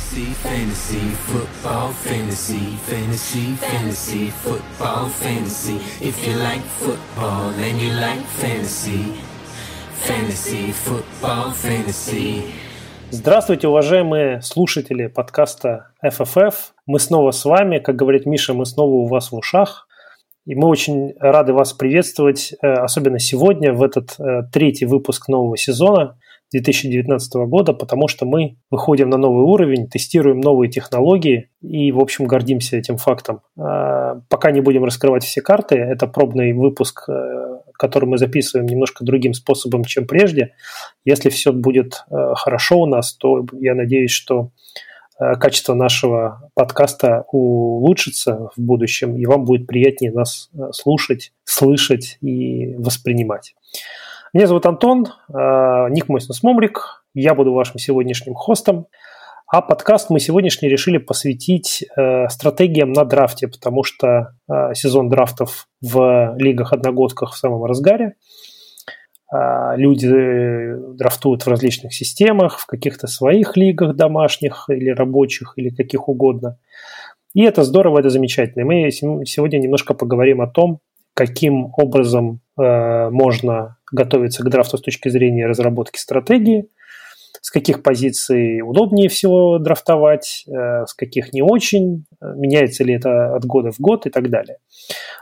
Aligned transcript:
Fantasy, 0.00 0.32
fantasy, 0.42 1.14
football, 1.28 1.92
fantasy, 1.92 2.76
fantasy, 2.88 3.54
fantasy, 3.56 4.30
football, 4.42 5.08
fantasy. 5.08 5.76
If 6.00 6.26
you 6.26 6.34
like 6.36 6.62
football 6.80 7.50
and 7.50 7.78
you 7.78 7.92
like 7.92 8.24
fantasy, 8.40 9.14
fantasy, 10.06 10.72
football, 10.72 11.52
fantasy. 11.52 12.42
Здравствуйте, 13.10 13.68
уважаемые 13.68 14.40
слушатели 14.40 15.06
подкаста 15.06 15.92
FFF. 16.02 16.54
Мы 16.86 16.98
снова 16.98 17.30
с 17.30 17.44
вами, 17.44 17.78
как 17.78 17.96
говорит 17.96 18.24
Миша, 18.26 18.54
мы 18.54 18.64
снова 18.64 18.94
у 18.94 19.06
вас 19.06 19.30
в 19.30 19.36
ушах. 19.36 19.86
И 20.46 20.54
мы 20.54 20.68
очень 20.68 21.12
рады 21.20 21.52
вас 21.52 21.74
приветствовать, 21.74 22.54
э, 22.62 22.72
особенно 22.72 23.18
сегодня, 23.18 23.74
в 23.74 23.82
этот 23.82 24.18
э, 24.18 24.44
третий 24.50 24.86
выпуск 24.86 25.28
нового 25.28 25.58
сезона– 25.58 26.16
2019 26.52 27.34
года, 27.46 27.72
потому 27.72 28.08
что 28.08 28.26
мы 28.26 28.56
выходим 28.70 29.08
на 29.08 29.16
новый 29.16 29.44
уровень, 29.44 29.88
тестируем 29.88 30.40
новые 30.40 30.70
технологии 30.70 31.50
и, 31.62 31.92
в 31.92 32.00
общем, 32.00 32.26
гордимся 32.26 32.76
этим 32.76 32.96
фактом. 32.96 33.40
А, 33.56 34.20
пока 34.28 34.50
не 34.50 34.60
будем 34.60 34.84
раскрывать 34.84 35.22
все 35.22 35.42
карты, 35.42 35.76
это 35.76 36.08
пробный 36.08 36.52
выпуск, 36.52 37.08
э, 37.08 37.58
который 37.74 38.06
мы 38.06 38.18
записываем 38.18 38.66
немножко 38.66 39.04
другим 39.04 39.32
способом, 39.32 39.84
чем 39.84 40.06
прежде. 40.06 40.54
Если 41.04 41.30
все 41.30 41.52
будет 41.52 42.04
э, 42.10 42.34
хорошо 42.34 42.80
у 42.80 42.86
нас, 42.86 43.14
то 43.14 43.46
я 43.52 43.76
надеюсь, 43.76 44.10
что 44.10 44.50
э, 45.20 45.34
качество 45.34 45.74
нашего 45.74 46.50
подкаста 46.54 47.26
улучшится 47.30 48.50
в 48.56 48.60
будущем, 48.60 49.16
и 49.16 49.24
вам 49.24 49.44
будет 49.44 49.68
приятнее 49.68 50.10
нас 50.10 50.50
слушать, 50.72 51.32
слышать 51.44 52.18
и 52.20 52.74
воспринимать. 52.74 53.54
Меня 54.32 54.46
зовут 54.46 54.64
Антон, 54.64 55.06
э, 55.06 55.32
ник 55.90 56.08
мой 56.08 56.20
Момрик, 56.44 57.02
я 57.14 57.34
буду 57.34 57.52
вашим 57.52 57.80
сегодняшним 57.80 58.34
хостом, 58.34 58.86
а 59.48 59.60
подкаст 59.60 60.08
мы 60.08 60.20
сегодняшний 60.20 60.68
решили 60.68 60.98
посвятить 60.98 61.84
э, 61.96 62.28
стратегиям 62.28 62.92
на 62.92 63.04
драфте, 63.04 63.48
потому 63.48 63.82
что 63.82 64.36
э, 64.48 64.74
сезон 64.74 65.08
драфтов 65.08 65.66
в 65.82 66.36
лигах-одногодках 66.38 67.32
в 67.32 67.36
самом 67.36 67.64
разгаре. 67.64 68.14
Люди 69.32 70.74
драфтуют 70.96 71.46
в 71.46 71.48
различных 71.48 71.94
системах, 71.94 72.58
в 72.58 72.66
каких-то 72.66 73.06
своих 73.06 73.56
лигах 73.56 73.94
домашних 73.94 74.64
или 74.68 74.90
рабочих, 74.90 75.52
или 75.54 75.70
каких 75.70 76.08
угодно. 76.08 76.58
И 77.32 77.44
это 77.44 77.62
здорово, 77.62 78.00
это 78.00 78.10
замечательно. 78.10 78.64
Мы 78.64 78.90
сегодня 78.90 79.58
немножко 79.58 79.94
поговорим 79.94 80.40
о 80.40 80.48
том, 80.48 80.80
каким 81.14 81.72
образом 81.76 82.40
э, 82.58 83.10
можно 83.10 83.76
готовиться 83.92 84.42
к 84.42 84.48
драфту 84.48 84.78
с 84.78 84.82
точки 84.82 85.08
зрения 85.08 85.46
разработки 85.46 85.98
стратегии, 85.98 86.68
с 87.40 87.50
каких 87.50 87.82
позиций 87.82 88.60
удобнее 88.60 89.08
всего 89.08 89.58
драфтовать, 89.58 90.44
э, 90.46 90.84
с 90.86 90.94
каких 90.94 91.32
не 91.32 91.42
очень, 91.42 92.04
меняется 92.20 92.84
ли 92.84 92.94
это 92.94 93.34
от 93.34 93.44
года 93.44 93.70
в 93.70 93.80
год 93.80 94.06
и 94.06 94.10
так 94.10 94.28
далее. 94.28 94.58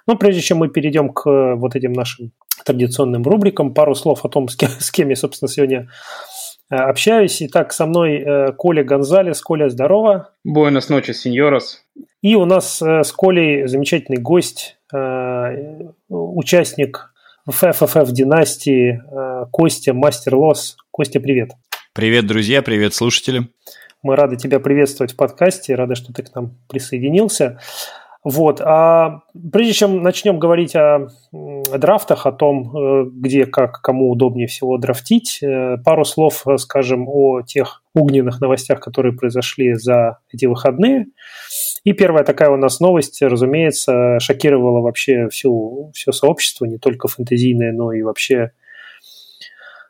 Но 0.07 0.17
прежде 0.17 0.41
чем 0.41 0.59
мы 0.59 0.69
перейдем 0.69 1.11
к 1.11 1.55
вот 1.57 1.77
этим 1.77 1.93
нашим 1.93 2.33
традиционным 2.65 3.23
рубрикам, 3.23 3.75
пару 3.75 3.95
слов 3.95 4.25
о 4.25 4.29
том, 4.29 4.49
с 4.49 4.57
кем, 4.57 4.71
с 4.79 4.91
кем 4.91 5.09
я, 5.11 5.17
собственно, 5.17 5.49
сегодня 5.49 5.89
э, 6.71 6.75
общаюсь. 6.75 7.41
Итак, 7.43 7.73
со 7.73 7.87
мной 7.87 8.17
э, 8.17 8.53
Коля 8.53 8.83
Гонзалес. 8.83 9.41
Коля, 9.41 9.69
здорово. 9.69 10.31
Буэнос 10.45 10.89
ночи, 10.89 11.13
сеньорос. 11.13 11.85
И 12.21 12.35
у 12.35 12.47
нас 12.47 12.83
с 12.83 13.13
Колей 13.13 13.69
замечательный 13.69 14.21
гость, 14.21 14.79
Э, 14.95 15.81
участник 17.49 17.75
FFF 17.75 18.13
династии 18.13 19.01
э, 19.11 19.47
Костя 19.51 19.95
Мастер 19.95 20.35
Лос. 20.37 20.77
Костя, 20.91 21.21
привет. 21.21 21.53
Привет, 21.95 22.27
друзья, 22.27 22.63
привет, 22.63 22.95
слушатели. 22.95 23.49
Мы 24.03 24.17
рады 24.17 24.37
тебя 24.37 24.61
приветствовать 24.61 25.13
в 25.13 25.17
подкасте, 25.17 25.75
рады, 25.75 25.95
что 25.95 26.13
ты 26.13 26.23
к 26.23 26.35
нам 26.35 26.57
присоединился. 26.69 27.59
Вот. 28.25 28.61
А 28.61 29.21
прежде 29.53 29.73
чем 29.73 30.03
начнем 30.03 30.39
говорить 30.39 30.75
о, 30.75 31.09
драфтах, 31.33 32.27
о 32.27 32.33
том, 32.33 32.77
э, 32.77 33.05
где, 33.13 33.47
как, 33.47 33.81
кому 33.81 34.11
удобнее 34.11 34.49
всего 34.49 34.77
драфтить, 34.77 35.41
пару 35.85 36.05
слов 36.05 36.45
скажем 36.57 37.09
о 37.09 37.43
тех 37.43 37.83
огненных 37.95 38.41
новостях, 38.41 38.81
которые 38.81 39.15
произошли 39.15 39.75
за 39.75 40.19
эти 40.33 40.47
выходные. 40.47 41.07
И 41.85 41.93
первая 41.93 42.25
такая 42.25 42.51
у 42.51 42.57
нас 42.57 42.81
новость, 42.81 43.23
разумеется, 43.23 44.19
шокировала 44.21 44.81
вообще 44.81 45.29
всю, 45.29 45.91
все 45.95 46.13
сообщество, 46.13 46.65
не 46.65 46.79
только 46.79 47.09
фэнтезийное, 47.09 47.73
но 47.73 47.93
и 47.93 48.03
вообще 48.03 48.53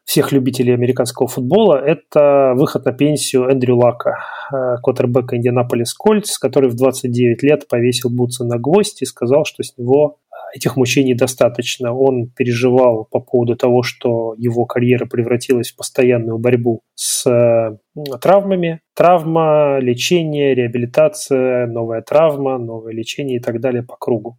всех 0.09 0.33
любителей 0.33 0.73
американского 0.73 1.29
футбола, 1.29 1.77
это 1.77 2.55
выход 2.57 2.87
на 2.87 2.93
пенсию 2.93 3.47
Эндрю 3.51 3.77
Лака, 3.77 4.17
э, 4.51 4.77
квотербека 4.83 5.37
Индианаполис 5.37 5.93
Кольц, 5.93 6.39
который 6.39 6.71
в 6.71 6.75
29 6.77 7.43
лет 7.43 7.69
повесил 7.69 8.09
бутсы 8.09 8.43
на 8.45 8.57
гвоздь 8.57 9.03
и 9.03 9.05
сказал, 9.05 9.45
что 9.45 9.63
с 9.63 9.77
него 9.77 10.17
этих 10.55 10.79
мучений 10.79 11.15
достаточно. 11.15 11.93
Он 11.93 12.31
переживал 12.31 13.07
по 13.11 13.21
поводу 13.21 13.55
того, 13.55 13.83
что 13.83 14.35
его 14.39 14.65
карьера 14.65 15.05
превратилась 15.05 15.73
в 15.73 15.77
постоянную 15.77 16.39
борьбу 16.39 16.81
с 16.95 17.27
э, 17.31 17.77
травмами. 18.19 18.81
Травма, 18.95 19.79
лечение, 19.79 20.55
реабилитация, 20.55 21.67
новая 21.67 22.01
травма, 22.01 22.57
новое 22.57 22.95
лечение 22.95 23.37
и 23.37 23.43
так 23.43 23.61
далее 23.61 23.83
по 23.83 23.97
кругу. 23.97 24.39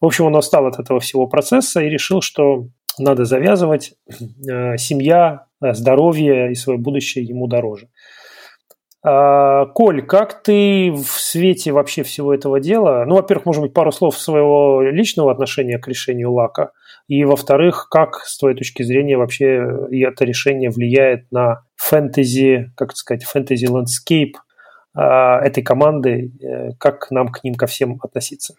В 0.00 0.06
общем, 0.06 0.24
он 0.24 0.34
устал 0.34 0.66
от 0.66 0.80
этого 0.80 0.98
всего 0.98 1.28
процесса 1.28 1.80
и 1.82 1.88
решил, 1.88 2.20
что 2.20 2.66
надо 2.98 3.24
завязывать. 3.24 3.94
Э, 4.50 4.76
семья, 4.76 5.46
э, 5.62 5.72
здоровье 5.74 6.52
и 6.52 6.54
свое 6.54 6.78
будущее 6.78 7.24
ему 7.24 7.46
дороже. 7.46 7.88
А, 9.06 9.66
Коль, 9.66 10.00
как 10.00 10.42
ты 10.42 10.90
в 10.90 11.20
свете 11.20 11.72
вообще 11.72 12.02
всего 12.02 12.32
этого 12.32 12.58
дела, 12.58 13.04
ну, 13.06 13.16
во-первых, 13.16 13.44
может 13.44 13.62
быть, 13.62 13.74
пару 13.74 13.92
слов 13.92 14.16
своего 14.18 14.80
личного 14.82 15.30
отношения 15.30 15.78
к 15.78 15.86
решению 15.88 16.32
Лака, 16.32 16.72
и, 17.06 17.22
во-вторых, 17.24 17.88
как, 17.90 18.20
с 18.24 18.38
твоей 18.38 18.56
точки 18.56 18.82
зрения, 18.82 19.18
вообще 19.18 19.86
это 19.90 20.24
решение 20.24 20.70
влияет 20.70 21.30
на 21.30 21.64
фэнтези, 21.76 22.72
как 22.76 22.96
сказать, 22.96 23.24
fantasy 23.24 23.74
landscape 23.74 24.38
а, 24.94 25.38
этой 25.40 25.62
команды, 25.62 26.32
э, 26.40 26.70
как 26.78 27.10
нам 27.10 27.28
к 27.28 27.44
ним 27.44 27.56
ко 27.56 27.66
всем 27.66 27.98
относиться? 28.00 28.54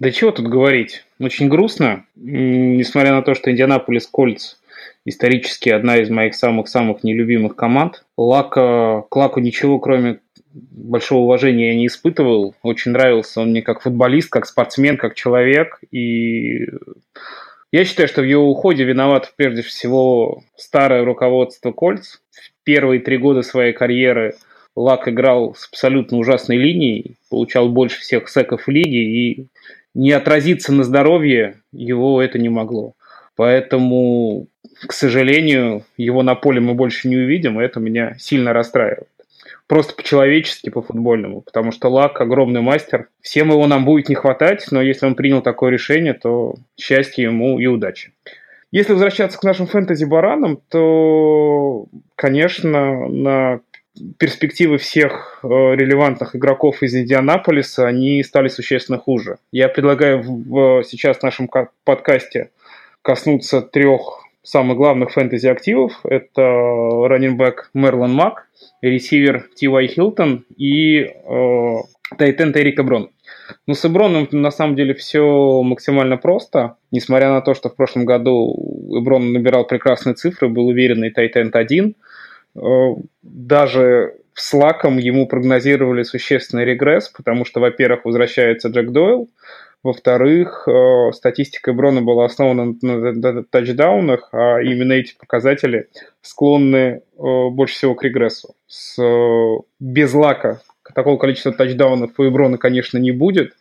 Да 0.00 0.12
чего 0.12 0.30
тут 0.30 0.46
говорить? 0.46 1.04
Очень 1.18 1.48
грустно, 1.48 2.04
несмотря 2.14 3.12
на 3.12 3.22
то, 3.22 3.34
что 3.34 3.50
Индианаполис 3.50 4.06
Кольц 4.06 4.54
исторически 5.04 5.70
одна 5.70 5.96
из 5.96 6.08
моих 6.08 6.36
самых-самых 6.36 7.02
нелюбимых 7.02 7.56
команд. 7.56 8.04
Лака, 8.16 9.02
к 9.08 9.16
Лаку 9.16 9.40
ничего, 9.40 9.80
кроме 9.80 10.20
большого 10.52 11.24
уважения 11.24 11.70
я 11.70 11.74
не 11.74 11.88
испытывал. 11.88 12.54
Очень 12.62 12.92
нравился 12.92 13.40
он 13.40 13.50
мне 13.50 13.60
как 13.60 13.82
футболист, 13.82 14.30
как 14.30 14.46
спортсмен, 14.46 14.98
как 14.98 15.16
человек. 15.16 15.80
И 15.90 16.68
я 17.72 17.84
считаю, 17.84 18.06
что 18.06 18.22
в 18.22 18.26
его 18.26 18.48
уходе 18.48 18.84
виноват 18.84 19.32
прежде 19.34 19.62
всего 19.62 20.44
старое 20.56 21.04
руководство 21.04 21.72
Кольц. 21.72 22.18
В 22.30 22.64
первые 22.64 23.00
три 23.00 23.18
года 23.18 23.42
своей 23.42 23.72
карьеры 23.72 24.36
Лак 24.76 25.08
играл 25.08 25.56
с 25.56 25.66
абсолютно 25.66 26.18
ужасной 26.18 26.56
линией, 26.56 27.16
получал 27.30 27.68
больше 27.68 27.98
всех 28.00 28.28
секов 28.28 28.68
в 28.68 28.70
лиге, 28.70 28.98
и 28.98 29.46
не 29.94 30.12
отразиться 30.12 30.72
на 30.72 30.84
здоровье 30.84 31.60
его 31.72 32.22
это 32.22 32.38
не 32.38 32.48
могло. 32.48 32.94
Поэтому 33.36 34.48
к 34.86 34.92
сожалению, 34.92 35.84
его 35.96 36.22
на 36.22 36.34
поле 36.34 36.60
мы 36.60 36.74
больше 36.74 37.08
не 37.08 37.16
увидим, 37.16 37.60
и 37.60 37.64
это 37.64 37.80
меня 37.80 38.16
сильно 38.18 38.52
расстраивает. 38.52 39.08
Просто 39.66 39.94
по-человечески, 39.94 40.70
по-футбольному, 40.70 41.42
потому 41.42 41.72
что 41.72 41.88
Лак 41.88 42.20
огромный 42.20 42.62
мастер. 42.62 43.08
Всем 43.20 43.50
его 43.50 43.66
нам 43.66 43.84
будет 43.84 44.08
не 44.08 44.14
хватать, 44.14 44.66
но 44.70 44.80
если 44.80 45.04
он 45.04 45.14
принял 45.14 45.42
такое 45.42 45.70
решение, 45.70 46.14
то 46.14 46.54
счастье 46.78 47.24
ему 47.24 47.58
и 47.58 47.66
удачи. 47.66 48.12
Если 48.70 48.92
возвращаться 48.92 49.38
к 49.38 49.44
нашим 49.44 49.66
фэнтези-баранам, 49.66 50.60
то, 50.68 51.86
конечно, 52.14 53.08
на 53.08 53.60
перспективы 54.18 54.78
всех 54.78 55.40
э, 55.42 55.46
релевантных 55.48 56.36
игроков 56.36 56.82
из 56.82 56.94
Индианаполиса, 56.94 57.86
они 57.86 58.22
стали 58.22 58.48
существенно 58.48 58.98
хуже. 58.98 59.38
Я 59.52 59.68
предлагаю 59.68 60.22
в, 60.22 60.84
сейчас 60.84 61.18
в 61.18 61.22
нашем 61.22 61.48
подкасте 61.84 62.50
коснуться 63.02 63.62
трех 63.62 64.24
самых 64.42 64.76
главных 64.76 65.10
фэнтези-активов. 65.12 66.00
Это 66.04 66.42
раннинбэк 66.42 67.70
Мерлон 67.74 68.14
Мак, 68.14 68.48
ресивер 68.80 69.48
Ти 69.54 69.68
Вай 69.68 69.88
Хилтон 69.88 70.44
и 70.56 71.00
э, 71.00 71.76
Тайтен 72.16 72.52
Эрика 72.52 72.82
Брон. 72.82 73.10
Но 73.66 73.74
с 73.74 73.84
Эброном 73.84 74.28
на 74.32 74.50
самом 74.50 74.76
деле 74.76 74.94
все 74.94 75.62
максимально 75.62 76.16
просто. 76.16 76.76
Несмотря 76.90 77.30
на 77.30 77.40
то, 77.40 77.54
что 77.54 77.68
в 77.68 77.76
прошлом 77.76 78.04
году 78.04 78.54
Эброн 78.98 79.32
набирал 79.32 79.66
прекрасные 79.66 80.14
цифры, 80.14 80.48
был 80.48 80.68
уверенный 80.68 81.10
Тайтент 81.10 81.54
1, 81.54 81.88
э, 81.88 81.92
даже 83.22 84.14
с 84.34 84.52
лаком 84.52 84.98
ему 84.98 85.26
прогнозировали 85.26 86.02
существенный 86.02 86.64
регресс, 86.64 87.08
потому 87.08 87.44
что, 87.44 87.60
во-первых, 87.60 88.04
возвращается 88.04 88.68
Джек 88.68 88.90
Дойл, 88.90 89.28
во-вторых, 89.82 90.66
э, 90.66 91.12
статистика 91.12 91.72
Брона 91.72 92.02
была 92.02 92.24
основана 92.24 92.74
на 92.82 93.44
тачдаунах, 93.44 94.28
а 94.32 94.60
именно 94.60 94.92
эти 94.92 95.16
показатели 95.16 95.88
склонны 96.20 96.76
э, 96.76 97.00
больше 97.16 97.74
всего 97.74 97.94
к 97.94 98.02
регрессу. 98.02 98.54
С, 98.66 98.98
без 99.78 100.12
лака 100.14 100.60
такого 100.94 101.16
количества 101.16 101.52
тачдаунов 101.52 102.10
у 102.18 102.26
Эброна, 102.26 102.58
конечно, 102.58 102.98
не 102.98 103.12
будет. 103.12 103.54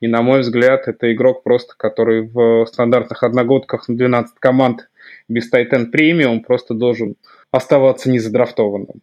И, 0.00 0.06
на 0.06 0.22
мой 0.22 0.40
взгляд, 0.40 0.86
это 0.86 1.12
игрок 1.12 1.42
просто, 1.42 1.74
который 1.76 2.22
в 2.22 2.66
стандартных 2.66 3.22
одногодках 3.22 3.88
на 3.88 3.96
12 3.96 4.38
команд 4.38 4.88
без 5.28 5.48
Тайтен 5.50 5.90
премиум 5.90 6.42
просто 6.42 6.74
должен 6.74 7.16
оставаться 7.54 8.10
незадрафтованным. 8.10 9.00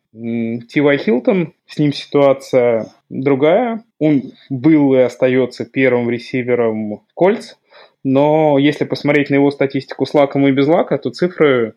Ти 0.67 0.81
Вай 0.81 0.97
Хилтон, 0.97 1.53
с 1.67 1.77
ним 1.79 1.93
ситуация 1.93 2.87
другая. 3.09 3.83
Он 3.97 4.33
был 4.49 4.93
и 4.93 4.99
остается 4.99 5.63
первым 5.63 6.09
ресивером 6.09 7.01
Кольц, 7.13 7.55
но 8.03 8.57
если 8.57 8.83
посмотреть 8.83 9.29
на 9.29 9.35
его 9.35 9.51
статистику 9.51 10.05
с 10.05 10.13
лаком 10.13 10.47
и 10.47 10.51
без 10.51 10.67
лака, 10.67 10.97
то 10.97 11.11
цифры 11.11 11.75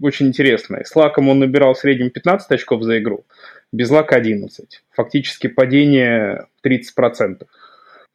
очень 0.00 0.28
интересные. 0.28 0.84
С 0.84 0.94
лаком 0.94 1.28
он 1.28 1.40
набирал 1.40 1.74
в 1.74 1.78
среднем 1.78 2.10
15 2.10 2.48
очков 2.52 2.82
за 2.82 3.00
игру, 3.00 3.24
без 3.72 3.90
лака 3.90 4.14
11. 4.14 4.82
Фактически 4.94 5.48
падение 5.48 6.46
30%. 6.64 7.44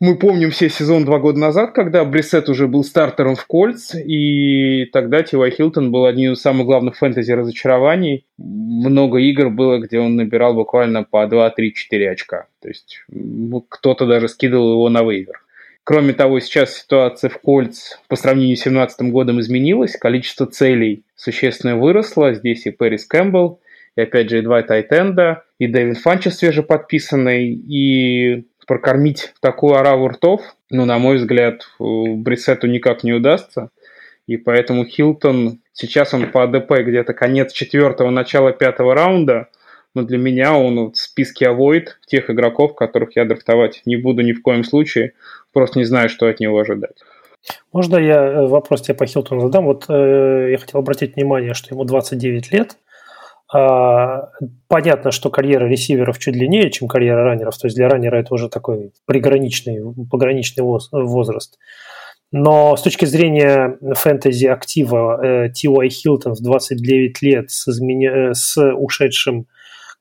Мы 0.05 0.17
помним 0.17 0.51
все 0.51 0.67
сезон 0.67 1.05
два 1.05 1.17
года 1.17 1.39
назад, 1.39 1.71
когда 1.71 2.03
Брисет 2.03 2.49
уже 2.49 2.67
был 2.67 2.83
стартером 2.83 3.35
в 3.35 3.45
Кольц, 3.45 3.95
и 3.95 4.83
тогда 4.91 5.23
Тивай 5.23 5.49
Хилтон 5.49 5.93
был 5.93 6.03
одним 6.03 6.33
из 6.33 6.41
самых 6.41 6.65
главных 6.65 6.97
фэнтези 6.97 7.31
разочарований. 7.31 8.25
Много 8.37 9.19
игр 9.19 9.49
было, 9.49 9.77
где 9.77 9.99
он 9.99 10.17
набирал 10.17 10.55
буквально 10.55 11.03
по 11.03 11.25
2, 11.25 11.49
3, 11.51 11.73
4 11.73 12.11
очка. 12.11 12.47
То 12.61 12.67
есть 12.67 12.99
кто-то 13.69 14.05
даже 14.05 14.27
скидывал 14.27 14.73
его 14.73 14.89
на 14.89 15.03
вейвер. 15.03 15.41
Кроме 15.85 16.11
того, 16.11 16.41
сейчас 16.41 16.79
ситуация 16.79 17.29
в 17.29 17.39
Кольц 17.39 17.93
по 18.09 18.17
сравнению 18.17 18.57
с 18.57 18.63
2017 18.63 19.09
годом 19.09 19.39
изменилась. 19.39 19.95
Количество 19.95 20.45
целей 20.45 21.05
существенно 21.15 21.77
выросло. 21.77 22.33
Здесь 22.33 22.65
и 22.65 22.71
Пэрис 22.71 23.05
Кэмпбелл, 23.05 23.61
и 23.95 24.01
опять 24.01 24.29
же 24.29 24.39
и 24.39 24.41
два 24.41 24.63
Тайтенда, 24.63 25.43
и 25.59 25.67
Дэвид 25.67 25.97
Фанчес 25.99 26.35
свежеподписанный, 26.35 27.53
и 27.53 28.47
прокормить 28.65 29.33
такую 29.41 29.75
ораву 29.75 30.07
ртов, 30.07 30.41
ну, 30.69 30.85
на 30.85 30.97
мой 30.97 31.17
взгляд, 31.17 31.67
Брисету 31.79 32.67
никак 32.67 33.03
не 33.03 33.13
удастся. 33.13 33.69
И 34.25 34.37
поэтому 34.37 34.85
Хилтон, 34.85 35.59
сейчас 35.73 36.13
он 36.13 36.31
по 36.31 36.43
АДП 36.43 36.71
где-то 36.79 37.13
конец 37.13 37.51
четвертого, 37.51 38.09
начало 38.09 38.53
пятого 38.53 38.95
раунда, 38.95 39.49
но 39.93 40.03
для 40.03 40.17
меня 40.17 40.57
он 40.57 40.91
в 40.91 40.97
списке 40.97 41.47
авоид 41.47 41.99
тех 42.07 42.29
игроков, 42.29 42.75
которых 42.75 43.15
я 43.15 43.25
драфтовать 43.25 43.81
не 43.85 43.97
буду 43.97 44.21
ни 44.21 44.31
в 44.31 44.41
коем 44.41 44.63
случае, 44.63 45.13
просто 45.51 45.79
не 45.79 45.85
знаю, 45.85 46.09
что 46.09 46.27
от 46.27 46.39
него 46.39 46.57
ожидать. 46.59 46.95
Можно 47.71 47.97
я 47.97 48.23
э, 48.23 48.47
вопрос 48.47 48.81
тебе 48.81 48.95
по 48.95 49.05
Хилтону 49.05 49.41
задам? 49.41 49.65
Вот 49.65 49.85
э, 49.89 50.51
я 50.51 50.57
хотел 50.57 50.79
обратить 50.79 51.15
внимание, 51.15 51.53
что 51.53 51.73
ему 51.75 51.83
29 51.83 52.51
лет, 52.53 52.77
понятно, 54.67 55.11
что 55.11 55.29
карьера 55.29 55.65
ресиверов 55.65 56.19
чуть 56.19 56.33
длиннее, 56.33 56.71
чем 56.71 56.87
карьера 56.87 57.23
раннеров. 57.23 57.57
То 57.57 57.67
есть 57.67 57.77
для 57.77 57.87
раннера 57.87 58.17
это 58.17 58.33
уже 58.33 58.49
такой 58.49 58.91
приграничный, 59.05 59.79
пограничный 60.09 60.63
возраст. 60.63 61.59
Но 62.31 62.75
с 62.75 62.81
точки 62.81 63.05
зрения 63.05 63.77
фэнтези 63.93 64.47
актива 64.47 65.49
Ти.Уай 65.53 65.89
Хилтон 65.89 66.33
в 66.33 66.41
29 66.41 67.21
лет 67.21 67.51
с, 67.51 67.67
изменя... 67.67 68.33
с 68.33 68.59
ушедшим 68.73 69.45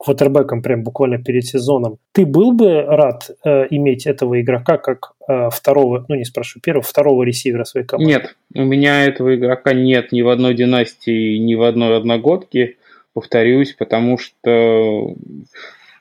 квотербеком 0.03 0.63
прям 0.63 0.83
буквально 0.83 1.23
перед 1.23 1.45
сезоном, 1.45 1.99
ты 2.13 2.27
был 2.27 2.53
бы 2.53 2.83
рад 2.83 3.31
э, 3.45 3.67
иметь 3.71 4.07
этого 4.07 4.41
игрока 4.41 4.77
как 4.77 5.13
э, 5.29 5.49
второго, 5.51 6.05
ну 6.09 6.17
не 6.17 6.25
спрашиваю, 6.25 6.63
первого, 6.63 6.83
второго 6.83 7.23
ресивера 7.23 7.65
своей 7.65 7.87
команды? 7.87 8.13
Нет, 8.13 8.37
у 8.55 8.65
меня 8.65 9.05
этого 9.05 9.37
игрока 9.37 9.73
нет 9.73 10.11
ни 10.11 10.23
в 10.23 10.29
одной 10.29 10.55
династии, 10.55 11.37
ни 11.37 11.55
в 11.55 11.63
одной 11.63 11.97
одногодке 11.97 12.77
повторюсь, 13.12 13.73
потому 13.73 14.19
что 14.19 15.14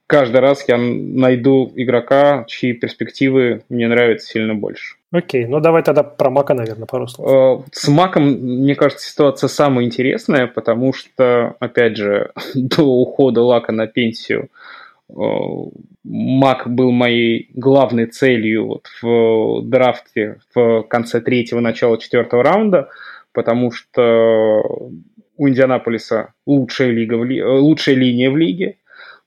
каждый 0.08 0.42
раз 0.42 0.66
я 0.68 0.78
найду 0.78 1.72
игрока, 1.76 2.44
чьи 2.48 2.74
перспективы 2.74 3.64
мне 3.70 3.88
нравятся 3.88 4.28
сильно 4.28 4.56
больше. 4.56 4.96
Окей, 5.12 5.46
ну 5.46 5.60
давай 5.60 5.84
тогда 5.84 6.04
про 6.04 6.30
Мака, 6.30 6.54
наверное, 6.54 6.86
пару 6.86 7.08
слов. 7.08 7.66
Э, 7.66 7.70
с 7.74 7.88
Маком, 7.90 8.24
мне 8.24 8.76
кажется, 8.76 9.10
ситуация 9.10 9.50
самая 9.50 9.86
интересная, 9.86 10.48
потому 10.48 10.94
что, 10.94 11.56
опять 11.60 11.98
же, 11.98 12.32
до 12.56 12.84
ухода 12.84 13.42
Лака 13.42 13.74
на 13.74 13.88
пенсию 13.88 14.50
э, 15.10 15.14
Мак 16.04 16.70
был 16.70 16.92
моей 16.92 17.50
главной 17.54 18.08
целью 18.08 18.68
вот 18.68 18.88
в 19.02 19.62
драфте 19.64 20.40
в 20.56 20.84
конце 20.84 21.22
третьего, 21.22 21.60
начала 21.60 21.98
четвертого 21.98 22.44
раунда, 22.44 22.90
потому 23.34 23.72
что 23.72 24.90
у 25.42 25.50
Индианаполиса 25.50 26.34
лучшая, 26.46 26.92
лига 26.92 27.16
в 27.16 27.26
ли... 27.26 27.40
Э, 27.40 27.48
лучшая 27.48 27.96
линия 27.96 28.30
в 28.30 28.38
лиге, 28.38 28.78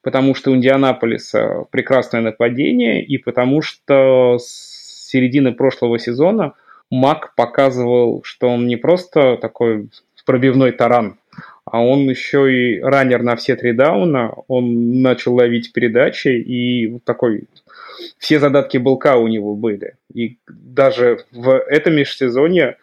потому 0.01 0.37
что 0.37 0.53
у 0.53 0.55
Индианаполиса 0.55 1.65
прекрасное 1.73 2.21
нападение, 2.21 3.05
и 3.05 3.19
потому 3.19 3.63
что 3.63 4.39
с 4.39 5.09
середины 5.11 5.53
прошлого 5.53 5.99
сезона 5.99 6.55
Мак 6.89 7.35
показывал, 7.35 8.23
что 8.23 8.49
он 8.49 8.69
не 8.69 8.77
просто 8.77 9.39
такой 9.39 9.89
пробивной 10.25 10.71
таран, 10.71 11.19
а 11.65 11.83
он 11.83 12.09
еще 12.09 12.53
и 12.53 12.81
раннер 12.81 13.25
на 13.25 13.35
все 13.35 13.57
три 13.57 13.73
дауна, 13.73 14.35
он 14.47 15.03
начал 15.03 15.35
ловить 15.35 15.73
передачи, 15.73 16.29
и 16.29 16.87
вот 16.87 17.03
такой 17.03 17.45
все 18.19 18.39
задатки 18.39 18.77
белка 18.77 19.17
у 19.17 19.27
него 19.27 19.57
были. 19.57 19.97
И 20.13 20.39
даже 20.49 21.25
в 21.33 21.51
этом 21.51 21.97
межсезонье 21.97 22.77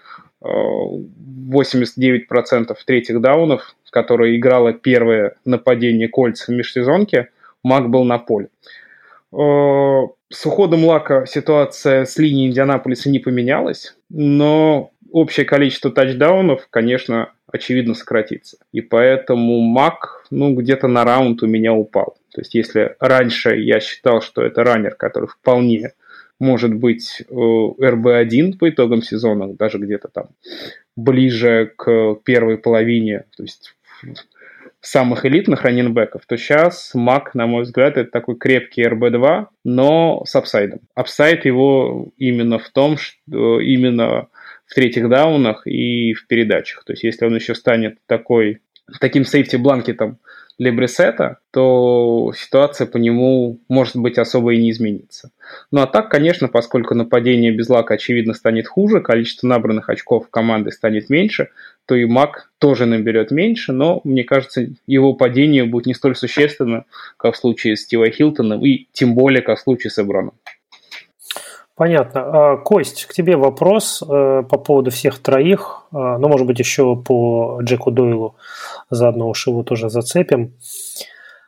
89% 0.44 2.76
третьих 2.86 3.22
даунов, 3.22 3.76
которое 3.92 4.36
играло 4.36 4.74
первое 4.74 5.36
нападение 5.46 6.08
кольца 6.08 6.52
в 6.52 6.56
межсезонке, 6.56 7.30
Мак 7.64 7.90
был 7.90 8.06
на 8.06 8.18
поле. 8.18 8.48
Э, 9.32 10.08
с 10.30 10.46
уходом 10.46 10.86
Лака 10.86 11.26
ситуация 11.28 12.06
с 12.06 12.18
линией 12.18 12.48
Индианаполиса 12.48 13.10
не 13.10 13.20
поменялась, 13.20 13.96
но 14.10 14.92
общее 15.12 15.46
количество 15.46 15.92
тачдаунов, 15.92 16.68
конечно, 16.70 17.32
очевидно 17.52 17.94
сократится. 17.94 18.58
И 18.72 18.82
поэтому 18.82 19.60
Мак, 19.60 20.26
ну, 20.32 20.56
где-то 20.56 20.88
на 20.88 21.04
раунд 21.04 21.44
у 21.44 21.48
меня 21.48 21.74
упал. 21.74 22.18
То 22.34 22.42
есть, 22.42 22.56
если 22.56 22.96
раньше 23.00 23.58
я 23.58 23.80
считал, 23.80 24.22
что 24.22 24.42
это 24.42 24.64
раннер, 24.64 24.96
который 24.96 25.28
вполне 25.28 25.92
может 26.42 26.74
быть 26.74 27.24
RB-1 27.32 28.58
по 28.58 28.70
итогам 28.70 29.02
сезона, 29.02 29.54
даже 29.54 29.78
где-то 29.78 30.08
там 30.08 30.30
ближе 30.96 31.72
к 31.78 32.16
первой 32.26 32.58
половине, 32.58 33.26
то 33.38 33.44
есть 33.44 33.76
самых 34.82 35.26
элитных 35.26 35.62
running 35.62 35.94
back 35.94 36.12
ов, 36.12 36.26
то 36.26 36.38
сейчас 36.38 36.96
Мак, 36.96 37.36
на 37.36 37.46
мой 37.46 37.64
взгляд, 37.64 37.98
это 37.98 38.10
такой 38.10 38.36
крепкий 38.36 38.84
RB-2, 38.84 39.48
но 39.64 40.24
с 40.26 40.36
upside 40.36 40.65
ом. 40.65 40.80
Upside 40.96 41.46
его 41.46 42.10
именно 42.18 42.58
в 42.58 42.68
том, 42.72 42.98
что 42.98 43.60
именно 43.60 44.28
в 44.66 44.74
третьих 44.74 45.08
down 45.10 45.43
ах 45.43 45.68
и 45.68 46.14
в 46.14 46.26
передачах. 46.26 46.84
То 46.86 46.94
есть 46.94 47.04
если 47.04 47.26
он 47.26 47.36
еще 47.36 47.54
станет 47.54 48.00
такой, 48.08 48.62
таким 49.00 49.26
safety 49.26 49.63
blanket 49.63 50.06
ом 50.06 50.18
для 50.58 50.72
Бриссетта, 50.72 51.38
то 51.52 52.34
ситуация 52.36 52.86
по 52.86 52.98
нему 52.98 53.60
может 53.68 53.96
быть 53.96 54.18
особо 54.18 54.54
и 54.54 54.62
не 54.62 54.70
изменится. 54.72 55.32
Ну 55.72 55.82
а 55.82 55.88
так, 55.88 56.10
конечно, 56.10 56.48
поскольку 56.48 56.94
нападение 56.94 57.52
без 57.52 57.68
лака 57.68 57.96
очевидно 57.96 58.34
станет 58.34 58.68
хуже, 58.68 59.02
количество 59.02 59.48
набранных 59.48 59.90
очков 59.90 60.30
команды 60.30 60.72
станет 60.72 61.10
меньше, 61.10 61.50
то 61.88 61.96
и 61.96 62.06
Мак 62.06 62.52
тоже 62.60 62.86
наберет 62.86 63.32
меньше, 63.32 63.72
но 63.72 64.02
мне 64.04 64.24
кажется, 64.24 64.68
его 64.86 65.14
падение 65.14 65.66
будет 65.66 65.88
не 65.88 65.94
столь 65.94 66.16
существенно, 66.16 66.86
как 67.18 67.34
в 67.34 67.38
случае 67.38 67.76
с 67.76 67.82
Стивой 67.82 68.12
Хилтоном, 68.12 68.64
и 68.64 68.88
тем 68.92 69.16
более, 69.16 69.42
как 69.42 69.58
в 69.58 69.62
случае 69.62 69.90
с 69.90 69.98
Эброном. 70.00 70.34
Понятно. 71.82 72.22
А, 72.22 72.58
Кость, 72.58 73.08
к 73.08 73.14
тебе 73.14 73.36
вопрос 73.36 74.04
э, 74.04 74.44
по 74.48 74.58
поводу 74.60 74.92
всех 74.92 75.18
троих, 75.18 75.88
а, 75.92 76.20
ну, 76.20 76.28
может 76.28 76.46
быть, 76.46 76.60
еще 76.60 76.96
по 76.96 77.60
Джеку 77.64 77.90
Дойлу, 77.90 78.36
заодно 78.92 79.28
уж 79.28 79.48
его 79.48 79.64
тоже 79.64 79.90
зацепим. 79.90 80.54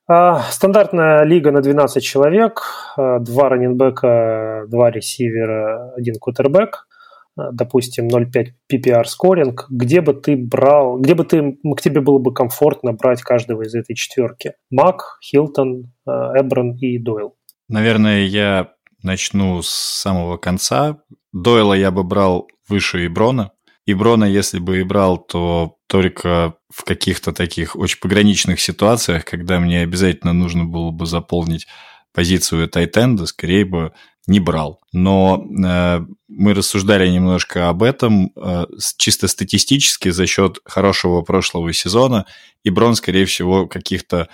А, 0.08 0.40
стандартная 0.50 1.22
лига 1.22 1.52
на 1.52 1.62
12 1.62 2.04
человек, 2.04 2.64
два 2.98 3.48
раненбека, 3.48 4.66
два 4.70 4.90
ресивера, 4.90 5.94
один 5.96 6.16
кутербэк, 6.16 6.88
допустим, 7.36 8.08
0,5 8.08 8.54
PPR 8.74 9.04
скоринг. 9.04 9.68
Где 9.70 10.02
бы 10.02 10.16
ты 10.16 10.36
брал, 10.36 10.98
где 10.98 11.14
бы 11.14 11.26
ты, 11.26 11.60
к 11.78 11.80
тебе 11.80 12.02
было 12.02 12.18
бы 12.18 12.34
комфортно 12.34 12.94
брать 12.94 13.22
каждого 13.22 13.62
из 13.62 13.76
этой 13.76 13.94
четверки? 13.94 14.54
Мак, 14.72 15.20
Хилтон, 15.24 15.94
Эброн 16.08 16.76
и 16.78 16.98
Дойл. 16.98 17.36
Наверное, 17.70 18.26
я 18.26 18.73
Начну 19.04 19.62
с 19.62 19.70
самого 19.70 20.38
конца. 20.38 20.98
Дойла 21.34 21.74
я 21.74 21.92
бы 21.92 22.04
брал 22.04 22.48
выше 22.68 23.06
Иброна. 23.06 23.52
Иброна, 23.86 24.24
если 24.24 24.60
бы 24.60 24.80
и 24.80 24.84
брал, 24.84 25.18
то 25.18 25.76
только 25.88 26.56
в 26.70 26.86
каких-то 26.86 27.34
таких 27.34 27.76
очень 27.76 28.00
пограничных 28.00 28.62
ситуациях, 28.62 29.26
когда 29.26 29.60
мне 29.60 29.82
обязательно 29.82 30.32
нужно 30.32 30.64
было 30.64 30.92
бы 30.92 31.06
заполнить 31.06 31.68
позицию 32.14 32.70
Тайтенда, 32.70 33.26
скорее 33.26 33.66
бы 33.66 33.92
не 34.26 34.40
брал. 34.40 34.80
Но 34.94 35.44
э, 35.44 36.00
мы 36.30 36.54
рассуждали 36.54 37.10
немножко 37.10 37.68
об 37.68 37.84
этом 37.84 38.32
э, 38.36 38.66
чисто 38.98 39.28
статистически 39.28 40.10
за 40.10 40.26
счет 40.28 40.60
хорошего 40.64 41.22
прошлого 41.24 41.74
сезона. 41.74 42.26
И 42.64 42.72
скорее 42.94 43.26
всего, 43.26 43.68
каких-то 43.68 44.30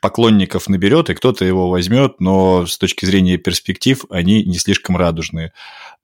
поклонников 0.00 0.68
наберет, 0.68 1.10
и 1.10 1.14
кто-то 1.14 1.44
его 1.44 1.68
возьмет, 1.68 2.20
но 2.20 2.66
с 2.66 2.78
точки 2.78 3.04
зрения 3.04 3.36
перспектив 3.36 4.04
они 4.10 4.44
не 4.44 4.58
слишком 4.58 4.96
радужные. 4.96 5.52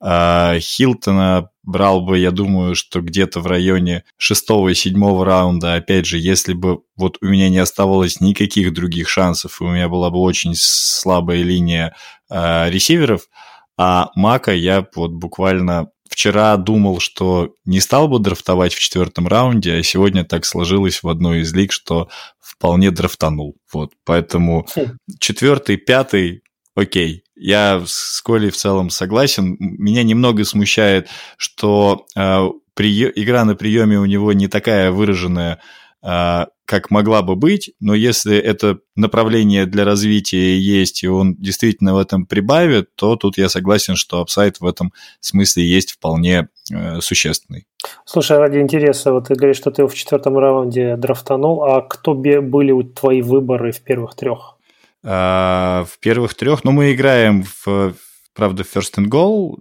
А 0.00 0.58
Хилтона 0.58 1.50
брал 1.62 2.00
бы, 2.00 2.18
я 2.18 2.30
думаю, 2.30 2.74
что 2.74 3.00
где-то 3.00 3.40
в 3.40 3.46
районе 3.46 4.04
шестого 4.16 4.70
и 4.70 4.74
седьмого 4.74 5.24
раунда. 5.24 5.74
Опять 5.74 6.06
же, 6.06 6.18
если 6.18 6.54
бы 6.54 6.80
вот 6.96 7.18
у 7.20 7.26
меня 7.26 7.48
не 7.50 7.58
оставалось 7.58 8.20
никаких 8.20 8.72
других 8.72 9.08
шансов, 9.08 9.60
и 9.60 9.64
у 9.64 9.68
меня 9.68 9.88
была 9.88 10.10
бы 10.10 10.18
очень 10.18 10.54
слабая 10.56 11.42
линия 11.42 11.94
э, 12.30 12.70
ресиверов, 12.70 13.28
а 13.76 14.10
Мака 14.14 14.52
я 14.52 14.86
вот 14.94 15.12
буквально 15.12 15.90
вчера 16.10 16.56
думал, 16.56 17.00
что 17.00 17.54
не 17.64 17.80
стал 17.80 18.08
бы 18.08 18.18
драфтовать 18.18 18.74
в 18.74 18.80
четвертом 18.80 19.26
раунде, 19.28 19.74
а 19.74 19.82
сегодня 19.82 20.24
так 20.24 20.44
сложилось 20.44 21.02
в 21.02 21.08
одной 21.08 21.40
из 21.40 21.54
лиг, 21.54 21.72
что 21.72 22.08
вполне 22.40 22.90
драфтанул. 22.90 23.56
Вот, 23.72 23.92
поэтому 24.04 24.66
хм. 24.76 24.96
четвертый, 25.20 25.76
пятый, 25.76 26.42
окей. 26.74 27.22
Я 27.36 27.82
с 27.86 28.20
Колей 28.22 28.50
в 28.50 28.56
целом 28.56 28.90
согласен. 28.90 29.56
Меня 29.58 30.02
немного 30.02 30.44
смущает, 30.44 31.08
что 31.38 32.06
э, 32.14 32.48
при... 32.74 33.04
игра 33.14 33.44
на 33.44 33.54
приеме 33.54 33.98
у 33.98 34.04
него 34.04 34.32
не 34.32 34.48
такая 34.48 34.90
выраженная, 34.90 35.60
как 36.02 36.90
могла 36.90 37.22
бы 37.22 37.34
быть, 37.34 37.72
но 37.80 37.94
если 37.94 38.36
это 38.36 38.78
направление 38.94 39.66
для 39.66 39.84
развития 39.84 40.56
есть, 40.56 41.02
и 41.02 41.08
он 41.08 41.34
действительно 41.34 41.94
в 41.94 41.98
этом 41.98 42.26
прибавит, 42.26 42.94
то 42.94 43.16
тут 43.16 43.36
я 43.38 43.48
согласен, 43.48 43.96
что 43.96 44.20
апсайт 44.20 44.60
в 44.60 44.66
этом 44.66 44.92
смысле 45.20 45.64
есть 45.68 45.92
вполне 45.92 46.48
э, 46.72 47.00
существенный. 47.00 47.66
Слушай, 48.04 48.38
ради 48.38 48.58
интереса, 48.58 49.12
вот 49.12 49.28
ты 49.28 49.34
говоришь, 49.34 49.56
что 49.56 49.70
ты 49.70 49.82
его 49.82 49.88
в 49.88 49.94
четвертом 49.94 50.38
раунде 50.38 50.96
драфтанул, 50.96 51.64
а 51.64 51.82
кто 51.82 52.14
были 52.14 52.82
твои 52.82 53.20
выборы 53.20 53.72
в 53.72 53.80
первых 53.82 54.14
трех? 54.14 54.56
А, 55.02 55.84
в 55.90 55.98
первых 55.98 56.34
трех, 56.34 56.62
ну, 56.64 56.72
мы 56.72 56.92
играем 56.92 57.44
в, 57.64 57.94
правда, 58.34 58.62
First 58.62 58.96
and 58.98 59.08
Goal, 59.08 59.56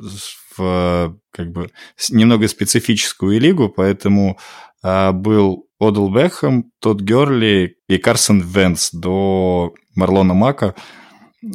в 0.55 1.17
как 1.31 1.51
бы 1.51 1.71
немного 2.09 2.47
специфическую 2.47 3.39
лигу, 3.39 3.69
поэтому 3.69 4.37
а, 4.83 5.11
был 5.11 5.68
Одел 5.79 6.09
Бекхэм, 6.09 6.71
Тодд 6.79 7.01
Герли 7.01 7.77
и 7.87 7.97
Карсон 7.97 8.41
Венс 8.41 8.91
до 8.91 9.73
Марлона 9.95 10.33
Мака. 10.33 10.75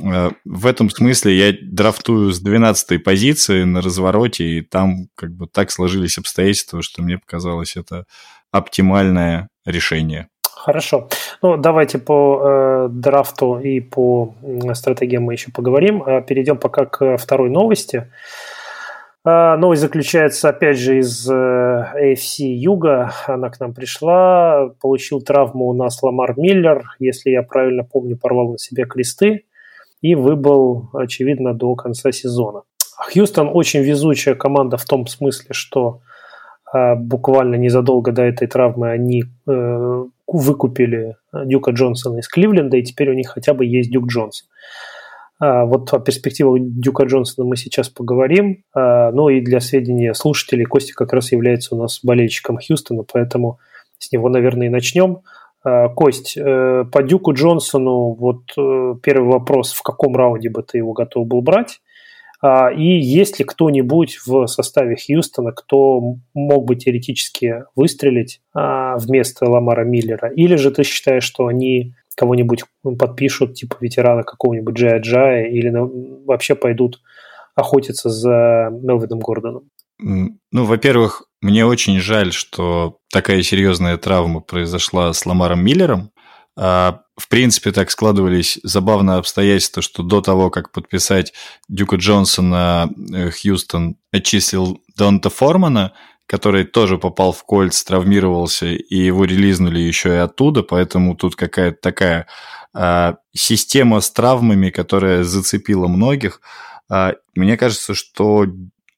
А, 0.02 0.30
в 0.44 0.66
этом 0.66 0.88
смысле 0.88 1.36
я 1.36 1.54
драфтую 1.60 2.32
с 2.32 2.40
12 2.40 3.04
позиции 3.04 3.64
на 3.64 3.82
развороте, 3.82 4.44
и 4.44 4.60
там 4.62 5.08
как 5.14 5.32
бы 5.32 5.46
так 5.46 5.70
сложились 5.70 6.18
обстоятельства, 6.18 6.82
что 6.82 7.02
мне 7.02 7.18
показалось 7.18 7.76
это 7.76 8.06
оптимальное 8.50 9.48
решение. 9.66 10.28
Хорошо. 10.64 11.08
Ну, 11.42 11.58
давайте 11.58 11.98
по 11.98 12.40
э, 12.42 12.88
драфту 12.90 13.58
и 13.58 13.80
по 13.80 14.34
стратегиям 14.72 15.24
мы 15.24 15.34
еще 15.34 15.50
поговорим. 15.50 16.02
А 16.06 16.22
перейдем 16.22 16.56
пока 16.56 16.86
к 16.86 17.18
второй 17.18 17.50
новости. 17.50 17.96
А, 17.98 18.06
новость 19.24 19.80
заключается, 19.80 20.50
опять 20.50 20.78
же, 20.78 20.98
из 20.98 21.28
э, 21.30 21.32
AFC 21.34 22.44
Юга. 22.44 23.12
Она 23.26 23.48
к 23.48 23.58
нам 23.58 23.72
пришла. 23.72 24.68
Получил 24.80 25.22
травму 25.22 25.68
у 25.68 25.72
нас 25.72 26.02
Ламар 26.02 26.38
Миллер. 26.38 26.84
Если 26.98 27.30
я 27.30 27.42
правильно 27.42 27.84
помню, 27.84 28.18
порвал 28.18 28.52
на 28.52 28.58
себе 28.58 28.84
кресты 28.84 29.44
и 30.02 30.14
выбыл, 30.14 30.90
очевидно, 30.92 31.54
до 31.54 31.74
конца 31.74 32.12
сезона. 32.12 32.62
Хьюстон 32.98 33.50
очень 33.52 33.80
везучая 33.80 34.34
команда 34.34 34.76
в 34.76 34.84
том 34.84 35.06
смысле, 35.06 35.48
что 35.52 36.00
э, 36.74 36.94
буквально 36.94 37.54
незадолго 37.54 38.12
до 38.12 38.22
этой 38.22 38.46
травмы 38.46 38.90
они 38.90 39.24
э, 39.46 40.04
выкупили 40.26 41.16
Дюка 41.32 41.70
Джонсона 41.70 42.18
из 42.18 42.28
Кливленда, 42.28 42.76
и 42.76 42.82
теперь 42.82 43.10
у 43.10 43.14
них 43.14 43.30
хотя 43.30 43.54
бы 43.54 43.64
есть 43.64 43.90
Дюк 43.90 44.06
Джонсон. 44.08 44.48
А, 45.40 45.64
вот 45.64 45.92
о 45.92 45.98
перспективах 45.98 46.60
Дюка 46.60 47.04
Джонсона 47.04 47.46
мы 47.46 47.56
сейчас 47.56 47.88
поговорим. 47.88 48.64
А, 48.74 49.10
ну 49.12 49.28
и 49.28 49.40
для 49.40 49.60
сведения 49.60 50.14
слушателей, 50.14 50.64
Костя 50.64 50.94
как 50.94 51.12
раз 51.12 51.32
является 51.32 51.74
у 51.74 51.78
нас 51.78 52.00
болельщиком 52.02 52.58
Хьюстона, 52.58 53.04
поэтому 53.10 53.58
с 53.98 54.12
него, 54.12 54.28
наверное, 54.28 54.68
и 54.68 54.70
начнем. 54.70 55.20
А, 55.64 55.88
Кость, 55.88 56.36
э, 56.36 56.84
по 56.90 57.02
Дюку 57.02 57.32
Джонсону 57.32 58.14
вот 58.14 58.42
э, 58.56 58.94
первый 59.02 59.32
вопрос, 59.32 59.72
в 59.72 59.82
каком 59.82 60.16
раунде 60.16 60.50
бы 60.50 60.62
ты 60.62 60.78
его 60.78 60.92
готов 60.92 61.26
был 61.26 61.42
брать? 61.42 61.80
И 62.76 62.98
есть 63.00 63.38
ли 63.38 63.44
кто-нибудь 63.46 64.18
в 64.26 64.46
составе 64.48 64.96
Хьюстона, 64.96 65.52
кто 65.52 66.16
мог 66.34 66.66
бы 66.66 66.76
теоретически 66.76 67.64
выстрелить 67.74 68.42
вместо 68.52 69.48
Ламара 69.48 69.84
Миллера? 69.84 70.28
Или 70.28 70.56
же 70.56 70.70
ты 70.70 70.82
считаешь, 70.82 71.24
что 71.24 71.46
они 71.46 71.94
кого-нибудь 72.14 72.64
подпишут, 72.98 73.54
типа 73.54 73.76
ветерана 73.80 74.22
какого-нибудь 74.22 74.74
Джая 74.74 75.00
Джая, 75.00 75.46
или 75.46 75.72
вообще 76.26 76.54
пойдут 76.54 77.00
охотиться 77.54 78.10
за 78.10 78.68
Мелвином 78.70 79.20
Гордоном? 79.20 79.70
Ну, 79.98 80.64
во-первых, 80.64 81.24
мне 81.40 81.64
очень 81.64 82.00
жаль, 82.00 82.32
что 82.32 82.98
такая 83.12 83.42
серьезная 83.42 83.96
травма 83.96 84.40
произошла 84.40 85.12
с 85.12 85.24
Ламаром 85.24 85.64
Миллером, 85.64 86.10
а, 86.56 87.00
в 87.16 87.28
принципе, 87.28 87.72
так 87.72 87.90
складывались 87.90 88.58
забавные 88.62 89.18
обстоятельства, 89.18 89.82
что 89.82 90.02
до 90.02 90.20
того, 90.20 90.50
как 90.50 90.72
подписать 90.72 91.32
Дюка 91.68 91.96
Джонсона, 91.96 92.90
э, 93.12 93.30
Хьюстон 93.30 93.96
отчислил 94.12 94.80
Донта 94.96 95.30
Формана, 95.30 95.92
который 96.26 96.64
тоже 96.64 96.98
попал 96.98 97.32
в 97.32 97.44
кольц, 97.44 97.82
травмировался, 97.84 98.66
и 98.66 98.96
его 98.96 99.24
релизнули 99.24 99.78
еще 99.78 100.10
и 100.10 100.18
оттуда, 100.18 100.62
поэтому 100.62 101.16
тут 101.16 101.36
какая-то 101.36 101.78
такая 101.80 102.26
а, 102.74 103.16
система 103.34 104.00
с 104.00 104.10
травмами, 104.10 104.70
которая 104.70 105.22
зацепила 105.24 105.86
многих. 105.86 106.40
А, 106.90 107.14
мне 107.34 107.56
кажется, 107.56 107.94
что 107.94 108.46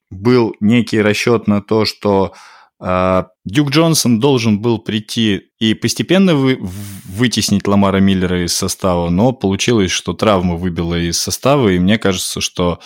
был 0.09 0.55
некий 0.59 1.01
расчет 1.01 1.47
на 1.47 1.61
то, 1.61 1.85
что 1.85 2.33
а, 2.79 3.27
Дюк 3.43 3.71
Джонсон 3.71 4.19
должен 4.19 4.61
был 4.61 4.79
прийти 4.79 5.49
и 5.59 5.73
постепенно 5.73 6.35
вы, 6.35 6.59
вытеснить 6.61 7.67
Ламара 7.67 7.97
Миллера 7.97 8.45
из 8.45 8.55
состава, 8.55 9.09
но 9.09 9.31
получилось, 9.31 9.91
что 9.91 10.13
травма 10.13 10.55
выбила 10.55 10.95
из 10.95 11.19
состава, 11.19 11.69
и 11.69 11.79
мне 11.79 11.97
кажется, 11.97 12.39
что 12.39 12.79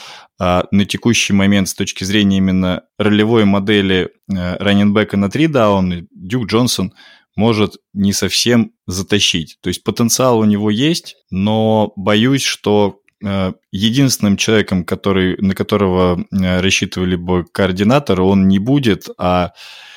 а, 0.43 0.65
на 0.71 0.85
текущий 0.85 1.33
момент 1.33 1.69
с 1.69 1.75
точки 1.75 2.03
зрения 2.03 2.37
именно 2.37 2.81
ролевой 2.97 3.45
модели 3.45 4.09
а, 4.27 4.57
раненбека 4.57 5.15
на 5.15 5.29
три 5.29 5.45
дауны 5.45 6.07
Дюк 6.09 6.47
Джонсон 6.47 6.93
может 7.35 7.75
не 7.93 8.11
совсем 8.11 8.71
затащить. 8.87 9.59
То 9.61 9.67
есть 9.67 9.83
потенциал 9.83 10.39
у 10.39 10.45
него 10.45 10.71
есть, 10.71 11.15
но 11.29 11.93
боюсь, 11.95 12.41
что 12.41 13.01
а, 13.23 13.53
единственным 13.71 14.35
человеком, 14.35 14.83
который, 14.83 15.37
на 15.37 15.53
которого 15.53 16.25
а, 16.31 16.59
рассчитывали 16.59 17.17
бы 17.17 17.45
координатор, 17.45 18.21
он 18.21 18.47
не 18.47 18.57
будет, 18.57 19.09
а 19.19 19.51
Э, 19.51 19.90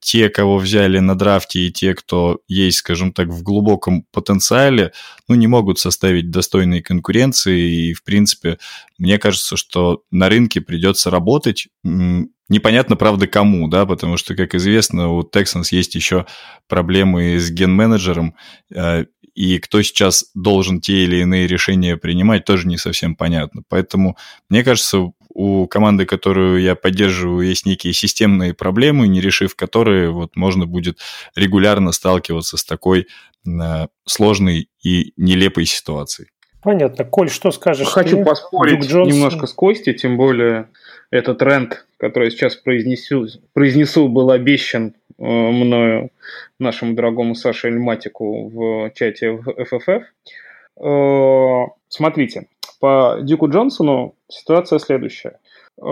те, 0.00 0.28
кого 0.28 0.58
взяли 0.58 0.98
на 0.98 1.14
драфте, 1.14 1.60
и 1.60 1.72
те, 1.72 1.94
кто 1.94 2.40
есть, 2.46 2.78
скажем 2.78 3.12
так, 3.12 3.28
в 3.28 3.42
глубоком 3.42 4.04
потенциале, 4.12 4.92
ну, 5.28 5.34
не 5.34 5.46
могут 5.46 5.78
составить 5.78 6.30
достойные 6.30 6.82
конкуренции. 6.82 7.88
И, 7.88 7.92
в 7.94 8.04
принципе, 8.04 8.58
мне 8.98 9.18
кажется, 9.18 9.56
что 9.56 10.02
на 10.10 10.28
рынке 10.28 10.60
придется 10.60 11.10
работать. 11.10 11.68
Непонятно, 12.48 12.94
правда, 12.96 13.26
кому, 13.26 13.66
да, 13.68 13.86
потому 13.86 14.16
что, 14.16 14.36
как 14.36 14.54
известно, 14.54 15.08
у 15.08 15.22
Texans 15.22 15.68
есть 15.72 15.96
еще 15.96 16.26
проблемы 16.68 17.40
с 17.40 17.50
ген-менеджером, 17.50 18.36
э, 18.72 19.06
и 19.34 19.58
кто 19.58 19.82
сейчас 19.82 20.30
должен 20.34 20.80
те 20.80 21.04
или 21.04 21.16
иные 21.16 21.46
решения 21.46 21.96
принимать, 21.98 22.44
тоже 22.44 22.66
не 22.68 22.78
совсем 22.78 23.16
понятно. 23.16 23.62
Поэтому, 23.68 24.16
мне 24.48 24.64
кажется, 24.64 25.10
у 25.36 25.66
команды, 25.66 26.06
которую 26.06 26.62
я 26.62 26.74
поддерживаю, 26.74 27.46
есть 27.46 27.66
некие 27.66 27.92
системные 27.92 28.54
проблемы, 28.54 29.06
не 29.06 29.20
решив 29.20 29.54
которые, 29.54 30.10
вот 30.10 30.34
можно 30.34 30.64
будет 30.64 30.98
регулярно 31.34 31.92
сталкиваться 31.92 32.56
с 32.56 32.64
такой 32.64 33.06
э, 33.46 33.86
сложной 34.06 34.70
и 34.82 35.12
нелепой 35.18 35.66
ситуацией. 35.66 36.28
Понятно. 36.62 37.04
Коль, 37.04 37.28
что 37.28 37.50
скажешь? 37.50 37.86
Хочу 37.86 38.16
ты? 38.16 38.24
поспорить 38.24 38.90
немножко 38.90 39.46
с 39.46 39.52
Костей, 39.52 39.92
тем 39.92 40.16
более 40.16 40.70
этот 41.10 41.38
тренд, 41.38 41.84
который 41.98 42.24
я 42.24 42.30
сейчас 42.30 42.56
произнесу, 42.56 43.26
произнесу 43.52 44.08
был 44.08 44.30
обещан 44.30 44.94
э, 45.18 45.22
мною 45.22 46.12
нашему 46.58 46.94
дорогому 46.94 47.34
Саше 47.34 47.68
Эльматику 47.68 48.48
в 48.48 48.90
чате 48.94 49.32
в 49.32 49.48
FFF. 49.50 50.02
Э, 50.80 51.66
смотрите, 51.88 52.48
по 52.80 53.18
Дюку 53.20 53.50
Джонсону 53.50 54.15
ситуация 54.28 54.78
следующая. 54.78 55.38
Э, 55.78 55.82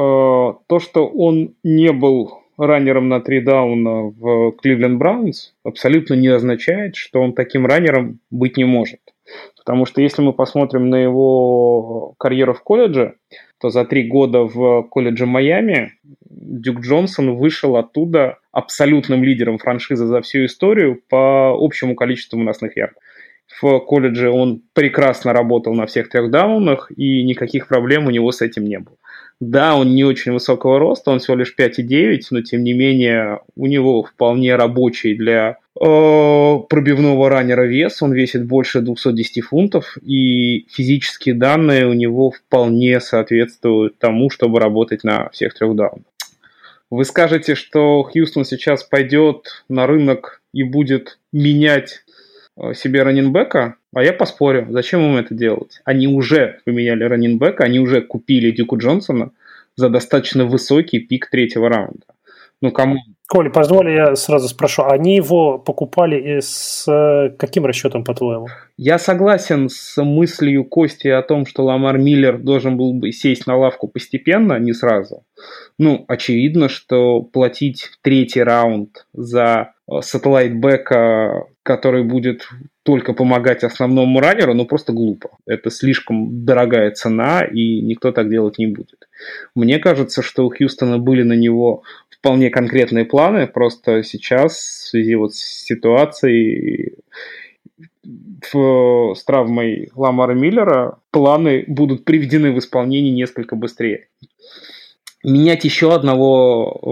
то, 0.67 0.79
что 0.81 1.07
он 1.07 1.55
не 1.63 1.93
был 1.93 2.45
раннером 2.57 3.09
на 3.09 3.21
три 3.21 3.41
дауна 3.41 4.05
в 4.05 4.53
Кливленд 4.53 4.99
Браунс, 4.99 5.55
абсолютно 5.65 6.15
не 6.15 6.29
означает, 6.29 6.97
что 6.97 7.21
он 7.21 7.33
таким 7.33 7.67
раннером 7.67 8.21
быть 8.31 8.57
не 8.57 8.65
может. 8.65 9.01
Потому 9.57 9.87
что 9.87 10.03
если 10.03 10.23
мы 10.23 10.33
посмотрим 10.33 10.91
на 10.91 10.97
его 10.97 12.15
карьеру 12.19 12.53
в 12.55 12.63
колледже, 12.63 13.15
то 13.59 13.71
за 13.71 13.85
три 13.85 14.07
года 14.07 14.43
в 14.43 14.83
колледже 14.91 15.27
Майами 15.27 15.93
Дюк 16.29 16.81
Джонсон 16.81 17.37
вышел 17.37 17.77
оттуда 17.77 18.39
абсолютным 18.53 19.25
лидером 19.25 19.59
франшизы 19.59 20.07
за 20.07 20.21
всю 20.21 20.45
историю 20.45 21.01
по 21.09 21.57
общему 21.59 21.95
количеству 21.95 22.39
выносных 22.39 22.77
ярдов. 22.77 23.03
В 23.61 23.79
колледже 23.81 24.31
он 24.31 24.63
прекрасно 24.73 25.33
работал 25.33 25.75
на 25.75 25.87
всех 25.87 26.09
трех 26.09 26.31
даунах, 26.31 26.91
и 26.97 27.23
никаких 27.23 27.69
проблем 27.69 28.07
у 28.07 28.11
него 28.11 28.33
с 28.33 28.43
этим 28.43 28.65
не 28.65 28.79
было. 28.79 28.97
Да, 29.41 29.77
он 29.77 29.95
не 29.95 30.05
очень 30.05 30.33
высокого 30.33 30.79
роста, 30.79 31.11
он 31.11 31.19
всего 31.19 31.37
лишь 31.37 31.55
5,9, 31.59 32.21
но 32.31 32.43
тем 32.43 32.63
не 32.63 32.73
менее 32.73 33.41
у 33.57 33.67
него 33.67 34.03
вполне 34.03 34.55
рабочий 34.55 35.15
для 35.15 35.59
э, 35.79 36.59
пробивного 36.69 37.29
раннера 37.29 37.67
вес, 37.67 38.01
он 38.01 38.13
весит 38.13 38.47
больше 38.47 38.81
210 38.81 39.43
фунтов, 39.43 39.97
и 40.03 40.67
физические 40.71 41.35
данные 41.35 41.87
у 41.87 41.93
него 41.93 42.31
вполне 42.31 43.01
соответствуют 43.01 43.99
тому, 43.99 44.31
чтобы 44.31 44.61
работать 44.61 45.05
на 45.05 45.29
всех 45.31 45.55
трех 45.55 45.75
даунах. 45.75 46.05
Вы 46.91 47.05
скажете, 47.05 47.57
что 47.57 48.05
Хьюстон 48.05 48.45
сейчас 48.45 48.85
пойдет 48.85 49.65
на 49.69 49.87
рынок 49.87 50.43
и 50.53 50.63
будет 50.63 51.19
менять 51.33 52.04
себе 52.75 53.03
раннинбека, 53.03 53.77
а 53.95 54.03
я 54.03 54.13
поспорю, 54.13 54.67
зачем 54.71 55.01
им 55.01 55.17
это 55.17 55.35
делать? 55.35 55.81
Они 55.85 56.07
уже 56.07 56.61
поменяли 56.65 57.05
раннинбека, 57.05 57.65
они 57.65 57.81
уже 57.81 58.01
купили 58.01 58.51
Дюка 58.51 58.79
Джонсона 58.79 59.31
за 59.77 59.89
достаточно 59.89 60.45
высокий 60.45 61.01
пик 61.01 61.29
третьего 61.31 61.69
раунда. 61.69 62.07
Ну, 62.61 62.71
кому? 62.71 62.97
Коля, 63.27 63.51
позволь, 63.51 63.91
я 63.91 64.17
сразу 64.17 64.49
спрошу. 64.49 64.85
Они 64.85 65.17
его 65.17 65.59
покупали 65.59 66.41
с 66.41 66.87
э, 66.87 67.31
каким 67.37 67.67
расчетом, 67.67 68.05
по-твоему? 68.05 68.49
Я 68.77 68.99
согласен 68.99 69.69
с 69.71 70.03
мыслью 70.03 70.65
Кости 70.65 71.09
о 71.09 71.23
том, 71.23 71.47
что 71.47 71.65
Ламар 71.65 71.99
Миллер 71.99 72.39
должен 72.39 72.77
был 72.77 72.93
бы 72.93 73.13
сесть 73.13 73.47
на 73.47 73.57
лавку 73.57 73.89
постепенно, 73.89 74.59
не 74.59 74.73
сразу. 74.73 75.25
Ну, 75.79 76.05
очевидно, 76.07 76.69
что 76.69 77.23
платить 77.23 77.91
третий 78.03 78.43
раунд 78.43 79.07
за 79.13 79.73
э, 79.89 80.01
satellite 80.01 80.87
back 80.87 81.26
а, 81.26 81.45
который 81.65 82.05
будет 82.05 82.47
только 82.83 83.15
помогать 83.15 83.65
основному 83.65 84.21
раннеру, 84.21 84.53
ну 84.53 84.67
просто 84.67 84.93
глупо. 84.93 85.31
Это 85.47 85.71
слишком 85.71 86.45
дорогая 86.45 86.91
цена, 86.91 87.43
и 87.43 87.81
никто 87.81 88.13
так 88.13 88.29
делать 88.29 88.59
не 88.59 88.67
будет. 88.67 89.09
Мне 89.55 89.79
кажется, 89.79 90.23
что 90.23 90.45
у 90.45 90.51
Хьюстона 90.51 90.99
были 90.99 91.23
на 91.23 91.33
него 91.33 91.83
вполне 92.11 92.51
конкретные 92.51 93.07
планы, 93.07 93.47
просто 93.47 94.03
сейчас 94.03 94.53
в 94.53 94.89
связи 94.89 95.15
вот 95.15 95.35
с 95.35 95.39
ситуацией 95.39 96.99
в, 98.53 99.15
с 99.15 99.25
травмой 99.25 99.91
Ламара 99.95 100.35
Миллера 100.35 100.99
планы 101.11 101.65
будут 101.67 102.05
приведены 102.05 102.53
в 102.53 102.59
исполнение 102.59 103.13
несколько 103.13 103.57
быстрее. 103.57 104.09
Менять 105.23 105.65
еще 105.65 105.95
одного, 105.95 106.83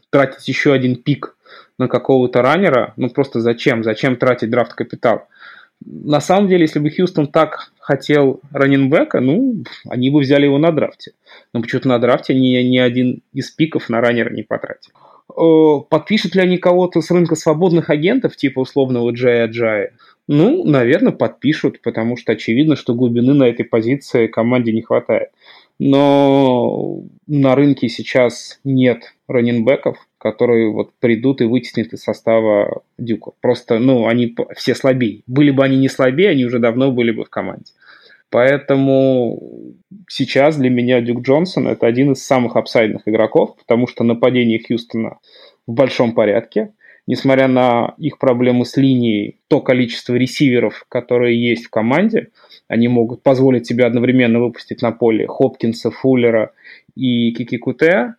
э, 0.00 0.02
тратить 0.08 0.48
еще 0.48 0.72
один 0.72 0.96
пик 0.96 1.36
на 1.80 1.88
какого-то 1.88 2.42
раннера, 2.42 2.92
ну 2.96 3.08
просто 3.08 3.40
зачем? 3.40 3.82
Зачем 3.82 4.16
тратить 4.16 4.50
драфт 4.50 4.74
капитал? 4.74 5.28
На 5.82 6.20
самом 6.20 6.46
деле, 6.46 6.62
если 6.64 6.78
бы 6.78 6.90
Хьюстон 6.90 7.28
так 7.28 7.72
хотел 7.78 8.40
раненбека, 8.52 9.20
ну, 9.20 9.64
они 9.88 10.10
бы 10.10 10.20
взяли 10.20 10.44
его 10.44 10.58
на 10.58 10.72
драфте. 10.72 11.12
Но 11.54 11.62
почему-то 11.62 11.88
на 11.88 11.98
драфте 11.98 12.34
ни, 12.34 12.54
ни 12.62 12.76
один 12.76 13.22
из 13.32 13.50
пиков 13.50 13.88
на 13.88 14.02
раннера 14.02 14.30
не 14.30 14.42
потратил. 14.42 14.92
Подпишут 15.88 16.34
ли 16.34 16.42
они 16.42 16.58
кого-то 16.58 17.00
с 17.00 17.10
рынка 17.10 17.34
свободных 17.34 17.88
агентов, 17.88 18.36
типа 18.36 18.60
условного 18.60 19.10
Джая 19.12 19.48
Джая? 19.48 19.94
Ну, 20.28 20.64
наверное, 20.64 21.12
подпишут, 21.12 21.80
потому 21.80 22.18
что 22.18 22.32
очевидно, 22.32 22.76
что 22.76 22.94
глубины 22.94 23.32
на 23.32 23.44
этой 23.44 23.64
позиции 23.64 24.26
команде 24.26 24.72
не 24.72 24.82
хватает. 24.82 25.30
Но 25.78 27.04
на 27.26 27.54
рынке 27.54 27.88
сейчас 27.88 28.60
нет 28.64 29.14
раненбеков, 29.28 29.96
которые 30.20 30.70
вот 30.70 30.90
придут 31.00 31.40
и 31.40 31.44
вытеснят 31.44 31.94
из 31.94 32.02
состава 32.02 32.82
Дюка. 32.98 33.32
Просто, 33.40 33.78
ну, 33.78 34.06
они 34.06 34.36
все 34.54 34.74
слабее. 34.74 35.22
Были 35.26 35.50
бы 35.50 35.64
они 35.64 35.78
не 35.78 35.88
слабее, 35.88 36.28
они 36.30 36.44
уже 36.44 36.58
давно 36.58 36.92
были 36.92 37.10
бы 37.10 37.24
в 37.24 37.30
команде. 37.30 37.72
Поэтому 38.28 39.42
сейчас 40.08 40.56
для 40.56 40.68
меня 40.68 41.00
Дюк 41.00 41.22
Джонсон 41.22 41.68
это 41.68 41.86
один 41.86 42.12
из 42.12 42.22
самых 42.22 42.56
апсайдных 42.56 43.02
игроков, 43.06 43.56
потому 43.56 43.86
что 43.86 44.04
нападение 44.04 44.60
Хьюстона 44.60 45.18
в 45.66 45.72
большом 45.72 46.12
порядке. 46.12 46.72
Несмотря 47.10 47.48
на 47.48 47.94
их 47.98 48.18
проблемы 48.18 48.64
с 48.64 48.76
линией, 48.76 49.34
то 49.48 49.60
количество 49.60 50.14
ресиверов, 50.14 50.86
которые 50.88 51.36
есть 51.36 51.64
в 51.66 51.68
команде, 51.68 52.28
они 52.68 52.86
могут 52.86 53.24
позволить 53.24 53.66
себе 53.66 53.84
одновременно 53.84 54.38
выпустить 54.38 54.80
на 54.80 54.92
поле 54.92 55.26
Хопкинса, 55.26 55.90
Фуллера 55.90 56.52
и 56.94 57.32
Кикикуте, 57.32 58.14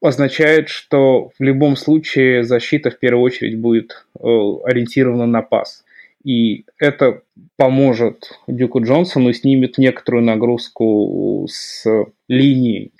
означает, 0.00 0.68
что 0.68 1.32
в 1.36 1.42
любом 1.42 1.74
случае 1.74 2.44
защита 2.44 2.92
в 2.92 3.00
первую 3.00 3.24
очередь 3.24 3.58
будет 3.58 4.06
э, 4.14 4.20
ориентирована 4.22 5.26
на 5.26 5.42
пас. 5.42 5.84
И 6.22 6.64
это 6.78 7.22
поможет 7.56 8.38
Дюку 8.46 8.80
Джонсону, 8.80 9.32
снимет 9.32 9.78
некоторую 9.78 10.22
нагрузку 10.22 11.44
с 11.50 11.84
линии. 12.28 12.92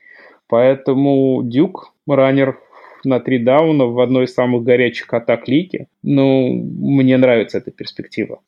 Поэтому 0.49 1.43
Дюк, 1.45 1.93
раннер 2.09 2.59
на 3.05 3.21
три 3.21 3.39
дауна 3.39 3.87
в 3.87 4.01
одной 4.01 4.25
из 4.25 4.35
самых 4.35 4.63
горячих 4.63 5.13
атак 5.13 5.49
лиги. 5.49 5.87
Ну, 6.03 6.53
мне 6.53 7.17
нравится 7.17 7.59
эта 7.59 7.71
перспектива. 7.71 8.41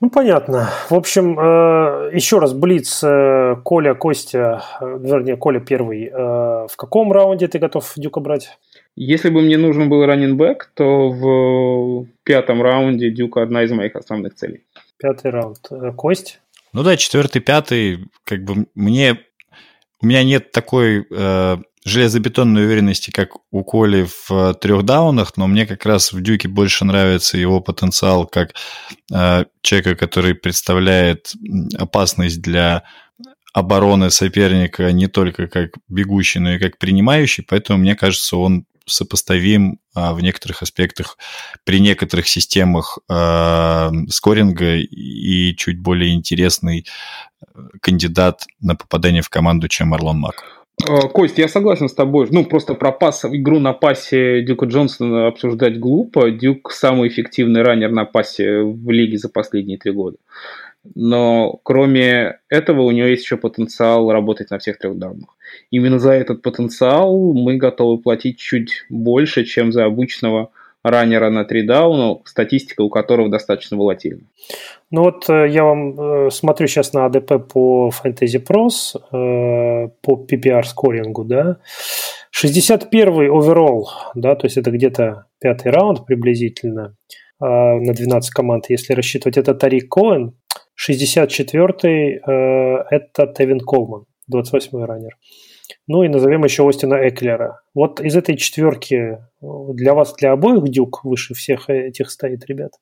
Ну, 0.00 0.10
понятно. 0.10 0.68
В 0.90 0.94
общем, 0.94 1.38
э, 1.38 2.10
еще 2.12 2.38
раз, 2.38 2.52
Блиц, 2.52 3.02
э, 3.02 3.56
Коля, 3.64 3.94
Костя, 3.94 4.62
э, 4.80 4.98
вернее, 5.00 5.36
Коля 5.36 5.60
первый. 5.60 6.10
В 6.10 6.76
каком 6.76 7.12
раунде 7.12 7.48
ты 7.48 7.58
готов 7.58 7.92
Дюка 7.96 8.20
брать? 8.20 8.58
Если 8.96 9.30
бы 9.30 9.40
мне 9.40 9.56
нужен 9.56 9.88
был 9.88 10.04
раннинбэк, 10.04 10.72
то 10.74 11.08
в 11.08 12.06
пятом 12.22 12.62
раунде 12.62 13.10
Дюка 13.10 13.42
одна 13.42 13.62
из 13.62 13.70
моих 13.72 13.96
основных 13.96 14.34
целей. 14.34 14.64
Пятый 14.98 15.30
раунд. 15.30 15.70
Кость? 15.96 16.40
Ну 16.72 16.82
да, 16.82 16.96
четвертый, 16.96 17.40
пятый, 17.40 18.04
как 18.24 18.44
бы 18.44 18.66
мне... 18.74 19.18
У 20.02 20.06
меня 20.06 20.22
нет 20.22 20.52
такой 20.52 21.06
железобетонной 21.84 22.64
уверенности, 22.64 23.10
как 23.10 23.30
у 23.50 23.62
Коли 23.62 24.06
в 24.06 24.30
э, 24.30 24.54
трех 24.54 24.84
даунах, 24.84 25.36
но 25.36 25.46
мне 25.46 25.66
как 25.66 25.84
раз 25.84 26.12
в 26.12 26.20
Дюке 26.22 26.48
больше 26.48 26.84
нравится 26.84 27.36
его 27.36 27.60
потенциал 27.60 28.26
как 28.26 28.54
э, 29.12 29.44
человека, 29.62 29.94
который 29.94 30.34
представляет 30.34 31.32
опасность 31.78 32.40
для 32.40 32.84
обороны 33.52 34.10
соперника 34.10 34.90
не 34.92 35.06
только 35.06 35.46
как 35.46 35.70
бегущий, 35.88 36.40
но 36.40 36.54
и 36.54 36.58
как 36.58 36.78
принимающий, 36.78 37.44
поэтому 37.48 37.78
мне 37.78 37.94
кажется, 37.94 38.36
он 38.36 38.66
сопоставим 38.86 39.78
а, 39.94 40.12
в 40.12 40.20
некоторых 40.20 40.62
аспектах 40.62 41.18
при 41.64 41.80
некоторых 41.80 42.28
системах 42.28 42.98
а, 43.08 43.90
скоринга 44.08 44.76
и 44.76 45.54
чуть 45.56 45.80
более 45.80 46.12
интересный 46.12 46.84
э, 47.40 47.60
кандидат 47.80 48.44
на 48.60 48.74
попадание 48.74 49.22
в 49.22 49.30
команду, 49.30 49.68
чем 49.68 49.94
Арлон 49.94 50.18
Мак. 50.18 50.63
Э, 50.82 51.08
Кость, 51.12 51.38
я 51.38 51.48
согласен 51.48 51.88
с 51.88 51.94
тобой. 51.94 52.26
Ну, 52.30 52.44
просто 52.44 52.74
про 52.74 52.92
пас, 52.92 53.24
игру 53.24 53.58
на 53.58 53.72
пасе 53.72 54.42
Дюка 54.42 54.66
Джонсона 54.66 55.28
обсуждать 55.28 55.78
глупо. 55.78 56.30
Дюк 56.30 56.72
самый 56.72 57.08
эффективный 57.08 57.62
раннер 57.62 57.90
на 57.90 58.04
пасе 58.04 58.62
в 58.62 58.90
лиге 58.90 59.18
за 59.18 59.28
последние 59.28 59.78
три 59.78 59.92
года. 59.92 60.16
Но 60.94 61.60
кроме 61.62 62.40
этого 62.50 62.82
у 62.82 62.90
него 62.90 63.06
есть 63.06 63.24
еще 63.24 63.38
потенциал 63.38 64.12
работать 64.12 64.50
на 64.50 64.58
всех 64.58 64.78
трех 64.78 64.98
даунах. 64.98 65.36
Именно 65.70 65.98
за 65.98 66.12
этот 66.12 66.42
потенциал 66.42 67.32
мы 67.32 67.56
готовы 67.56 68.02
платить 68.02 68.38
чуть 68.38 68.84
больше, 68.90 69.44
чем 69.44 69.72
за 69.72 69.86
обычного 69.86 70.50
раннера 70.82 71.30
на 71.30 71.44
3 71.46 71.62
дауна, 71.62 72.20
статистика 72.26 72.82
у 72.82 72.90
которого 72.90 73.30
достаточно 73.30 73.78
волатильна. 73.78 74.24
Ну 74.94 75.02
вот 75.02 75.28
э, 75.28 75.48
я 75.48 75.64
вам 75.64 75.98
э, 75.98 76.30
смотрю 76.30 76.68
сейчас 76.68 76.92
на 76.92 77.06
АДП 77.06 77.52
по 77.52 77.90
Fantasy 77.90 78.40
Pros, 78.40 78.94
э, 78.94 79.88
по 80.02 80.24
PPR 80.24 80.62
скорингу, 80.62 81.24
да, 81.24 81.56
61-й 82.32 83.28
оверолл, 83.28 83.90
да, 84.14 84.36
то 84.36 84.46
есть 84.46 84.56
это 84.56 84.70
где-то 84.70 85.24
пятый 85.40 85.72
раунд 85.72 86.06
приблизительно 86.06 86.94
на 87.40 87.92
12 87.92 88.30
команд, 88.30 88.66
если 88.68 88.92
рассчитывать, 88.94 89.36
это 89.36 89.54
Тарик 89.54 89.88
Коэн, 89.88 90.36
64-й 90.80 92.20
это 92.24 93.26
Тевин 93.36 93.58
Колман, 93.58 94.04
28-й 94.32 94.84
раннер. 94.84 95.16
Ну 95.88 96.04
и 96.04 96.08
назовем 96.08 96.44
еще 96.44 96.66
Остина 96.66 96.94
Эклера. 97.08 97.60
Вот 97.74 98.00
из 98.00 98.16
этой 98.16 98.36
четверки 98.36 99.18
для 99.40 99.94
вас, 99.94 100.14
для 100.14 100.32
обоих 100.32 100.62
Дюк 100.68 101.04
выше 101.04 101.34
всех 101.34 101.68
этих 101.68 102.10
стоит, 102.10 102.46
ребят? 102.46 102.72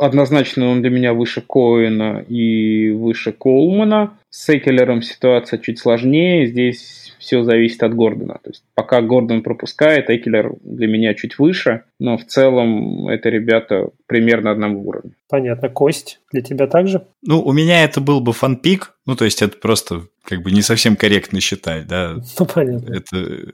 Однозначно 0.00 0.70
он 0.70 0.80
для 0.80 0.88
меня 0.88 1.12
выше 1.12 1.42
Коэна 1.46 2.24
и 2.26 2.88
выше 2.88 3.32
Колмана. 3.32 4.16
С 4.30 4.48
Экелером 4.48 5.02
ситуация 5.02 5.58
чуть 5.58 5.78
сложнее. 5.78 6.46
Здесь 6.46 7.14
все 7.18 7.42
зависит 7.42 7.82
от 7.82 7.94
Гордона. 7.94 8.38
То 8.42 8.48
есть 8.48 8.64
пока 8.74 9.02
Гордон 9.02 9.42
пропускает, 9.42 10.08
Экелер 10.08 10.54
для 10.62 10.86
меня 10.86 11.12
чуть 11.12 11.38
выше, 11.38 11.82
но 11.98 12.16
в 12.16 12.24
целом 12.24 13.08
это 13.08 13.28
ребята 13.28 13.90
примерно 14.06 14.52
одного 14.52 14.80
уровня. 14.80 15.12
Понятно. 15.28 15.68
Кость, 15.68 16.20
для 16.32 16.40
тебя 16.40 16.66
также? 16.66 17.06
Ну, 17.20 17.42
у 17.42 17.52
меня 17.52 17.84
это 17.84 18.00
был 18.00 18.22
бы 18.22 18.32
фанпик, 18.32 18.94
ну, 19.04 19.16
то 19.16 19.26
есть 19.26 19.42
это 19.42 19.58
просто 19.58 20.06
как 20.24 20.42
бы 20.42 20.50
не 20.50 20.62
совсем 20.62 20.96
корректно 20.96 21.40
считать, 21.40 21.86
да. 21.86 22.16
Ну, 22.38 22.46
понятно. 22.46 22.94
Это... 22.94 23.52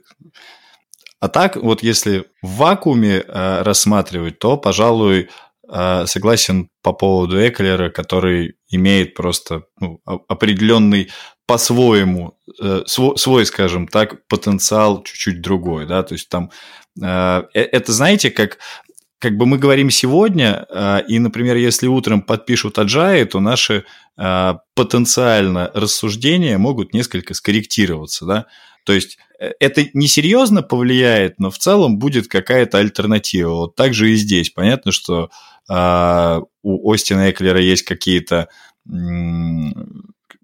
А 1.19 1.29
так, 1.29 1.57
вот 1.57 1.83
если 1.83 2.25
в 2.41 2.57
вакууме 2.57 3.23
э, 3.27 3.61
рассматривать, 3.63 4.37
то, 4.37 4.55
пожалуй, 4.55 5.29
согласен 5.69 6.69
по 6.81 6.93
поводу 6.93 7.37
Эклера, 7.37 7.89
который 7.89 8.55
имеет 8.69 9.13
просто 9.15 9.63
ну, 9.79 10.01
определенный 10.05 11.09
по-своему, 11.45 12.37
э, 12.61 12.83
свой, 12.85 13.17
свой, 13.17 13.45
скажем 13.45 13.87
так, 13.87 14.27
потенциал 14.27 15.03
чуть-чуть 15.03 15.41
другой, 15.41 15.85
да, 15.85 16.03
то 16.03 16.13
есть 16.13 16.29
там 16.29 16.51
э, 17.01 17.43
это, 17.53 17.91
знаете, 17.91 18.31
как 18.31 18.59
как 19.19 19.35
бы 19.35 19.47
мы 19.47 19.57
говорим 19.57 19.89
сегодня, 19.89 20.67
и, 21.07 21.17
например, 21.17 21.55
если 21.55 21.87
утром 21.87 22.21
подпишут 22.21 22.77
Аджаи, 22.77 23.23
то 23.23 23.39
наши 23.39 23.83
потенциально 24.15 25.71
рассуждения 25.73 26.59
могут 26.59 26.93
несколько 26.93 27.33
скорректироваться, 27.33 28.27
да, 28.27 28.45
то 28.87 28.93
есть 28.93 29.17
э, 29.37 29.51
это 29.59 29.85
несерьезно 29.93 30.63
повлияет, 30.63 31.39
но 31.39 31.51
в 31.51 31.57
целом 31.57 31.99
будет 31.99 32.29
какая-то 32.29 32.77
альтернатива. 32.77 33.53
Вот 33.53 33.75
так 33.75 33.93
же 33.93 34.09
и 34.11 34.15
здесь. 34.15 34.49
Понятно, 34.49 34.93
что 34.93 35.25
э, 35.25 35.27
у 35.69 36.91
Остина 36.91 37.29
Эклера 37.29 37.59
есть 37.59 37.83
какие-то 37.83 38.49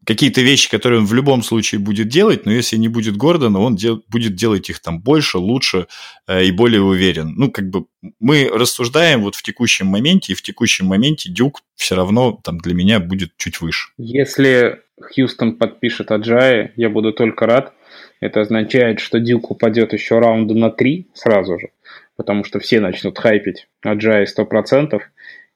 какие-то 0.06 0.42
вещи, 0.42 0.70
которые 0.70 1.00
он 1.00 1.06
в 1.06 1.14
любом 1.14 1.44
случае 1.44 1.80
будет 1.80 2.08
делать, 2.08 2.46
но 2.46 2.52
если 2.52 2.78
не 2.78 2.88
будет 2.88 3.18
Гордона, 3.18 3.60
он 3.60 3.76
дел, 3.76 4.04
будет 4.10 4.36
делать 4.36 4.70
их 4.70 4.80
там 4.80 5.00
больше, 5.00 5.38
лучше 5.38 5.88
э, 6.28 6.44
и 6.44 6.52
более 6.52 6.82
уверен. 6.82 7.34
Ну, 7.38 7.52
как 7.52 7.70
бы 7.70 7.86
мы 8.20 8.50
рассуждаем 8.54 9.22
вот 9.22 9.36
в 9.36 9.44
текущем 9.44 9.88
моменте, 9.88 10.34
и 10.34 10.36
в 10.36 10.42
текущем 10.42 10.88
моменте 10.88 11.30
Дюк 11.30 11.62
все 11.76 11.96
равно 11.96 12.40
там 12.44 12.58
для 12.58 12.74
меня 12.74 13.00
будет 13.00 13.32
чуть 13.38 13.62
выше. 13.62 13.90
Если 13.98 14.82
Хьюстон 15.02 15.58
подпишет 15.58 16.12
Аджай, 16.12 16.72
я 16.76 16.90
буду 16.90 17.14
только 17.14 17.46
рад. 17.46 17.74
Это 18.20 18.42
означает, 18.42 19.00
что 19.00 19.20
Дюк 19.20 19.52
упадет 19.52 19.94
еще 19.94 20.20
раунда 20.20 20.54
на 20.54 20.70
3 20.70 21.08
сразу 21.14 21.60
же, 21.60 21.70
потому 22.16 22.44
что 22.44 22.60
все 22.60 22.80
начнут 22.80 23.18
хайпить 23.18 23.68
Аджай 23.82 24.26
100%, 24.26 25.00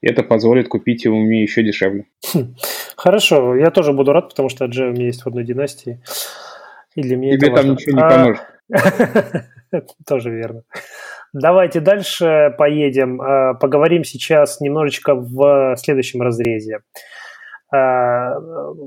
и 0.01 0.07
это 0.07 0.23
позволит 0.23 0.67
купить 0.67 1.05
его 1.05 1.17
мне 1.17 1.41
еще 1.41 1.63
дешевле. 1.63 2.05
Хм. 2.33 2.55
Хорошо, 2.95 3.55
я 3.55 3.71
тоже 3.71 3.93
буду 3.93 4.13
рад, 4.13 4.29
потому 4.29 4.49
что 4.49 4.65
Аджай 4.65 4.89
у 4.89 4.93
меня 4.93 5.05
есть 5.05 5.23
в 5.23 5.27
одной 5.27 5.43
династии. 5.43 6.01
И 6.95 7.01
для 7.01 7.15
меня 7.15 7.37
Тебе 7.37 7.55
там 7.55 7.71
ничего 7.71 7.97
не 7.97 8.03
а, 8.03 8.09
поможет. 8.09 8.41
Тоже 10.07 10.31
верно. 10.31 10.63
Давайте 11.31 11.79
дальше 11.79 12.55
поедем. 12.57 13.21
А, 13.21 13.53
поговорим 13.53 14.03
сейчас 14.03 14.59
немножечко 14.61 15.13
в 15.13 15.75
следующем 15.77 16.21
разрезе. 16.21 16.79
Э, 17.71 18.31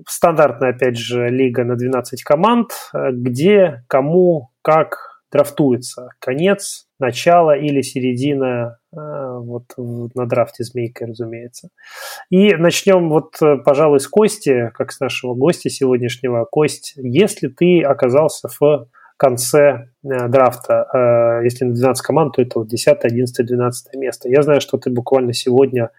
стандартная, 0.08 0.70
опять 0.70 0.96
же, 0.96 1.28
лига 1.28 1.64
на 1.64 1.76
12 1.76 2.22
команд, 2.24 2.70
где, 2.94 3.84
кому, 3.88 4.50
как 4.62 5.09
драфтуется. 5.32 6.10
Конец, 6.18 6.86
начало 6.98 7.56
или 7.56 7.82
середина 7.82 8.78
э, 8.92 8.96
вот 8.96 9.64
на 9.76 10.26
драфте 10.26 10.64
змейкой, 10.64 11.08
разумеется. 11.08 11.68
И 12.30 12.54
начнем 12.54 13.08
вот, 13.08 13.34
пожалуй, 13.64 14.00
с 14.00 14.08
Кости, 14.08 14.70
как 14.74 14.92
с 14.92 15.00
нашего 15.00 15.34
гостя 15.34 15.70
сегодняшнего. 15.70 16.44
Кость, 16.44 16.94
если 16.96 17.48
ты 17.48 17.82
оказался 17.82 18.48
в 18.60 18.88
конце 19.16 19.88
драфта, 20.02 21.40
если 21.44 21.66
на 21.66 21.74
12 21.74 22.02
команд, 22.02 22.36
то 22.36 22.42
это 22.42 22.60
вот 22.60 22.68
10, 22.68 23.04
11, 23.04 23.46
12 23.46 23.94
место. 23.96 24.28
Я 24.30 24.42
знаю, 24.42 24.62
что 24.62 24.78
ты 24.78 24.90
буквально 24.90 25.34
сегодня 25.34 25.90